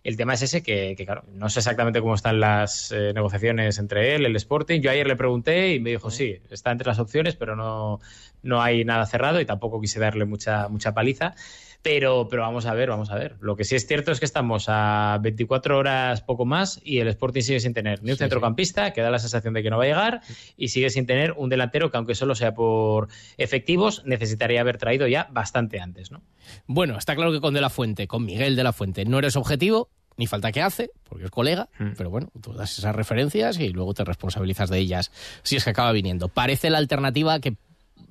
El 0.03 0.17
tema 0.17 0.33
es 0.33 0.41
ese 0.41 0.63
que, 0.63 0.95
que, 0.95 1.05
claro, 1.05 1.23
no 1.33 1.49
sé 1.49 1.59
exactamente 1.59 1.99
cómo 2.01 2.15
están 2.15 2.39
las 2.39 2.91
eh, 2.91 3.11
negociaciones 3.13 3.77
entre 3.79 4.15
él, 4.15 4.25
el 4.25 4.35
Sporting. 4.35 4.81
Yo 4.81 4.91
ayer 4.91 5.07
le 5.07 5.15
pregunté 5.15 5.73
y 5.73 5.79
me 5.79 5.91
dijo, 5.91 6.09
sí, 6.09 6.37
está 6.49 6.71
entre 6.71 6.87
las 6.87 6.99
opciones, 6.99 7.35
pero 7.35 7.55
no, 7.55 7.99
no 8.41 8.61
hay 8.61 8.85
nada 8.85 9.05
cerrado 9.05 9.41
y 9.41 9.45
tampoco 9.45 9.81
quise 9.81 9.99
darle 9.99 10.25
mucha, 10.25 10.67
mucha 10.69 10.93
paliza. 10.93 11.35
Pero, 11.81 12.27
pero 12.29 12.41
vamos 12.41 12.65
a 12.65 12.73
ver, 12.73 12.89
vamos 12.89 13.09
a 13.09 13.15
ver. 13.15 13.37
Lo 13.39 13.55
que 13.55 13.63
sí 13.63 13.75
es 13.75 13.87
cierto 13.87 14.11
es 14.11 14.19
que 14.19 14.25
estamos 14.25 14.65
a 14.67 15.17
24 15.21 15.77
horas 15.77 16.21
poco 16.21 16.45
más 16.45 16.81
y 16.83 16.99
el 16.99 17.07
Sporting 17.07 17.41
sigue 17.41 17.61
sin 17.61 17.73
tener 17.73 18.03
ni 18.03 18.11
un 18.11 18.17
Sí, 18.17 18.23
centrocampista, 18.23 18.91
que 18.91 19.01
da 19.01 19.09
la 19.09 19.19
sensación 19.19 19.53
de 19.53 19.63
que 19.63 19.69
no 19.69 19.77
va 19.77 19.85
a 19.85 19.87
llegar, 19.87 20.21
y 20.57 20.67
sigue 20.69 20.89
sin 20.89 21.05
tener 21.05 21.31
un 21.37 21.47
delantero 21.49 21.89
que, 21.89 21.95
aunque 21.95 22.15
solo 22.15 22.35
sea 22.35 22.53
por 22.53 23.07
efectivos, 23.37 24.03
necesitaría 24.05 24.59
haber 24.59 24.77
traído 24.77 25.07
ya 25.07 25.29
bastante 25.31 25.79
antes, 25.79 26.11
¿no? 26.11 26.21
Bueno, 26.67 26.97
está 26.97 27.15
claro 27.15 27.31
que 27.31 27.39
con 27.39 27.53
De 27.53 27.61
la 27.61 27.69
Fuente, 27.69 28.07
con 28.07 28.25
Miguel 28.25 28.57
De 28.57 28.63
la 28.63 28.73
Fuente, 28.73 29.05
no 29.05 29.17
eres 29.19 29.37
objetivo, 29.37 29.89
ni 30.17 30.27
falta 30.27 30.51
que 30.51 30.61
hace, 30.61 30.91
porque 31.07 31.23
es 31.25 31.31
colega, 31.31 31.69
Mm. 31.79 31.91
pero 31.97 32.09
bueno, 32.09 32.29
tú 32.41 32.51
das 32.51 32.77
esas 32.77 32.93
referencias 32.93 33.57
y 33.57 33.69
luego 33.69 33.93
te 33.93 34.03
responsabilizas 34.03 34.69
de 34.69 34.79
ellas 34.79 35.11
si 35.43 35.55
es 35.55 35.63
que 35.63 35.69
acaba 35.69 35.93
viniendo. 35.93 36.27
Parece 36.27 36.69
la 36.69 36.77
alternativa 36.77 37.39
que, 37.39 37.55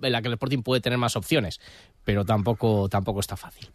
en 0.00 0.12
la 0.12 0.22
que 0.22 0.28
el 0.28 0.34
Sporting 0.34 0.62
puede 0.62 0.80
tener 0.80 0.98
más 0.98 1.16
opciones, 1.16 1.60
pero 2.08 2.24
tampoco, 2.24 2.88
tampoco 2.88 3.20
está 3.20 3.36
fácil. 3.36 3.68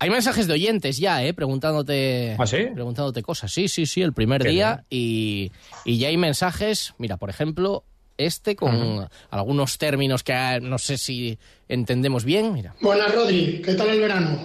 Hay 0.00 0.10
mensajes 0.10 0.48
de 0.48 0.54
oyentes 0.54 0.98
ya, 0.98 1.24
¿eh? 1.24 1.32
Preguntándote, 1.32 2.34
¿Ah, 2.36 2.44
sí? 2.44 2.56
preguntándote 2.74 3.22
cosas. 3.22 3.52
Sí, 3.52 3.68
sí, 3.68 3.86
sí, 3.86 4.02
el 4.02 4.12
primer 4.12 4.42
Qué 4.42 4.48
día. 4.48 4.84
Y, 4.90 5.52
y 5.84 5.96
ya 5.96 6.08
hay 6.08 6.16
mensajes, 6.16 6.92
mira, 6.98 7.18
por 7.18 7.30
ejemplo, 7.30 7.84
este 8.18 8.56
con 8.56 9.08
algunos 9.30 9.78
términos 9.78 10.24
que 10.24 10.32
ah, 10.32 10.58
no 10.58 10.76
sé 10.78 10.98
si 10.98 11.38
entendemos 11.68 12.24
bien. 12.24 12.52
Mira. 12.52 12.74
Buenas, 12.80 13.14
Rodri. 13.14 13.62
¿Qué 13.64 13.74
tal 13.74 13.90
el 13.90 14.00
verano? 14.00 14.40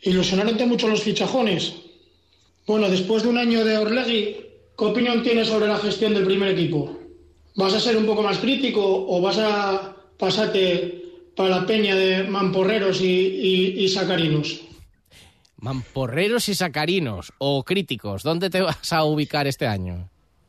¿Ilusionándote 0.00 0.66
mucho 0.66 0.88
los 0.88 1.00
fichajones? 1.00 1.74
Bueno, 2.66 2.90
después 2.90 3.22
de 3.22 3.28
un 3.28 3.38
año 3.38 3.64
de 3.64 3.78
Orlegui, 3.78 4.36
¿qué 4.76 4.84
opinión 4.84 5.22
tienes 5.22 5.46
sobre 5.46 5.68
la 5.68 5.78
gestión 5.78 6.12
del 6.12 6.24
primer 6.24 6.58
equipo? 6.58 6.98
¿Vas 7.54 7.74
a 7.74 7.78
ser 7.78 7.96
un 7.96 8.04
poco 8.04 8.24
más 8.24 8.38
crítico 8.38 8.82
o 8.84 9.20
vas 9.20 9.38
a 9.38 9.94
pasarte 10.18 11.01
para 11.36 11.48
la 11.60 11.66
peña 11.66 11.94
de 11.94 12.24
mamporreros 12.24 13.00
y, 13.00 13.06
y- 13.06 13.84
y 13.84 13.88
sacarinos? 13.88 14.60
Mamporreros 15.56 16.48
y 16.48 16.54
sacarinos 16.54 17.32
o 17.38 17.62
críticos, 17.64 18.22
¿dónde 18.22 18.50
te 18.50 18.60
vas 18.62 18.92
a 18.92 19.04
ubicar 19.04 19.46
este 19.46 19.66
año? 19.66 20.08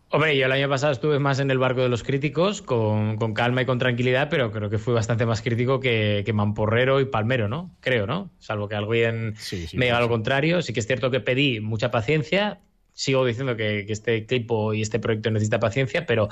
Hombre, 0.09 0.37
yo 0.37 0.45
el 0.45 0.51
año 0.51 0.69
pasado 0.69 0.91
estuve 0.93 1.17
más 1.17 1.39
en 1.39 1.49
el 1.49 1.57
barco 1.57 1.81
de 1.81 1.89
los 1.89 2.03
críticos, 2.03 2.61
con, 2.61 3.17
con 3.17 3.33
calma 3.33 3.63
y 3.63 3.65
con 3.65 3.79
tranquilidad, 3.79 4.27
pero 4.29 4.51
creo 4.51 4.69
que 4.69 4.77
fui 4.77 4.93
bastante 4.93 5.25
más 5.25 5.41
crítico 5.41 5.79
que, 5.79 6.21
que 6.23 6.33
Mamporrero 6.33 6.99
y 6.99 7.05
Palmero, 7.05 7.47
¿no? 7.47 7.75
Creo, 7.79 8.05
¿no? 8.05 8.29
Salvo 8.39 8.67
que 8.67 8.75
alguien 8.75 9.33
Sí, 9.37 9.65
sí, 9.67 9.75
me 9.77 9.85
diga 9.85 9.97
sí, 9.97 10.03
lo 10.03 10.09
contrario. 10.09 10.61
Sí 10.61 10.71
que 10.71 10.81
es 10.81 10.87
cierto 10.87 11.09
que 11.09 11.19
pedí 11.19 11.59
mucha 11.61 11.89
paciencia. 11.89 12.59
Sigo 12.93 13.25
diciendo 13.25 13.55
que, 13.57 13.85
que 13.87 13.93
este 13.93 14.15
equipo 14.15 14.75
y 14.75 14.83
este 14.83 14.99
proyecto 14.99 15.31
necesita 15.31 15.59
paciencia, 15.59 16.05
pero 16.05 16.29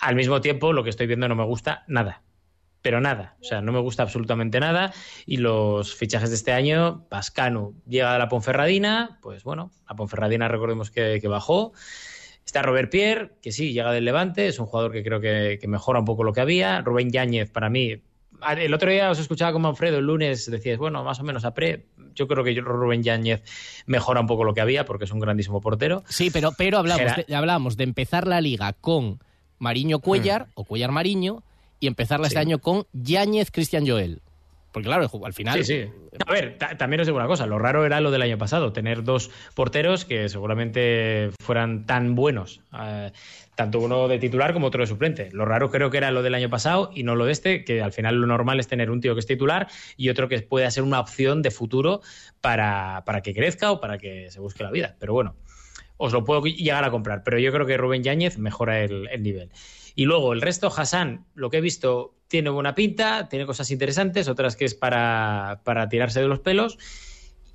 al 0.00 0.16
mismo 0.16 0.40
tiempo 0.40 0.72
lo 0.72 0.82
que 0.82 0.90
estoy 0.90 1.06
viendo 1.06 1.28
no 1.28 1.36
me 1.36 1.44
gusta 1.44 1.84
nada. 1.86 2.22
Pero 2.82 3.00
nada, 3.00 3.36
o 3.40 3.44
sea, 3.44 3.60
no 3.60 3.72
me 3.72 3.78
gusta 3.78 4.02
absolutamente 4.02 4.58
nada. 4.58 4.92
Y 5.26 5.36
los 5.36 5.94
fichajes 5.94 6.30
de 6.30 6.36
este 6.36 6.52
año, 6.52 7.06
Pascanu 7.08 7.74
llega 7.86 8.14
a 8.14 8.18
la 8.18 8.28
Ponferradina, 8.28 9.18
pues 9.20 9.44
bueno, 9.44 9.70
la 9.88 9.96
Ponferradina 9.96 10.48
recordemos 10.48 10.90
que, 10.90 11.18
que 11.20 11.28
bajó. 11.28 11.72
Está 12.44 12.62
Robert 12.62 12.90
Pierre, 12.90 13.32
que 13.42 13.52
sí, 13.52 13.72
llega 13.72 13.92
del 13.92 14.06
Levante, 14.06 14.48
es 14.48 14.58
un 14.58 14.66
jugador 14.66 14.92
que 14.92 15.04
creo 15.04 15.20
que, 15.20 15.58
que 15.60 15.68
mejora 15.68 16.00
un 16.00 16.06
poco 16.06 16.24
lo 16.24 16.32
que 16.32 16.40
había. 16.40 16.80
Rubén 16.80 17.10
Yáñez, 17.10 17.50
para 17.50 17.68
mí, 17.68 18.02
el 18.56 18.74
otro 18.74 18.90
día 18.90 19.10
os 19.10 19.18
escuchaba 19.18 19.52
con 19.52 19.62
Manfredo, 19.62 19.98
el 19.98 20.06
lunes 20.06 20.50
decías, 20.50 20.78
bueno, 20.78 21.04
más 21.04 21.20
o 21.20 21.24
menos 21.24 21.44
a 21.44 21.54
pre. 21.54 21.86
Yo 22.14 22.26
creo 22.26 22.42
que 22.42 22.54
Rubén 22.60 23.02
Yáñez 23.02 23.42
mejora 23.86 24.20
un 24.20 24.26
poco 24.26 24.44
lo 24.44 24.54
que 24.54 24.60
había 24.60 24.84
porque 24.84 25.04
es 25.04 25.12
un 25.12 25.20
grandísimo 25.20 25.60
portero. 25.60 26.02
Sí, 26.08 26.30
pero, 26.30 26.52
pero 26.56 26.78
hablamos, 26.78 27.16
de, 27.16 27.34
hablamos 27.34 27.76
de 27.76 27.84
empezar 27.84 28.26
la 28.26 28.40
liga 28.40 28.72
con 28.72 29.20
Mariño 29.58 30.00
Cuellar 30.00 30.48
o 30.54 30.64
Cuellar 30.64 30.90
Mariño 30.90 31.42
y 31.80 31.86
empezarla 31.86 32.28
este 32.28 32.38
año 32.38 32.60
con 32.60 32.86
Yáñez 32.92 33.50
Cristian 33.50 33.86
Joel. 33.86 34.20
Porque 34.72 34.86
claro, 34.86 35.10
al 35.24 35.32
final... 35.32 35.64
Sí, 35.64 35.82
sí. 35.82 35.90
A 36.26 36.32
ver, 36.32 36.56
también 36.78 37.00
os 37.00 37.06
digo 37.06 37.18
una 37.18 37.26
cosa, 37.26 37.46
lo 37.46 37.58
raro 37.58 37.84
era 37.84 38.00
lo 38.00 38.12
del 38.12 38.22
año 38.22 38.38
pasado, 38.38 38.72
tener 38.72 39.02
dos 39.02 39.30
porteros 39.54 40.04
que 40.04 40.28
seguramente 40.28 41.30
fueran 41.40 41.86
tan 41.86 42.14
buenos, 42.14 42.60
eh, 42.80 43.10
tanto 43.56 43.80
uno 43.80 44.06
de 44.06 44.18
titular 44.18 44.52
como 44.52 44.68
otro 44.68 44.82
de 44.82 44.86
suplente. 44.86 45.30
Lo 45.32 45.44
raro 45.44 45.70
creo 45.70 45.90
que 45.90 45.96
era 45.96 46.12
lo 46.12 46.22
del 46.22 46.34
año 46.34 46.50
pasado 46.50 46.90
y 46.94 47.02
no 47.02 47.16
lo 47.16 47.24
de 47.24 47.32
este, 47.32 47.64
que 47.64 47.82
al 47.82 47.92
final 47.92 48.20
lo 48.20 48.26
normal 48.28 48.60
es 48.60 48.68
tener 48.68 48.92
un 48.92 49.00
tío 49.00 49.14
que 49.14 49.20
es 49.20 49.26
titular 49.26 49.66
y 49.96 50.08
otro 50.08 50.28
que 50.28 50.40
pueda 50.42 50.70
ser 50.70 50.84
una 50.84 51.00
opción 51.00 51.42
de 51.42 51.50
futuro 51.50 52.00
para, 52.40 53.02
para 53.06 53.22
que 53.22 53.34
crezca 53.34 53.72
o 53.72 53.80
para 53.80 53.98
que 53.98 54.30
se 54.30 54.38
busque 54.38 54.62
la 54.62 54.70
vida. 54.70 54.94
Pero 55.00 55.14
bueno, 55.14 55.34
os 55.96 56.12
lo 56.12 56.22
puedo 56.22 56.42
llegar 56.42 56.84
a 56.84 56.90
comprar, 56.90 57.24
pero 57.24 57.38
yo 57.38 57.50
creo 57.50 57.66
que 57.66 57.76
Rubén 57.76 58.04
Yáñez 58.04 58.38
mejora 58.38 58.80
el, 58.82 59.08
el 59.08 59.22
nivel. 59.22 59.50
Y 59.94 60.04
luego 60.04 60.32
el 60.32 60.40
resto, 60.40 60.72
Hassan, 60.74 61.26
lo 61.34 61.50
que 61.50 61.58
he 61.58 61.60
visto, 61.60 62.14
tiene 62.28 62.50
buena 62.50 62.74
pinta, 62.74 63.28
tiene 63.28 63.46
cosas 63.46 63.70
interesantes, 63.70 64.28
otras 64.28 64.56
que 64.56 64.64
es 64.64 64.74
para, 64.74 65.62
para 65.64 65.88
tirarse 65.88 66.20
de 66.20 66.28
los 66.28 66.40
pelos. 66.40 66.78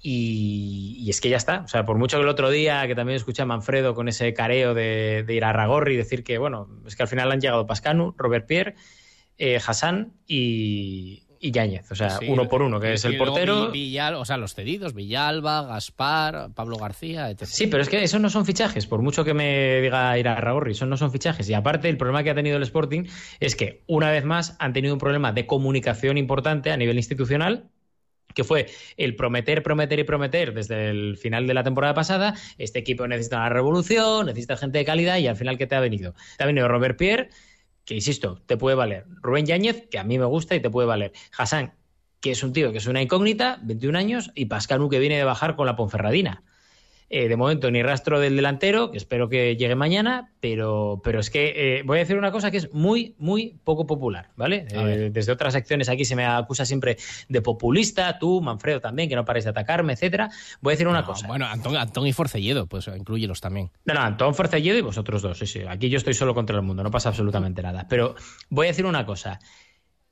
Y, 0.07 1.09
es 1.09 1.19
que 1.19 1.29
ya 1.29 1.37
está. 1.37 1.61
O 1.61 1.67
sea, 1.67 1.83
por 1.83 1.97
mucho 1.97 2.17
que 2.17 2.23
el 2.23 2.29
otro 2.29 2.51
día, 2.51 2.85
que 2.85 2.93
también 2.93 3.15
escuché 3.15 3.41
a 3.41 3.45
Manfredo 3.45 3.95
con 3.95 4.07
ese 4.07 4.35
careo 4.35 4.75
de, 4.75 5.25
ir 5.27 5.43
a 5.43 5.51
Ragorri 5.51 5.95
y 5.95 5.97
decir 5.97 6.23
que, 6.23 6.37
bueno, 6.37 6.69
es 6.85 6.95
que 6.95 7.01
al 7.01 7.09
final 7.09 7.31
han 7.31 7.41
llegado 7.41 7.65
Pascanu, 7.65 8.13
Robert 8.15 8.45
Pierre, 8.45 8.75
eh, 9.39 9.59
Hassan 9.65 10.13
y, 10.27 11.23
y 11.39 11.51
Yáñez, 11.51 11.91
o 11.91 11.95
sea, 11.95 12.19
uno 12.27 12.47
por 12.47 12.61
uno, 12.61 12.79
que 12.79 12.93
es 12.93 13.05
el 13.05 13.17
portero. 13.17 13.71
Villal, 13.71 14.15
o 14.15 14.25
sea, 14.25 14.37
los 14.37 14.53
cedidos, 14.55 14.93
Villalba, 14.93 15.63
Gaspar, 15.63 16.49
Pablo 16.53 16.77
García, 16.77 17.29
etc. 17.29 17.45
Sí, 17.45 17.67
pero 17.67 17.83
es 17.83 17.89
que 17.89 18.03
esos 18.03 18.21
no 18.21 18.29
son 18.29 18.45
fichajes, 18.45 18.87
por 18.87 19.01
mucho 19.01 19.23
que 19.23 19.33
me 19.33 19.81
diga 19.81 20.17
ir 20.17 20.27
a 20.27 20.35
Raúl, 20.35 20.69
esos 20.69 20.87
no 20.87 20.97
son 20.97 21.11
fichajes. 21.11 21.49
Y 21.49 21.53
aparte, 21.53 21.89
el 21.89 21.97
problema 21.97 22.23
que 22.23 22.29
ha 22.29 22.35
tenido 22.35 22.57
el 22.57 22.63
Sporting 22.63 23.03
es 23.39 23.55
que, 23.55 23.83
una 23.87 24.11
vez 24.11 24.25
más, 24.25 24.55
han 24.59 24.73
tenido 24.73 24.93
un 24.93 24.99
problema 24.99 25.31
de 25.31 25.45
comunicación 25.45 26.17
importante 26.17 26.71
a 26.71 26.77
nivel 26.77 26.97
institucional, 26.97 27.69
que 28.33 28.43
fue 28.43 28.67
el 28.97 29.15
prometer, 29.15 29.63
prometer 29.63 29.97
y 29.99 30.03
prometer 30.03 30.53
desde 30.53 30.89
el 30.89 31.17
final 31.17 31.47
de 31.47 31.53
la 31.53 31.63
temporada 31.63 31.93
pasada, 31.93 32.35
este 32.57 32.79
equipo 32.79 33.07
necesita 33.07 33.37
una 33.37 33.49
revolución, 33.49 34.27
necesita 34.27 34.57
gente 34.57 34.77
de 34.77 34.85
calidad 34.85 35.17
y 35.17 35.27
al 35.27 35.37
final, 35.37 35.57
¿qué 35.57 35.65
te 35.65 35.75
ha 35.75 35.79
venido? 35.79 36.13
Te 36.37 36.43
ha 36.43 36.47
venido 36.47 36.67
Robert 36.67 36.97
Pierre, 36.97 37.29
que 37.85 37.93
insisto, 37.95 38.41
te 38.45 38.57
puede 38.57 38.75
valer. 38.75 39.05
Rubén 39.21 39.45
Yáñez, 39.45 39.87
que 39.89 39.99
a 39.99 40.03
mí 40.03 40.17
me 40.17 40.25
gusta 40.25 40.55
y 40.55 40.59
te 40.59 40.69
puede 40.69 40.87
valer. 40.87 41.13
Hassan, 41.37 41.73
que 42.19 42.31
es 42.31 42.43
un 42.43 42.53
tío 42.53 42.71
que 42.71 42.79
es 42.79 42.87
una 42.87 43.01
incógnita, 43.01 43.59
21 43.61 43.97
años, 43.97 44.31
y 44.35 44.45
Pascanu, 44.45 44.89
que 44.89 44.99
viene 44.99 45.17
de 45.17 45.23
bajar 45.23 45.55
con 45.55 45.67
la 45.67 45.75
Ponferradina. 45.75 46.43
Eh, 47.17 47.29
de 47.29 47.37
momento 47.37 47.71
ni 47.71 47.81
rastro 47.81 48.19
del 48.19 48.35
delantero, 48.35 48.91
que 48.91 48.97
espero 48.97 49.29
que 49.29 49.55
llegue 49.55 49.73
mañana, 49.73 50.33
pero, 50.41 50.99
pero 51.01 51.21
es 51.21 51.29
que 51.29 51.77
eh, 51.77 51.83
voy 51.85 51.95
a 51.95 51.99
decir 51.99 52.17
una 52.17 52.29
cosa 52.29 52.51
que 52.51 52.57
es 52.57 52.73
muy, 52.73 53.15
muy 53.19 53.57
poco 53.63 53.87
popular, 53.87 54.31
¿vale? 54.35 54.67
Eh, 54.69 55.11
desde 55.13 55.31
otras 55.31 55.53
secciones 55.53 55.87
aquí 55.87 56.03
se 56.03 56.17
me 56.17 56.25
acusa 56.25 56.65
siempre 56.65 56.97
de 57.29 57.41
populista, 57.41 58.19
tú, 58.19 58.41
Manfredo 58.41 58.81
también, 58.81 59.07
que 59.07 59.15
no 59.15 59.23
pares 59.23 59.45
de 59.45 59.51
atacarme, 59.51 59.93
etcétera. 59.93 60.29
Voy 60.59 60.71
a 60.71 60.73
decir 60.73 60.89
una 60.89 61.05
cosa. 61.05 61.25
Bueno, 61.25 61.45
Antón, 61.45 61.77
Antón 61.77 62.05
y 62.05 62.11
Forcelledo, 62.11 62.67
pues 62.67 62.89
incluyelos 62.89 63.39
también. 63.39 63.71
No, 63.85 63.93
no, 63.93 64.01
Antón 64.01 64.35
Forcelledo 64.35 64.77
y 64.77 64.81
vosotros 64.81 65.21
dos, 65.21 65.37
sí, 65.37 65.47
sí. 65.47 65.61
Aquí 65.65 65.87
yo 65.87 65.95
estoy 65.95 66.15
solo 66.15 66.33
contra 66.33 66.57
el 66.57 66.63
mundo, 66.63 66.83
no 66.83 66.91
pasa 66.91 67.07
absolutamente 67.07 67.61
nada. 67.61 67.87
Pero 67.87 68.15
voy 68.49 68.67
a 68.67 68.71
decir 68.71 68.85
una 68.85 69.05
cosa. 69.05 69.39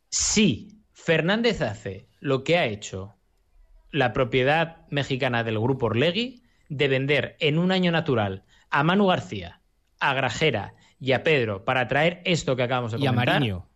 Si 0.07 0.69
Fernández 0.93 1.59
hace 1.59 2.07
lo 2.21 2.45
que 2.45 2.57
ha 2.57 2.65
hecho 2.65 3.15
la 3.91 4.13
propiedad 4.13 4.87
mexicana 4.89 5.43
del 5.43 5.59
grupo 5.59 5.87
Orlegui, 5.87 6.42
de 6.69 6.88
vender 6.88 7.38
en 7.39 7.58
un 7.58 7.71
año 7.71 7.91
natural 7.91 8.43
a 8.69 8.84
Manu 8.84 9.08
García, 9.08 9.62
a 9.99 10.13
Grajera 10.13 10.73
y 10.99 11.12
a 11.12 11.23
Pedro 11.23 11.65
para 11.65 11.88
traer 11.88 12.21
esto 12.26 12.56
que 12.56 12.63
acabamos 12.63 12.91
de 12.91 12.97
comentar. 12.97 13.28
Y 13.28 13.30
a 13.30 13.34
Mariño. 13.34 13.67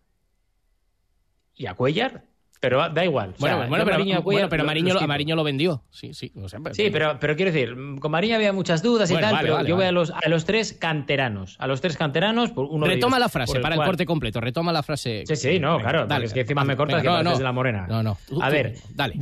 Y 1.54 1.66
a 1.66 1.74
Cuellar. 1.74 2.24
Pero 2.60 2.88
da 2.88 3.04
igual. 3.04 3.34
Bueno, 3.38 3.66
pero, 3.68 3.94
a 3.94 5.06
Mariño, 5.06 5.36
lo, 5.36 5.44
vendió. 5.44 5.84
Sí, 5.90 6.12
sí. 6.12 6.32
sí, 6.72 6.90
pero, 6.90 7.16
pero 7.20 7.36
quiero 7.36 7.52
decir, 7.52 7.76
con 8.00 8.10
Mariño 8.10 8.34
había 8.34 8.52
muchas 8.52 8.82
dudas 8.82 9.10
y 9.10 9.14
tal, 9.14 9.38
pero 9.40 9.64
yo 9.64 9.76
voy 9.76 9.84
a 9.84 9.92
los, 9.92 10.10
a 10.10 10.28
los 10.28 10.44
tres 10.44 10.72
canteranos. 10.72 11.56
A 11.60 11.68
los 11.68 11.80
tres 11.80 11.96
canteranos. 11.96 12.50
Uno 12.56 12.86
retoma 12.86 13.18
la 13.20 13.28
frase 13.28 13.60
para 13.60 13.76
el, 13.76 13.82
corte 13.82 14.04
completo. 14.06 14.40
Retoma 14.40 14.72
la 14.72 14.82
frase. 14.82 15.22
Sí, 15.26 15.36
sí, 15.36 15.60
no, 15.60 15.78
claro. 15.78 16.06
es 16.22 16.32
que 16.32 16.40
encima 16.40 16.64
me 16.64 16.76
cortas 16.76 17.02
que 17.02 17.08
no, 17.08 17.36
de 17.36 17.44
la 17.44 17.52
morena. 17.52 17.86
No, 17.86 18.02
no. 18.02 18.18
a 18.40 18.50
ver, 18.50 18.74
dale. 18.90 19.14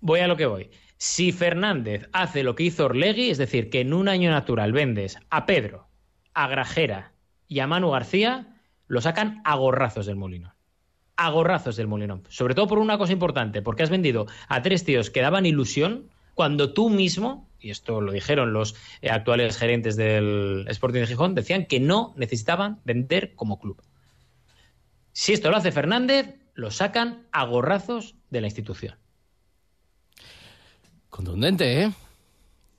Voy 0.00 0.20
a 0.20 0.26
lo 0.26 0.36
que 0.36 0.44
voy. 0.44 0.68
Si 0.96 1.32
Fernández 1.32 2.08
hace 2.12 2.42
lo 2.42 2.54
que 2.54 2.64
hizo 2.64 2.86
Orlegui, 2.86 3.30
es 3.30 3.38
decir, 3.38 3.70
que 3.70 3.80
en 3.80 3.92
un 3.92 4.08
año 4.08 4.30
natural 4.30 4.72
vendes 4.72 5.18
a 5.30 5.46
Pedro, 5.46 5.88
a 6.32 6.48
Grajera 6.48 7.12
y 7.48 7.60
a 7.60 7.66
Manu 7.66 7.90
García, 7.90 8.58
lo 8.86 9.00
sacan 9.00 9.40
a 9.44 9.56
gorrazos 9.56 10.06
del 10.06 10.16
molino. 10.16 10.54
A 11.16 11.30
gorrazos 11.30 11.76
del 11.76 11.88
molino. 11.88 12.22
Sobre 12.28 12.54
todo 12.54 12.66
por 12.66 12.78
una 12.78 12.98
cosa 12.98 13.12
importante, 13.12 13.62
porque 13.62 13.82
has 13.82 13.90
vendido 13.90 14.26
a 14.48 14.62
tres 14.62 14.84
tíos 14.84 15.10
que 15.10 15.20
daban 15.20 15.46
ilusión 15.46 16.10
cuando 16.34 16.72
tú 16.72 16.90
mismo, 16.90 17.48
y 17.60 17.70
esto 17.70 18.00
lo 18.00 18.12
dijeron 18.12 18.52
los 18.52 18.74
eh, 19.00 19.10
actuales 19.10 19.56
gerentes 19.56 19.96
del 19.96 20.66
Sporting 20.68 21.00
de 21.00 21.06
Gijón, 21.06 21.34
decían 21.34 21.66
que 21.66 21.80
no 21.80 22.12
necesitaban 22.16 22.80
vender 22.84 23.34
como 23.34 23.58
club. 23.58 23.80
Si 25.12 25.32
esto 25.32 25.50
lo 25.50 25.56
hace 25.56 25.70
Fernández, 25.70 26.34
lo 26.54 26.70
sacan 26.70 27.26
a 27.30 27.44
gorrazos 27.44 28.16
de 28.30 28.40
la 28.40 28.48
institución. 28.48 28.96
Contundente, 31.14 31.82
¿eh? 31.82 31.92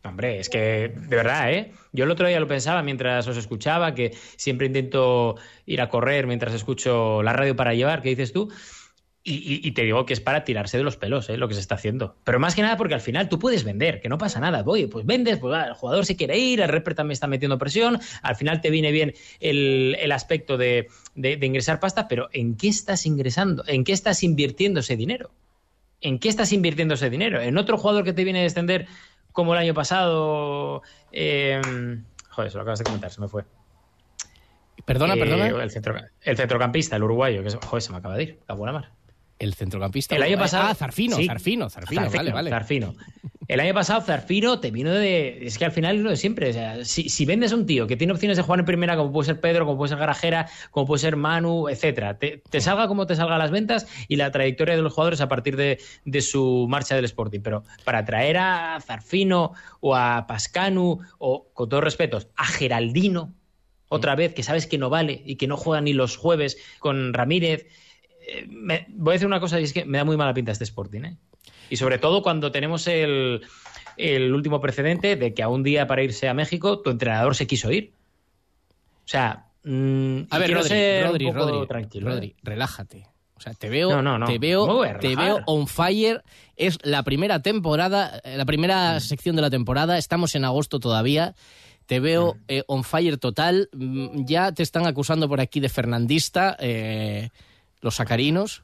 Hombre, 0.04 0.40
es 0.40 0.50
que 0.50 0.90
de 0.94 1.16
verdad, 1.16 1.54
¿eh? 1.54 1.72
Yo 1.94 2.04
el 2.04 2.12
otro 2.12 2.28
día 2.28 2.38
lo 2.38 2.50
pensaba 2.50 2.84
mientras 2.84 3.26
os 3.30 3.38
escuchaba, 3.38 3.96
que 3.96 4.14
siempre 4.36 4.68
intento 4.68 5.38
ir 5.66 5.80
a 5.80 5.88
correr 5.88 6.28
mientras 6.28 6.54
escucho 6.54 7.24
la 7.24 7.32
radio 7.32 7.56
para 7.56 7.74
llevar, 7.74 8.02
¿qué 8.02 8.10
dices 8.10 8.34
tú? 8.34 8.52
Y, 9.24 9.72
te 9.72 9.84
digo 9.84 10.06
que 10.06 10.12
es 10.12 10.20
para 10.20 10.44
tirarse 10.44 10.78
de 10.78 10.84
los 10.84 10.98
pelos, 10.98 11.30
¿eh? 11.30 11.38
Lo 11.38 11.48
que 11.48 11.54
se 11.54 11.62
está 11.62 11.76
haciendo. 11.76 12.18
Pero 12.26 12.38
más 12.38 12.56
que 12.56 12.62
nada 12.62 12.76
porque 12.76 12.94
al 12.94 13.00
final 13.00 13.30
tú 13.30 13.40
puedes 13.40 13.64
vender, 13.64 14.02
que 14.02 14.10
no 14.10 14.18
pasa 14.18 14.42
nada. 14.42 14.64
Oye, 14.66 14.90
pues 14.90 15.06
vendes, 15.06 15.38
pues 15.38 15.58
el 15.66 15.74
jugador 15.74 16.06
se 16.06 16.18
quiere 16.18 16.38
ir, 16.38 16.60
el 16.60 16.68
repre 16.68 16.94
también 16.94 17.14
está 17.14 17.28
metiendo 17.28 17.58
presión, 17.58 18.00
al 18.22 18.36
final 18.36 18.60
te 18.60 18.70
viene 18.70 18.92
bien 18.92 19.14
el, 19.40 20.12
aspecto 20.12 20.58
de 20.58 20.90
ingresar 21.16 21.80
pasta, 21.80 22.10
pero 22.10 22.28
¿en 22.34 22.58
qué 22.58 22.68
estás 22.68 23.06
ingresando? 23.06 23.64
¿En 23.66 23.86
qué 23.86 23.94
estás 23.94 24.24
invirtiendo 24.24 24.82
ese 24.82 24.98
dinero? 24.98 25.32
¿En 26.06 26.20
qué 26.20 26.30
estás 26.30 26.54
invirtiendo 26.54 26.94
ese 26.94 27.10
dinero? 27.10 27.42
¿En 27.42 27.58
otro 27.58 27.78
jugador 27.78 28.04
que 28.04 28.14
te 28.14 28.24
viene 28.24 28.40
a 28.40 28.44
descender 28.44 28.88
como 29.32 29.54
el 29.54 29.60
año 29.60 29.74
pasado? 29.74 30.84
Eh, 31.12 31.60
joder, 32.30 32.52
se 32.52 32.58
lo 32.58 32.62
acabas 32.62 32.80
de 32.80 32.86
comentar, 32.86 33.12
se 33.12 33.22
me 33.22 33.28
fue. 33.28 33.44
Perdona, 34.86 35.16
eh, 35.16 35.20
perdona. 35.20 35.48
El, 36.22 36.38
centrocampista, 36.38 36.96
el 36.96 37.04
uruguayo, 37.04 37.44
que 37.44 37.50
joder, 37.50 37.82
se 37.82 37.92
me 37.92 37.98
acaba 37.98 38.16
de 38.18 38.24
ir, 38.24 38.40
la 38.48 38.54
buena 38.54 38.72
mar. 38.72 38.92
El 39.38 39.54
centrocampista. 39.54 40.16
El 40.16 40.24
año 40.24 40.38
pasado. 40.38 40.68
Ah, 40.70 40.76
Zarfino, 40.76 41.18
Zarfino, 41.18 41.70
Zarfino, 41.70 42.10
vale, 42.10 42.32
vale. 42.32 42.50
Zarfino. 42.50 42.96
El 43.48 43.60
año 43.60 43.76
pasado 43.76 44.02
Zarfino 44.02 44.60
te 44.60 44.72
vino 44.72 44.92
de... 44.92 45.46
Es 45.46 45.60
que 45.60 45.66
al 45.66 45.72
final 45.72 45.98
es 45.98 46.02
lo 46.02 46.10
de 46.10 46.18
siempre. 46.18 46.50
O 46.50 46.54
sea, 46.54 46.84
si, 46.84 47.26
vendes 47.26 47.52
a 47.52 47.56
un 47.56 47.66
tío 47.66 47.86
que 47.86 47.96
tiene 47.96 48.14
opciones 48.14 48.38
de 48.38 48.44
jugar 48.44 48.60
en 48.60 48.66
primera, 48.66 48.96
como 48.96 49.12
puede 49.12 49.28
ser 49.28 49.40
Pedro, 49.40 49.66
como 49.66 49.78
puede 49.78 49.90
ser 49.90 50.00
Garajera, 50.00 50.50
como 50.72 50.88
puede 50.88 51.02
ser 51.02 51.16
Manu, 51.16 51.70
etcétera, 51.70 52.18
te, 52.18 52.42
salga 52.60 52.88
como 52.88 53.06
te 53.06 53.16
salga 53.16 53.38
las 53.38 53.52
ventas 53.52 53.88
y 54.08 54.16
la 54.16 54.32
trayectoria 54.32 54.76
de 54.76 54.82
los 54.82 54.94
jugadores 54.94 55.22
a 55.22 55.28
partir 55.28 55.58
de, 55.58 55.78
su 56.22 56.66
marcha 56.68 56.96
del 56.96 57.06
Sporting. 57.06 57.42
Pero 57.42 57.64
para 57.84 58.04
traer 58.04 58.38
a 58.38 58.80
Zarfino 58.82 59.52
o 59.80 59.96
a 59.96 60.26
Pascanu 60.28 61.02
o, 61.20 61.50
con 61.54 61.70
todos 61.70 61.84
respetos, 61.84 62.30
a 62.36 62.46
Geraldino, 62.46 63.34
otra 63.90 64.16
vez, 64.16 64.34
que 64.34 64.42
sabes 64.42 64.66
que 64.66 64.80
no 64.80 64.90
vale 64.90 65.22
y 65.24 65.36
que 65.36 65.46
no 65.46 65.56
juega 65.56 65.82
ni 65.82 65.94
los 65.94 66.18
jueves 66.18 66.58
con 66.80 67.14
Ramírez... 67.14 67.68
Eh, 68.28 68.48
voy 68.90 69.12
a 69.12 69.14
decir 69.14 69.28
una 69.28 69.40
cosa 69.40 69.60
y 69.60 69.64
es 69.64 69.74
que 69.74 69.86
me 69.86 69.98
da 69.98 70.04
muy 70.04 70.18
mala 70.18 70.34
pinta 70.34 70.52
este 70.52 70.64
Sporting, 70.64 71.02
¿eh? 71.02 71.18
Y 71.70 71.78
sobre 71.78 71.98
todo 71.98 72.22
cuando 72.22 72.52
tenemos 72.52 72.88
el, 72.88 73.42
último 74.34 74.62
precedente 74.62 75.16
de 75.16 75.34
que 75.34 75.44
a 75.44 75.50
un 75.50 75.64
día 75.64 75.88
para 75.88 76.04
irse 76.04 76.28
a 76.28 76.34
México 76.34 76.80
tu 76.80 76.90
entrenador 76.90 77.36
se 77.36 77.48
quiso 77.48 77.72
ir. 77.72 77.94
O 79.06 79.08
sea, 79.08 79.48
mm, 79.64 80.22
a 80.30 80.40
ver, 80.40 80.54
Rodri, 80.54 81.32
Rodri, 81.32 81.68
tranquilo. 81.68 82.10
Rodri, 82.10 82.28
¿eh? 82.28 82.36
relájate. 82.44 83.08
O 83.38 83.42
sea, 83.42 83.54
te 83.54 83.70
veo, 83.70 83.90
te 84.26 84.40
veo, 84.40 84.84
te 85.00 85.16
veo 85.16 85.40
on 85.46 85.68
fire. 85.68 86.24
Es 86.56 86.78
la 86.84 87.04
primera 87.04 87.42
temporada, 87.42 88.22
eh, 88.24 88.38
la 88.38 88.46
primera 88.46 89.00
sección 89.02 89.36
de 89.36 89.42
la 89.42 89.50
temporada. 89.50 89.98
Estamos 89.98 90.36
en 90.36 90.46
agosto 90.46 90.80
todavía. 90.80 91.36
Te 91.86 92.00
veo 92.00 92.36
mm. 92.36 92.40
eh, 92.48 92.64
on 92.68 92.84
fire 92.84 93.18
total. 93.18 93.70
Mm, 93.74 94.26
ya 94.26 94.54
te 94.54 94.64
están 94.64 94.88
acusando 94.88 95.28
por 95.28 95.42
aquí 95.42 95.60
de 95.60 95.70
fernandista 95.70 96.56
los 97.82 97.96
sacarinos. 97.96 98.64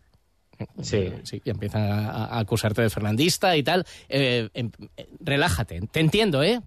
Sí. 0.81 1.11
sí, 1.23 1.41
y 1.43 1.49
empiezan 1.49 1.89
a, 1.89 2.37
acusarte 2.37 2.81
de 2.81 2.89
fernandista 2.89 3.57
y 3.57 3.63
tal. 3.63 3.85
Eh, 4.09 4.49
em, 4.53 4.71
relájate, 5.19 5.81
te 5.91 5.99
entiendo, 5.99 6.43
¿eh? 6.43 6.61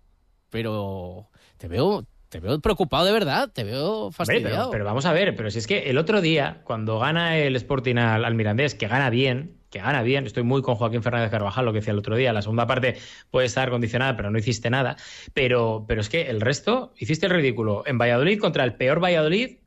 Pero 0.50 1.28
te 1.58 1.68
veo, 1.68 2.04
te 2.28 2.40
veo 2.40 2.58
preocupado 2.60 3.04
de 3.04 3.12
verdad, 3.12 3.50
te 3.52 3.62
veo 3.62 4.10
fastidiado. 4.10 4.70
pero, 4.70 4.84
vamos 4.84 5.06
a 5.06 5.12
ver, 5.12 5.36
pero 5.36 5.50
si 5.50 5.58
es 5.58 5.66
que 5.66 5.90
el 5.90 5.98
otro 5.98 6.20
día, 6.20 6.62
cuando 6.64 6.98
gana 6.98 7.38
el 7.38 7.54
Sporting 7.56 7.96
al, 7.96 8.34
Mirandés, 8.34 8.74
que 8.74 8.88
gana 8.88 9.10
bien, 9.10 9.58
que 9.70 9.78
gana 9.78 10.02
bien, 10.02 10.26
estoy 10.26 10.42
muy 10.42 10.60
con 10.60 10.74
Joaquín 10.74 11.02
Fernández 11.02 11.30
Carvajal, 11.30 11.64
lo 11.64 11.72
que 11.72 11.78
decía 11.78 11.92
el 11.92 11.98
otro 11.98 12.16
día, 12.16 12.32
la 12.32 12.42
segunda 12.42 12.66
parte 12.66 12.96
puede 13.30 13.46
estar 13.46 13.70
condicionada, 13.70 14.16
pero 14.16 14.30
no 14.30 14.38
hiciste 14.38 14.68
nada, 14.68 14.96
pero, 15.32 15.84
pero 15.86 16.00
es 16.00 16.08
que 16.08 16.22
el 16.22 16.40
resto, 16.40 16.92
hiciste 16.98 17.26
el 17.26 17.32
ridículo 17.32 17.84
en 17.86 17.98
Valladolid 17.98 18.40
contra 18.40 18.64
el 18.64 18.74
peor 18.74 19.02
Valladolid 19.02 19.58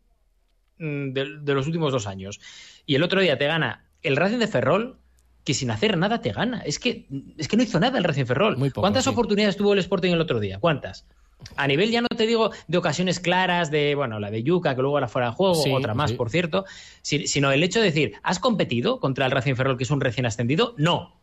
mm, 0.79 1.11
de 1.11 1.53
los 1.53 1.67
últimos 1.67 1.91
dos 1.91 2.07
años. 2.07 2.39
Y 2.85 2.95
el 2.95 3.03
otro 3.03 3.21
día 3.21 3.37
te 3.37 3.47
gana 3.47 3.85
el 4.01 4.15
Racing 4.15 4.39
de 4.39 4.47
Ferrol 4.47 4.99
que 5.47 5.53
sin 5.53 5.71
hacer 5.71 5.97
nada 5.97 6.19
te 6.19 6.33
gana. 6.33 6.59
Es 6.65 6.77
que, 6.77 7.07
es 7.37 7.47
que 7.47 7.55
no 7.55 7.63
hizo 7.63 7.79
nada 7.79 7.97
el 7.97 8.03
Racing 8.03 8.25
Ferrol. 8.25 8.57
¿Cuántas 8.73 9.07
oportunidades 9.07 9.55
tuvo 9.55 9.71
el 9.71 9.79
Sporting 9.79 10.11
el 10.11 10.19
otro 10.19 10.41
día? 10.41 10.59
¿Cuántas? 10.59 11.07
A 11.55 11.67
nivel 11.67 11.89
ya 11.89 12.01
no 12.01 12.09
te 12.09 12.27
digo 12.27 12.51
de 12.67 12.77
ocasiones 12.77 13.21
claras, 13.21 13.71
de, 13.71 13.95
bueno, 13.95 14.19
la 14.19 14.29
de 14.29 14.43
Yuca, 14.43 14.75
que 14.75 14.81
luego 14.81 14.97
era 14.97 15.07
fuera 15.07 15.29
de 15.29 15.35
juego, 15.35 15.63
otra 15.73 15.93
más, 15.93 16.11
por 16.11 16.29
cierto, 16.29 16.65
sino 17.01 17.51
el 17.53 17.63
hecho 17.63 17.79
de 17.79 17.85
decir, 17.85 18.13
¿has 18.23 18.39
competido 18.39 18.99
contra 18.99 19.25
el 19.25 19.31
Racing 19.31 19.55
Ferrol, 19.55 19.77
que 19.77 19.85
es 19.85 19.91
un 19.91 20.01
recién 20.01 20.25
ascendido? 20.25 20.75
No. 20.77 21.15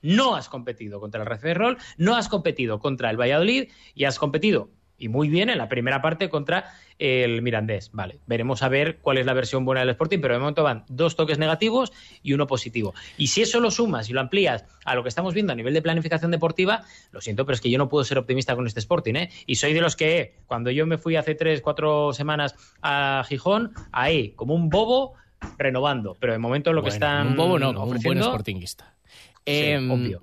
No 0.00 0.34
has 0.34 0.48
competido 0.48 0.98
contra 0.98 1.20
el 1.20 1.26
Racing 1.26 1.42
Ferrol, 1.42 1.76
no 1.98 2.16
has 2.16 2.28
competido 2.30 2.78
contra 2.78 3.10
el 3.10 3.20
Valladolid 3.20 3.68
y 3.94 4.04
has 4.04 4.18
competido 4.18 4.70
y 4.98 5.08
muy 5.08 5.28
bien 5.28 5.48
en 5.48 5.58
la 5.58 5.68
primera 5.68 6.02
parte 6.02 6.28
contra 6.28 6.72
el 6.98 7.40
Mirandés. 7.42 7.90
Vale, 7.92 8.18
veremos 8.26 8.62
a 8.62 8.68
ver 8.68 8.98
cuál 8.98 9.18
es 9.18 9.26
la 9.26 9.32
versión 9.32 9.64
buena 9.64 9.80
del 9.80 9.90
Sporting, 9.90 10.18
pero 10.20 10.34
de 10.34 10.40
momento 10.40 10.64
van 10.64 10.84
dos 10.88 11.16
toques 11.16 11.38
negativos 11.38 11.92
y 12.22 12.32
uno 12.32 12.46
positivo. 12.46 12.94
Y 13.16 13.28
si 13.28 13.42
eso 13.42 13.60
lo 13.60 13.70
sumas 13.70 14.10
y 14.10 14.12
lo 14.12 14.20
amplías 14.20 14.64
a 14.84 14.94
lo 14.94 15.02
que 15.02 15.08
estamos 15.08 15.34
viendo 15.34 15.52
a 15.52 15.56
nivel 15.56 15.74
de 15.74 15.82
planificación 15.82 16.30
deportiva, 16.30 16.82
lo 17.12 17.20
siento, 17.20 17.46
pero 17.46 17.54
es 17.54 17.60
que 17.60 17.70
yo 17.70 17.78
no 17.78 17.88
puedo 17.88 18.04
ser 18.04 18.18
optimista 18.18 18.56
con 18.56 18.66
este 18.66 18.80
Sporting, 18.80 19.14
¿eh? 19.14 19.30
Y 19.46 19.56
soy 19.56 19.72
de 19.72 19.80
los 19.80 19.96
que, 19.96 20.34
cuando 20.46 20.70
yo 20.70 20.86
me 20.86 20.98
fui 20.98 21.16
hace 21.16 21.34
tres, 21.34 21.60
cuatro 21.60 22.12
semanas 22.12 22.54
a 22.82 23.24
Gijón, 23.28 23.72
ahí, 23.92 24.30
como 24.30 24.54
un 24.54 24.68
bobo, 24.68 25.14
renovando. 25.56 26.16
Pero 26.18 26.32
de 26.32 26.38
momento 26.38 26.72
lo 26.72 26.82
que 26.82 26.88
están. 26.88 27.28
Un 27.28 27.36
bobo 27.36 27.58
no, 27.58 27.70
un 27.70 27.98
buen 28.02 28.22
sportingista. 28.22 28.94
Em, 29.44 29.90
obvio. 29.90 30.22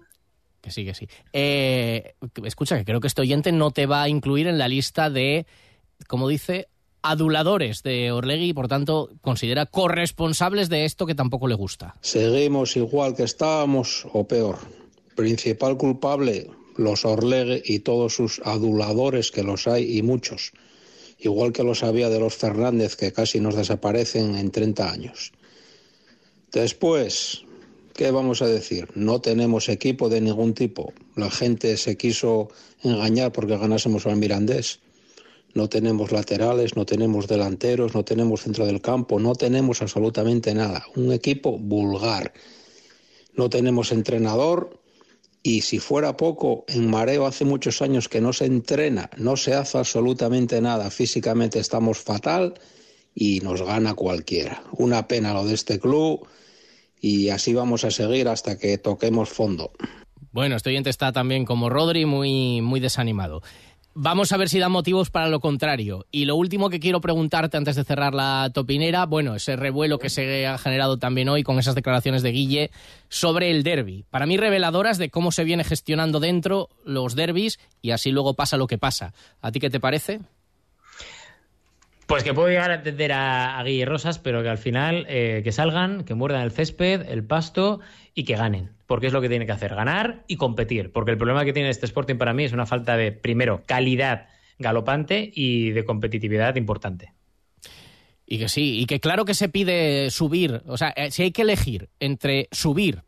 Que 0.66 0.72
sí, 0.72 0.84
que 0.84 0.96
sí. 0.96 1.08
Eh, 1.32 2.16
escucha, 2.44 2.76
que 2.76 2.86
creo 2.86 3.00
que 3.00 3.06
este 3.06 3.22
oyente 3.22 3.52
no 3.52 3.70
te 3.70 3.86
va 3.86 4.02
a 4.02 4.10
incluir 4.10 4.48
en 4.48 4.58
la 4.58 4.68
lista 4.68 5.12
de, 5.12 5.46
como 6.08 6.28
dice, 6.28 6.70
aduladores 7.04 7.84
de 7.84 8.12
Orlegui 8.12 8.50
y 8.50 8.54
por 8.54 8.68
tanto 8.68 9.12
considera 9.22 9.68
corresponsables 9.68 10.68
de 10.70 10.86
esto 10.86 11.06
que 11.06 11.14
tampoco 11.14 11.48
le 11.48 11.54
gusta. 11.54 11.94
Seguimos 12.02 12.76
igual 12.78 13.16
que 13.16 13.22
estábamos 13.22 14.08
o 14.12 14.28
peor. 14.28 14.58
Principal 15.16 15.78
culpable, 15.78 16.50
los 16.78 17.06
Orlegui 17.06 17.62
y 17.64 17.80
todos 17.82 18.16
sus 18.16 18.42
aduladores, 18.44 19.30
que 19.30 19.44
los 19.44 19.68
hay 19.68 20.00
y 20.00 20.02
muchos. 20.02 20.52
Igual 21.20 21.54
que 21.54 21.62
los 21.62 21.84
había 21.84 22.10
de 22.10 22.20
los 22.20 22.34
Fernández, 22.34 22.96
que 22.96 23.14
casi 23.14 23.40
nos 23.40 23.56
desaparecen 23.56 24.36
en 24.36 24.50
30 24.50 24.92
años. 24.92 25.32
Después, 26.52 27.45
¿Qué 27.96 28.12
vamos 28.12 28.42
a 28.42 28.48
decir? 28.48 28.90
No 28.94 29.22
tenemos 29.22 29.70
equipo 29.70 30.10
de 30.10 30.20
ningún 30.20 30.54
tipo. 30.54 30.92
La 31.16 31.32
gente 31.32 31.78
se 31.78 31.96
quiso 31.96 32.50
engañar 32.84 33.32
porque 33.32 33.56
ganásemos 33.56 34.06
al 34.06 34.18
Mirandés. 34.18 34.80
No 35.54 35.70
tenemos 35.70 36.12
laterales, 36.12 36.76
no 36.76 36.86
tenemos 36.86 37.30
delanteros, 37.30 37.96
no 37.96 38.04
tenemos 38.04 38.42
centro 38.42 38.66
del 38.66 38.82
campo, 38.82 39.18
no 39.18 39.34
tenemos 39.34 39.82
absolutamente 39.82 40.54
nada. 40.54 40.86
Un 40.98 41.14
equipo 41.14 41.58
vulgar. 41.58 42.34
No 43.34 43.50
tenemos 43.50 43.94
entrenador 43.94 44.78
y 45.42 45.62
si 45.62 45.80
fuera 45.80 46.18
poco, 46.18 46.66
en 46.68 46.90
Mareo 46.90 47.26
hace 47.26 47.46
muchos 47.46 47.82
años 47.82 48.10
que 48.10 48.20
no 48.20 48.34
se 48.34 48.44
entrena, 48.44 49.10
no 49.16 49.38
se 49.38 49.54
hace 49.54 49.78
absolutamente 49.78 50.60
nada. 50.60 50.92
Físicamente 50.92 51.60
estamos 51.60 52.00
fatal 52.00 52.56
y 53.14 53.40
nos 53.40 53.62
gana 53.62 53.94
cualquiera. 53.94 54.66
Una 54.74 55.08
pena 55.08 55.34
lo 55.34 55.46
de 55.46 55.54
este 55.54 55.80
club 55.80 56.28
y 57.06 57.30
así 57.30 57.54
vamos 57.54 57.84
a 57.84 57.92
seguir 57.92 58.28
hasta 58.28 58.58
que 58.58 58.80
toquemos 58.80 59.30
fondo. 59.30 59.72
Bueno, 60.32 60.56
este 60.56 60.72
oyente 60.72 60.90
está 60.90 61.12
también 61.12 61.46
como 61.46 61.70
Rodri 61.70 62.08
muy, 62.08 62.62
muy 62.62 62.80
desanimado. 62.80 63.44
Vamos 63.94 64.32
a 64.32 64.38
ver 64.38 64.50
si 64.50 64.58
da 64.58 64.70
motivos 64.70 65.12
para 65.12 65.30
lo 65.30 65.40
contrario. 65.40 66.08
Y 66.12 66.26
lo 66.26 66.36
último 66.36 66.72
que 66.72 66.80
quiero 66.80 67.02
preguntarte 67.02 67.58
antes 67.58 67.76
de 67.76 67.84
cerrar 67.84 68.16
la 68.16 68.50
topinera, 68.52 69.06
bueno, 69.06 69.36
ese 69.36 69.56
revuelo 69.56 70.00
que 70.00 70.10
se 70.10 70.48
ha 70.48 70.58
generado 70.58 70.98
también 70.98 71.30
hoy 71.30 71.44
con 71.44 71.60
esas 71.60 71.76
declaraciones 71.76 72.24
de 72.24 72.32
Guille 72.32 72.72
sobre 73.08 73.52
el 73.52 73.62
derby. 73.62 74.04
Para 74.10 74.26
mí 74.26 74.36
reveladoras 74.36 74.98
de 74.98 75.12
cómo 75.12 75.32
se 75.32 75.44
viene 75.44 75.64
gestionando 75.64 76.20
dentro 76.20 76.70
los 76.84 77.14
derbis 77.14 77.60
y 77.84 77.92
así 77.92 78.10
luego 78.10 78.34
pasa 78.34 78.58
lo 78.58 78.66
que 78.66 78.80
pasa. 78.80 79.14
¿A 79.42 79.52
ti 79.52 79.60
qué 79.60 79.70
te 79.70 79.80
parece? 79.80 80.22
Pues 82.06 82.24
que 82.24 82.34
puedo 82.36 82.50
llegar 82.50 82.70
a 82.70 82.76
entender 82.76 83.12
a, 83.12 83.58
a 83.58 83.86
Rosas, 83.86 84.20
pero 84.20 84.44
que 84.44 84.50
al 84.50 84.60
final 84.60 85.06
eh, 85.10 85.42
que 85.44 85.52
salgan, 85.52 86.04
que 86.04 86.14
muerdan 86.14 86.44
el 86.44 86.52
césped, 86.52 87.02
el 87.10 87.24
pasto 87.24 87.80
y 88.14 88.26
que 88.26 88.36
ganen. 88.36 88.72
Porque 88.86 89.08
es 89.08 89.14
lo 89.14 89.22
que 89.22 89.30
tiene 89.30 89.48
que 89.48 89.52
hacer, 89.52 89.74
ganar 89.74 90.24
y 90.28 90.36
competir. 90.36 90.92
Porque 90.92 91.12
el 91.12 91.18
problema 91.18 91.44
que 91.46 91.54
tiene 91.54 91.70
este 91.70 91.88
Sporting 91.88 92.18
para 92.18 92.34
mí 92.34 92.44
es 92.44 92.54
una 92.54 92.68
falta 92.68 92.96
de, 92.96 93.12
primero, 93.12 93.64
calidad 93.66 94.28
galopante 94.60 95.32
y 95.34 95.72
de 95.72 95.84
competitividad 95.84 96.56
importante. 96.56 97.14
Y 98.28 98.38
que 98.38 98.50
sí, 98.50 98.80
y 98.80 98.86
que 98.86 99.00
claro 99.00 99.26
que 99.26 99.34
se 99.34 99.50
pide 99.50 100.12
subir. 100.12 100.62
O 100.68 100.78
sea, 100.78 100.90
eh, 100.90 101.10
si 101.10 101.24
hay 101.24 101.32
que 101.32 101.42
elegir 101.42 101.90
entre 102.00 102.48
subir 102.52 103.02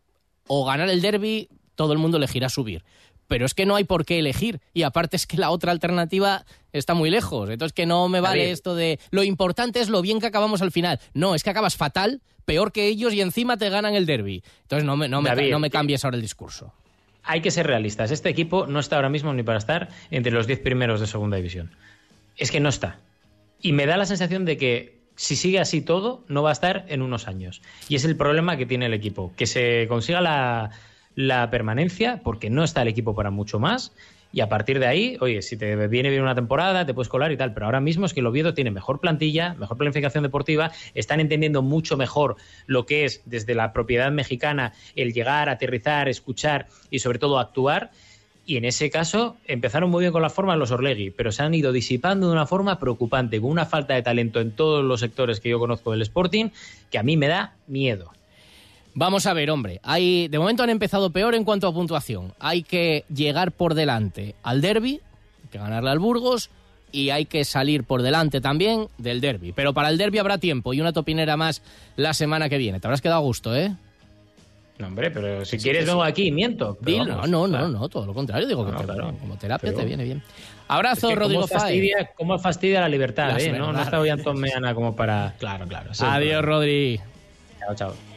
o 0.47 0.65
ganar 0.65 0.89
el 0.89 1.01
derby, 1.01 1.49
todo 1.75 1.93
el 1.93 1.99
mundo 1.99 2.17
elegirá 2.17 2.49
subir 2.49 2.83
pero 3.27 3.45
es 3.45 3.53
que 3.53 3.65
no 3.65 3.75
hay 3.75 3.83
por 3.83 4.05
qué 4.05 4.19
elegir. 4.19 4.59
Y 4.73 4.83
aparte 4.83 5.15
es 5.15 5.27
que 5.27 5.37
la 5.37 5.49
otra 5.49 5.71
alternativa 5.71 6.45
está 6.71 6.93
muy 6.93 7.09
lejos. 7.09 7.49
Entonces 7.49 7.73
que 7.73 7.85
no 7.85 8.07
me 8.09 8.21
vale 8.21 8.51
esto 8.51 8.75
de 8.75 8.99
lo 9.11 9.23
importante 9.23 9.79
es 9.79 9.89
lo 9.89 10.01
bien 10.01 10.19
que 10.19 10.27
acabamos 10.27 10.61
al 10.61 10.71
final. 10.71 10.99
No, 11.13 11.35
es 11.35 11.43
que 11.43 11.49
acabas 11.49 11.75
fatal, 11.75 12.21
peor 12.45 12.71
que 12.71 12.87
ellos 12.87 13.13
y 13.13 13.21
encima 13.21 13.57
te 13.57 13.69
ganan 13.69 13.95
el 13.95 14.05
derby. 14.05 14.43
Entonces 14.63 14.85
no 14.85 14.97
me, 14.97 15.07
no 15.07 15.21
me, 15.21 15.49
no 15.49 15.59
me 15.59 15.69
cambies 15.69 16.05
ahora 16.05 16.15
el 16.15 16.21
discurso. 16.21 16.73
Hay 17.23 17.41
que 17.41 17.51
ser 17.51 17.67
realistas. 17.67 18.11
Este 18.11 18.29
equipo 18.29 18.67
no 18.67 18.79
está 18.79 18.95
ahora 18.95 19.09
mismo 19.09 19.33
ni 19.33 19.43
para 19.43 19.57
estar 19.57 19.89
entre 20.11 20.31
los 20.31 20.47
10 20.47 20.59
primeros 20.59 21.01
de 21.01 21.07
segunda 21.07 21.35
división. 21.37 21.71
Es 22.37 22.51
que 22.51 22.61
no 22.61 22.69
está. 22.69 22.99
Y 23.61 23.73
me 23.73 23.85
da 23.85 23.97
la 23.97 24.05
sensación 24.05 24.45
de 24.45 24.55
que 24.57 24.97
si 25.17 25.35
sigue 25.35 25.59
así 25.59 25.81
todo, 25.81 26.23
no 26.29 26.43
va 26.43 26.51
a 26.51 26.53
estar 26.53 26.85
en 26.87 27.01
unos 27.01 27.27
años. 27.27 27.61
Y 27.89 27.95
es 27.95 28.05
el 28.05 28.15
problema 28.15 28.55
que 28.55 28.65
tiene 28.65 28.85
el 28.85 28.93
equipo. 28.93 29.33
Que 29.35 29.47
se 29.47 29.87
consiga 29.89 30.21
la, 30.21 30.71
la 31.17 31.49
permanencia, 31.49 32.21
porque 32.23 32.51
no 32.51 32.63
está 32.63 32.83
el 32.83 32.89
equipo 32.89 33.15
para 33.15 33.31
mucho 33.31 33.57
más. 33.57 33.91
Y 34.31 34.41
a 34.41 34.49
partir 34.49 34.77
de 34.77 34.85
ahí, 34.85 35.17
oye, 35.19 35.41
si 35.41 35.57
te 35.57 35.87
viene 35.87 36.11
bien 36.11 36.21
una 36.21 36.35
temporada, 36.35 36.85
te 36.85 36.93
puedes 36.93 37.09
colar 37.09 37.31
y 37.31 37.37
tal. 37.37 37.55
Pero 37.55 37.65
ahora 37.65 37.79
mismo 37.79 38.05
es 38.05 38.13
que 38.13 38.19
el 38.19 38.27
Oviedo 38.27 38.53
tiene 38.53 38.69
mejor 38.69 38.99
plantilla, 38.99 39.55
mejor 39.55 39.77
planificación 39.77 40.23
deportiva, 40.23 40.71
están 40.93 41.19
entendiendo 41.19 41.63
mucho 41.63 41.97
mejor 41.97 42.35
lo 42.67 42.85
que 42.85 43.05
es 43.05 43.23
desde 43.25 43.55
la 43.55 43.73
propiedad 43.73 44.11
mexicana 44.11 44.73
el 44.95 45.11
llegar, 45.11 45.49
aterrizar, 45.49 46.07
escuchar 46.07 46.67
y 46.91 46.99
sobre 46.99 47.17
todo 47.17 47.39
actuar. 47.39 47.89
Y 48.45 48.57
en 48.57 48.65
ese 48.65 48.91
caso 48.91 49.37
empezaron 49.47 49.89
muy 49.89 50.01
bien 50.01 50.13
con 50.13 50.21
la 50.21 50.29
forma 50.29 50.55
los 50.55 50.69
Orlegui, 50.69 51.09
pero 51.09 51.31
se 51.31 51.41
han 51.41 51.55
ido 51.55 51.71
disipando 51.71 52.27
de 52.27 52.33
una 52.33 52.45
forma 52.45 52.77
preocupante, 52.77 53.41
con 53.41 53.49
una 53.49 53.65
falta 53.65 53.95
de 53.95 54.03
talento 54.03 54.39
en 54.39 54.51
todos 54.51 54.85
los 54.85 54.99
sectores 54.99 55.39
que 55.39 55.49
yo 55.49 55.57
conozco 55.57 55.93
del 55.93 56.03
Sporting, 56.03 56.49
que 56.91 56.99
a 56.99 57.03
mí 57.03 57.17
me 57.17 57.27
da 57.27 57.55
miedo. 57.65 58.11
Vamos 58.99 59.27
a 59.27 59.33
ver, 59.33 59.51
hombre. 59.51 59.79
Hay, 59.83 60.27
de 60.27 60.39
momento 60.39 60.63
han 60.63 60.71
empezado 60.71 61.11
peor 61.11 61.35
en 61.35 61.43
cuanto 61.43 61.67
a 61.67 61.71
puntuación. 61.71 62.33
Hay 62.39 62.63
que 62.63 63.05
llegar 63.13 63.51
por 63.51 63.75
delante 63.75 64.33
al 64.41 64.59
derby, 64.59 65.01
hay 65.43 65.49
que 65.51 65.59
ganarle 65.59 65.91
al 65.91 65.99
Burgos 65.99 66.49
y 66.91 67.11
hay 67.11 67.25
que 67.25 67.45
salir 67.45 67.83
por 67.83 68.01
delante 68.01 68.41
también 68.41 68.87
del 68.97 69.21
derby. 69.21 69.51
Pero 69.51 69.75
para 69.75 69.89
el 69.89 69.99
derby 69.99 70.17
habrá 70.17 70.39
tiempo 70.39 70.73
y 70.73 70.81
una 70.81 70.93
topinera 70.93 71.37
más 71.37 71.61
la 71.95 72.15
semana 72.15 72.49
que 72.49 72.57
viene. 72.57 72.79
Te 72.79 72.87
habrás 72.87 73.01
quedado 73.01 73.19
a 73.19 73.23
gusto, 73.23 73.55
¿eh? 73.55 73.71
No, 74.79 74.87
hombre, 74.87 75.11
pero 75.11 75.45
si 75.45 75.59
quieres 75.59 75.85
vengo 75.85 76.01
aquí, 76.01 76.31
miento. 76.31 76.75
no, 76.81 77.27
no, 77.27 77.47
no, 77.47 77.67
no, 77.67 77.89
todo 77.89 78.07
lo 78.07 78.15
contrario. 78.15 78.47
Digo 78.47 78.65
que 78.65 78.71
como 78.73 79.37
terapia 79.37 79.75
te 79.75 79.85
viene 79.85 80.05
bien. 80.05 80.23
Abrazo, 80.67 81.13
Rodrigo 81.13 81.41
cómo 81.41 81.59
fastidia, 81.59 82.09
cómo 82.15 82.39
fastidia 82.39 82.81
la 82.81 82.89
libertad, 82.89 83.39
¿eh? 83.39 83.51
No, 83.51 83.71
no 83.71 83.79
está 83.79 83.99
hoy 83.99 84.09
Antón 84.09 84.39
Meana 84.39 84.73
como 84.73 84.95
para... 84.95 85.35
Claro, 85.37 85.67
claro. 85.67 85.91
Adiós, 85.99 86.43
Rodri. 86.43 86.99
Chao, 87.59 87.75
chao. 87.75 88.16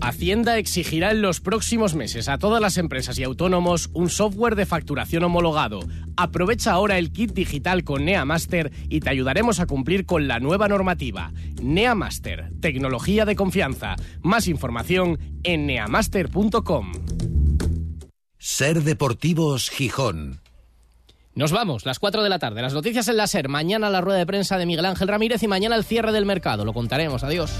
Hacienda 0.00 0.58
exigirá 0.58 1.12
en 1.12 1.22
los 1.22 1.40
próximos 1.40 1.94
meses 1.94 2.28
a 2.28 2.36
todas 2.36 2.60
las 2.60 2.76
empresas 2.76 3.18
y 3.18 3.24
autónomos 3.24 3.88
un 3.94 4.10
software 4.10 4.54
de 4.54 4.66
facturación 4.66 5.24
homologado. 5.24 5.80
Aprovecha 6.16 6.72
ahora 6.72 6.98
el 6.98 7.10
kit 7.10 7.32
digital 7.32 7.84
con 7.84 8.04
NeaMaster 8.04 8.70
y 8.90 9.00
te 9.00 9.08
ayudaremos 9.08 9.60
a 9.60 9.66
cumplir 9.66 10.04
con 10.04 10.28
la 10.28 10.40
nueva 10.40 10.68
normativa. 10.68 11.32
NeaMaster, 11.62 12.50
tecnología 12.60 13.24
de 13.24 13.34
confianza. 13.34 13.96
Más 14.20 14.46
información 14.46 15.18
en 15.42 15.66
neamaster.com. 15.66 16.92
Ser 18.38 18.82
Deportivos 18.82 19.70
Gijón. 19.70 20.40
Nos 21.34 21.50
vamos, 21.50 21.86
las 21.86 21.98
4 21.98 22.22
de 22.22 22.28
la 22.28 22.38
tarde. 22.38 22.60
Las 22.60 22.74
noticias 22.74 23.08
en 23.08 23.16
la 23.16 23.26
SER. 23.26 23.48
Mañana 23.48 23.88
la 23.88 24.02
rueda 24.02 24.18
de 24.18 24.26
prensa 24.26 24.58
de 24.58 24.66
Miguel 24.66 24.84
Ángel 24.84 25.08
Ramírez 25.08 25.42
y 25.42 25.48
mañana 25.48 25.76
el 25.76 25.84
cierre 25.84 26.12
del 26.12 26.26
mercado. 26.26 26.64
Lo 26.66 26.74
contaremos. 26.74 27.24
Adiós. 27.24 27.52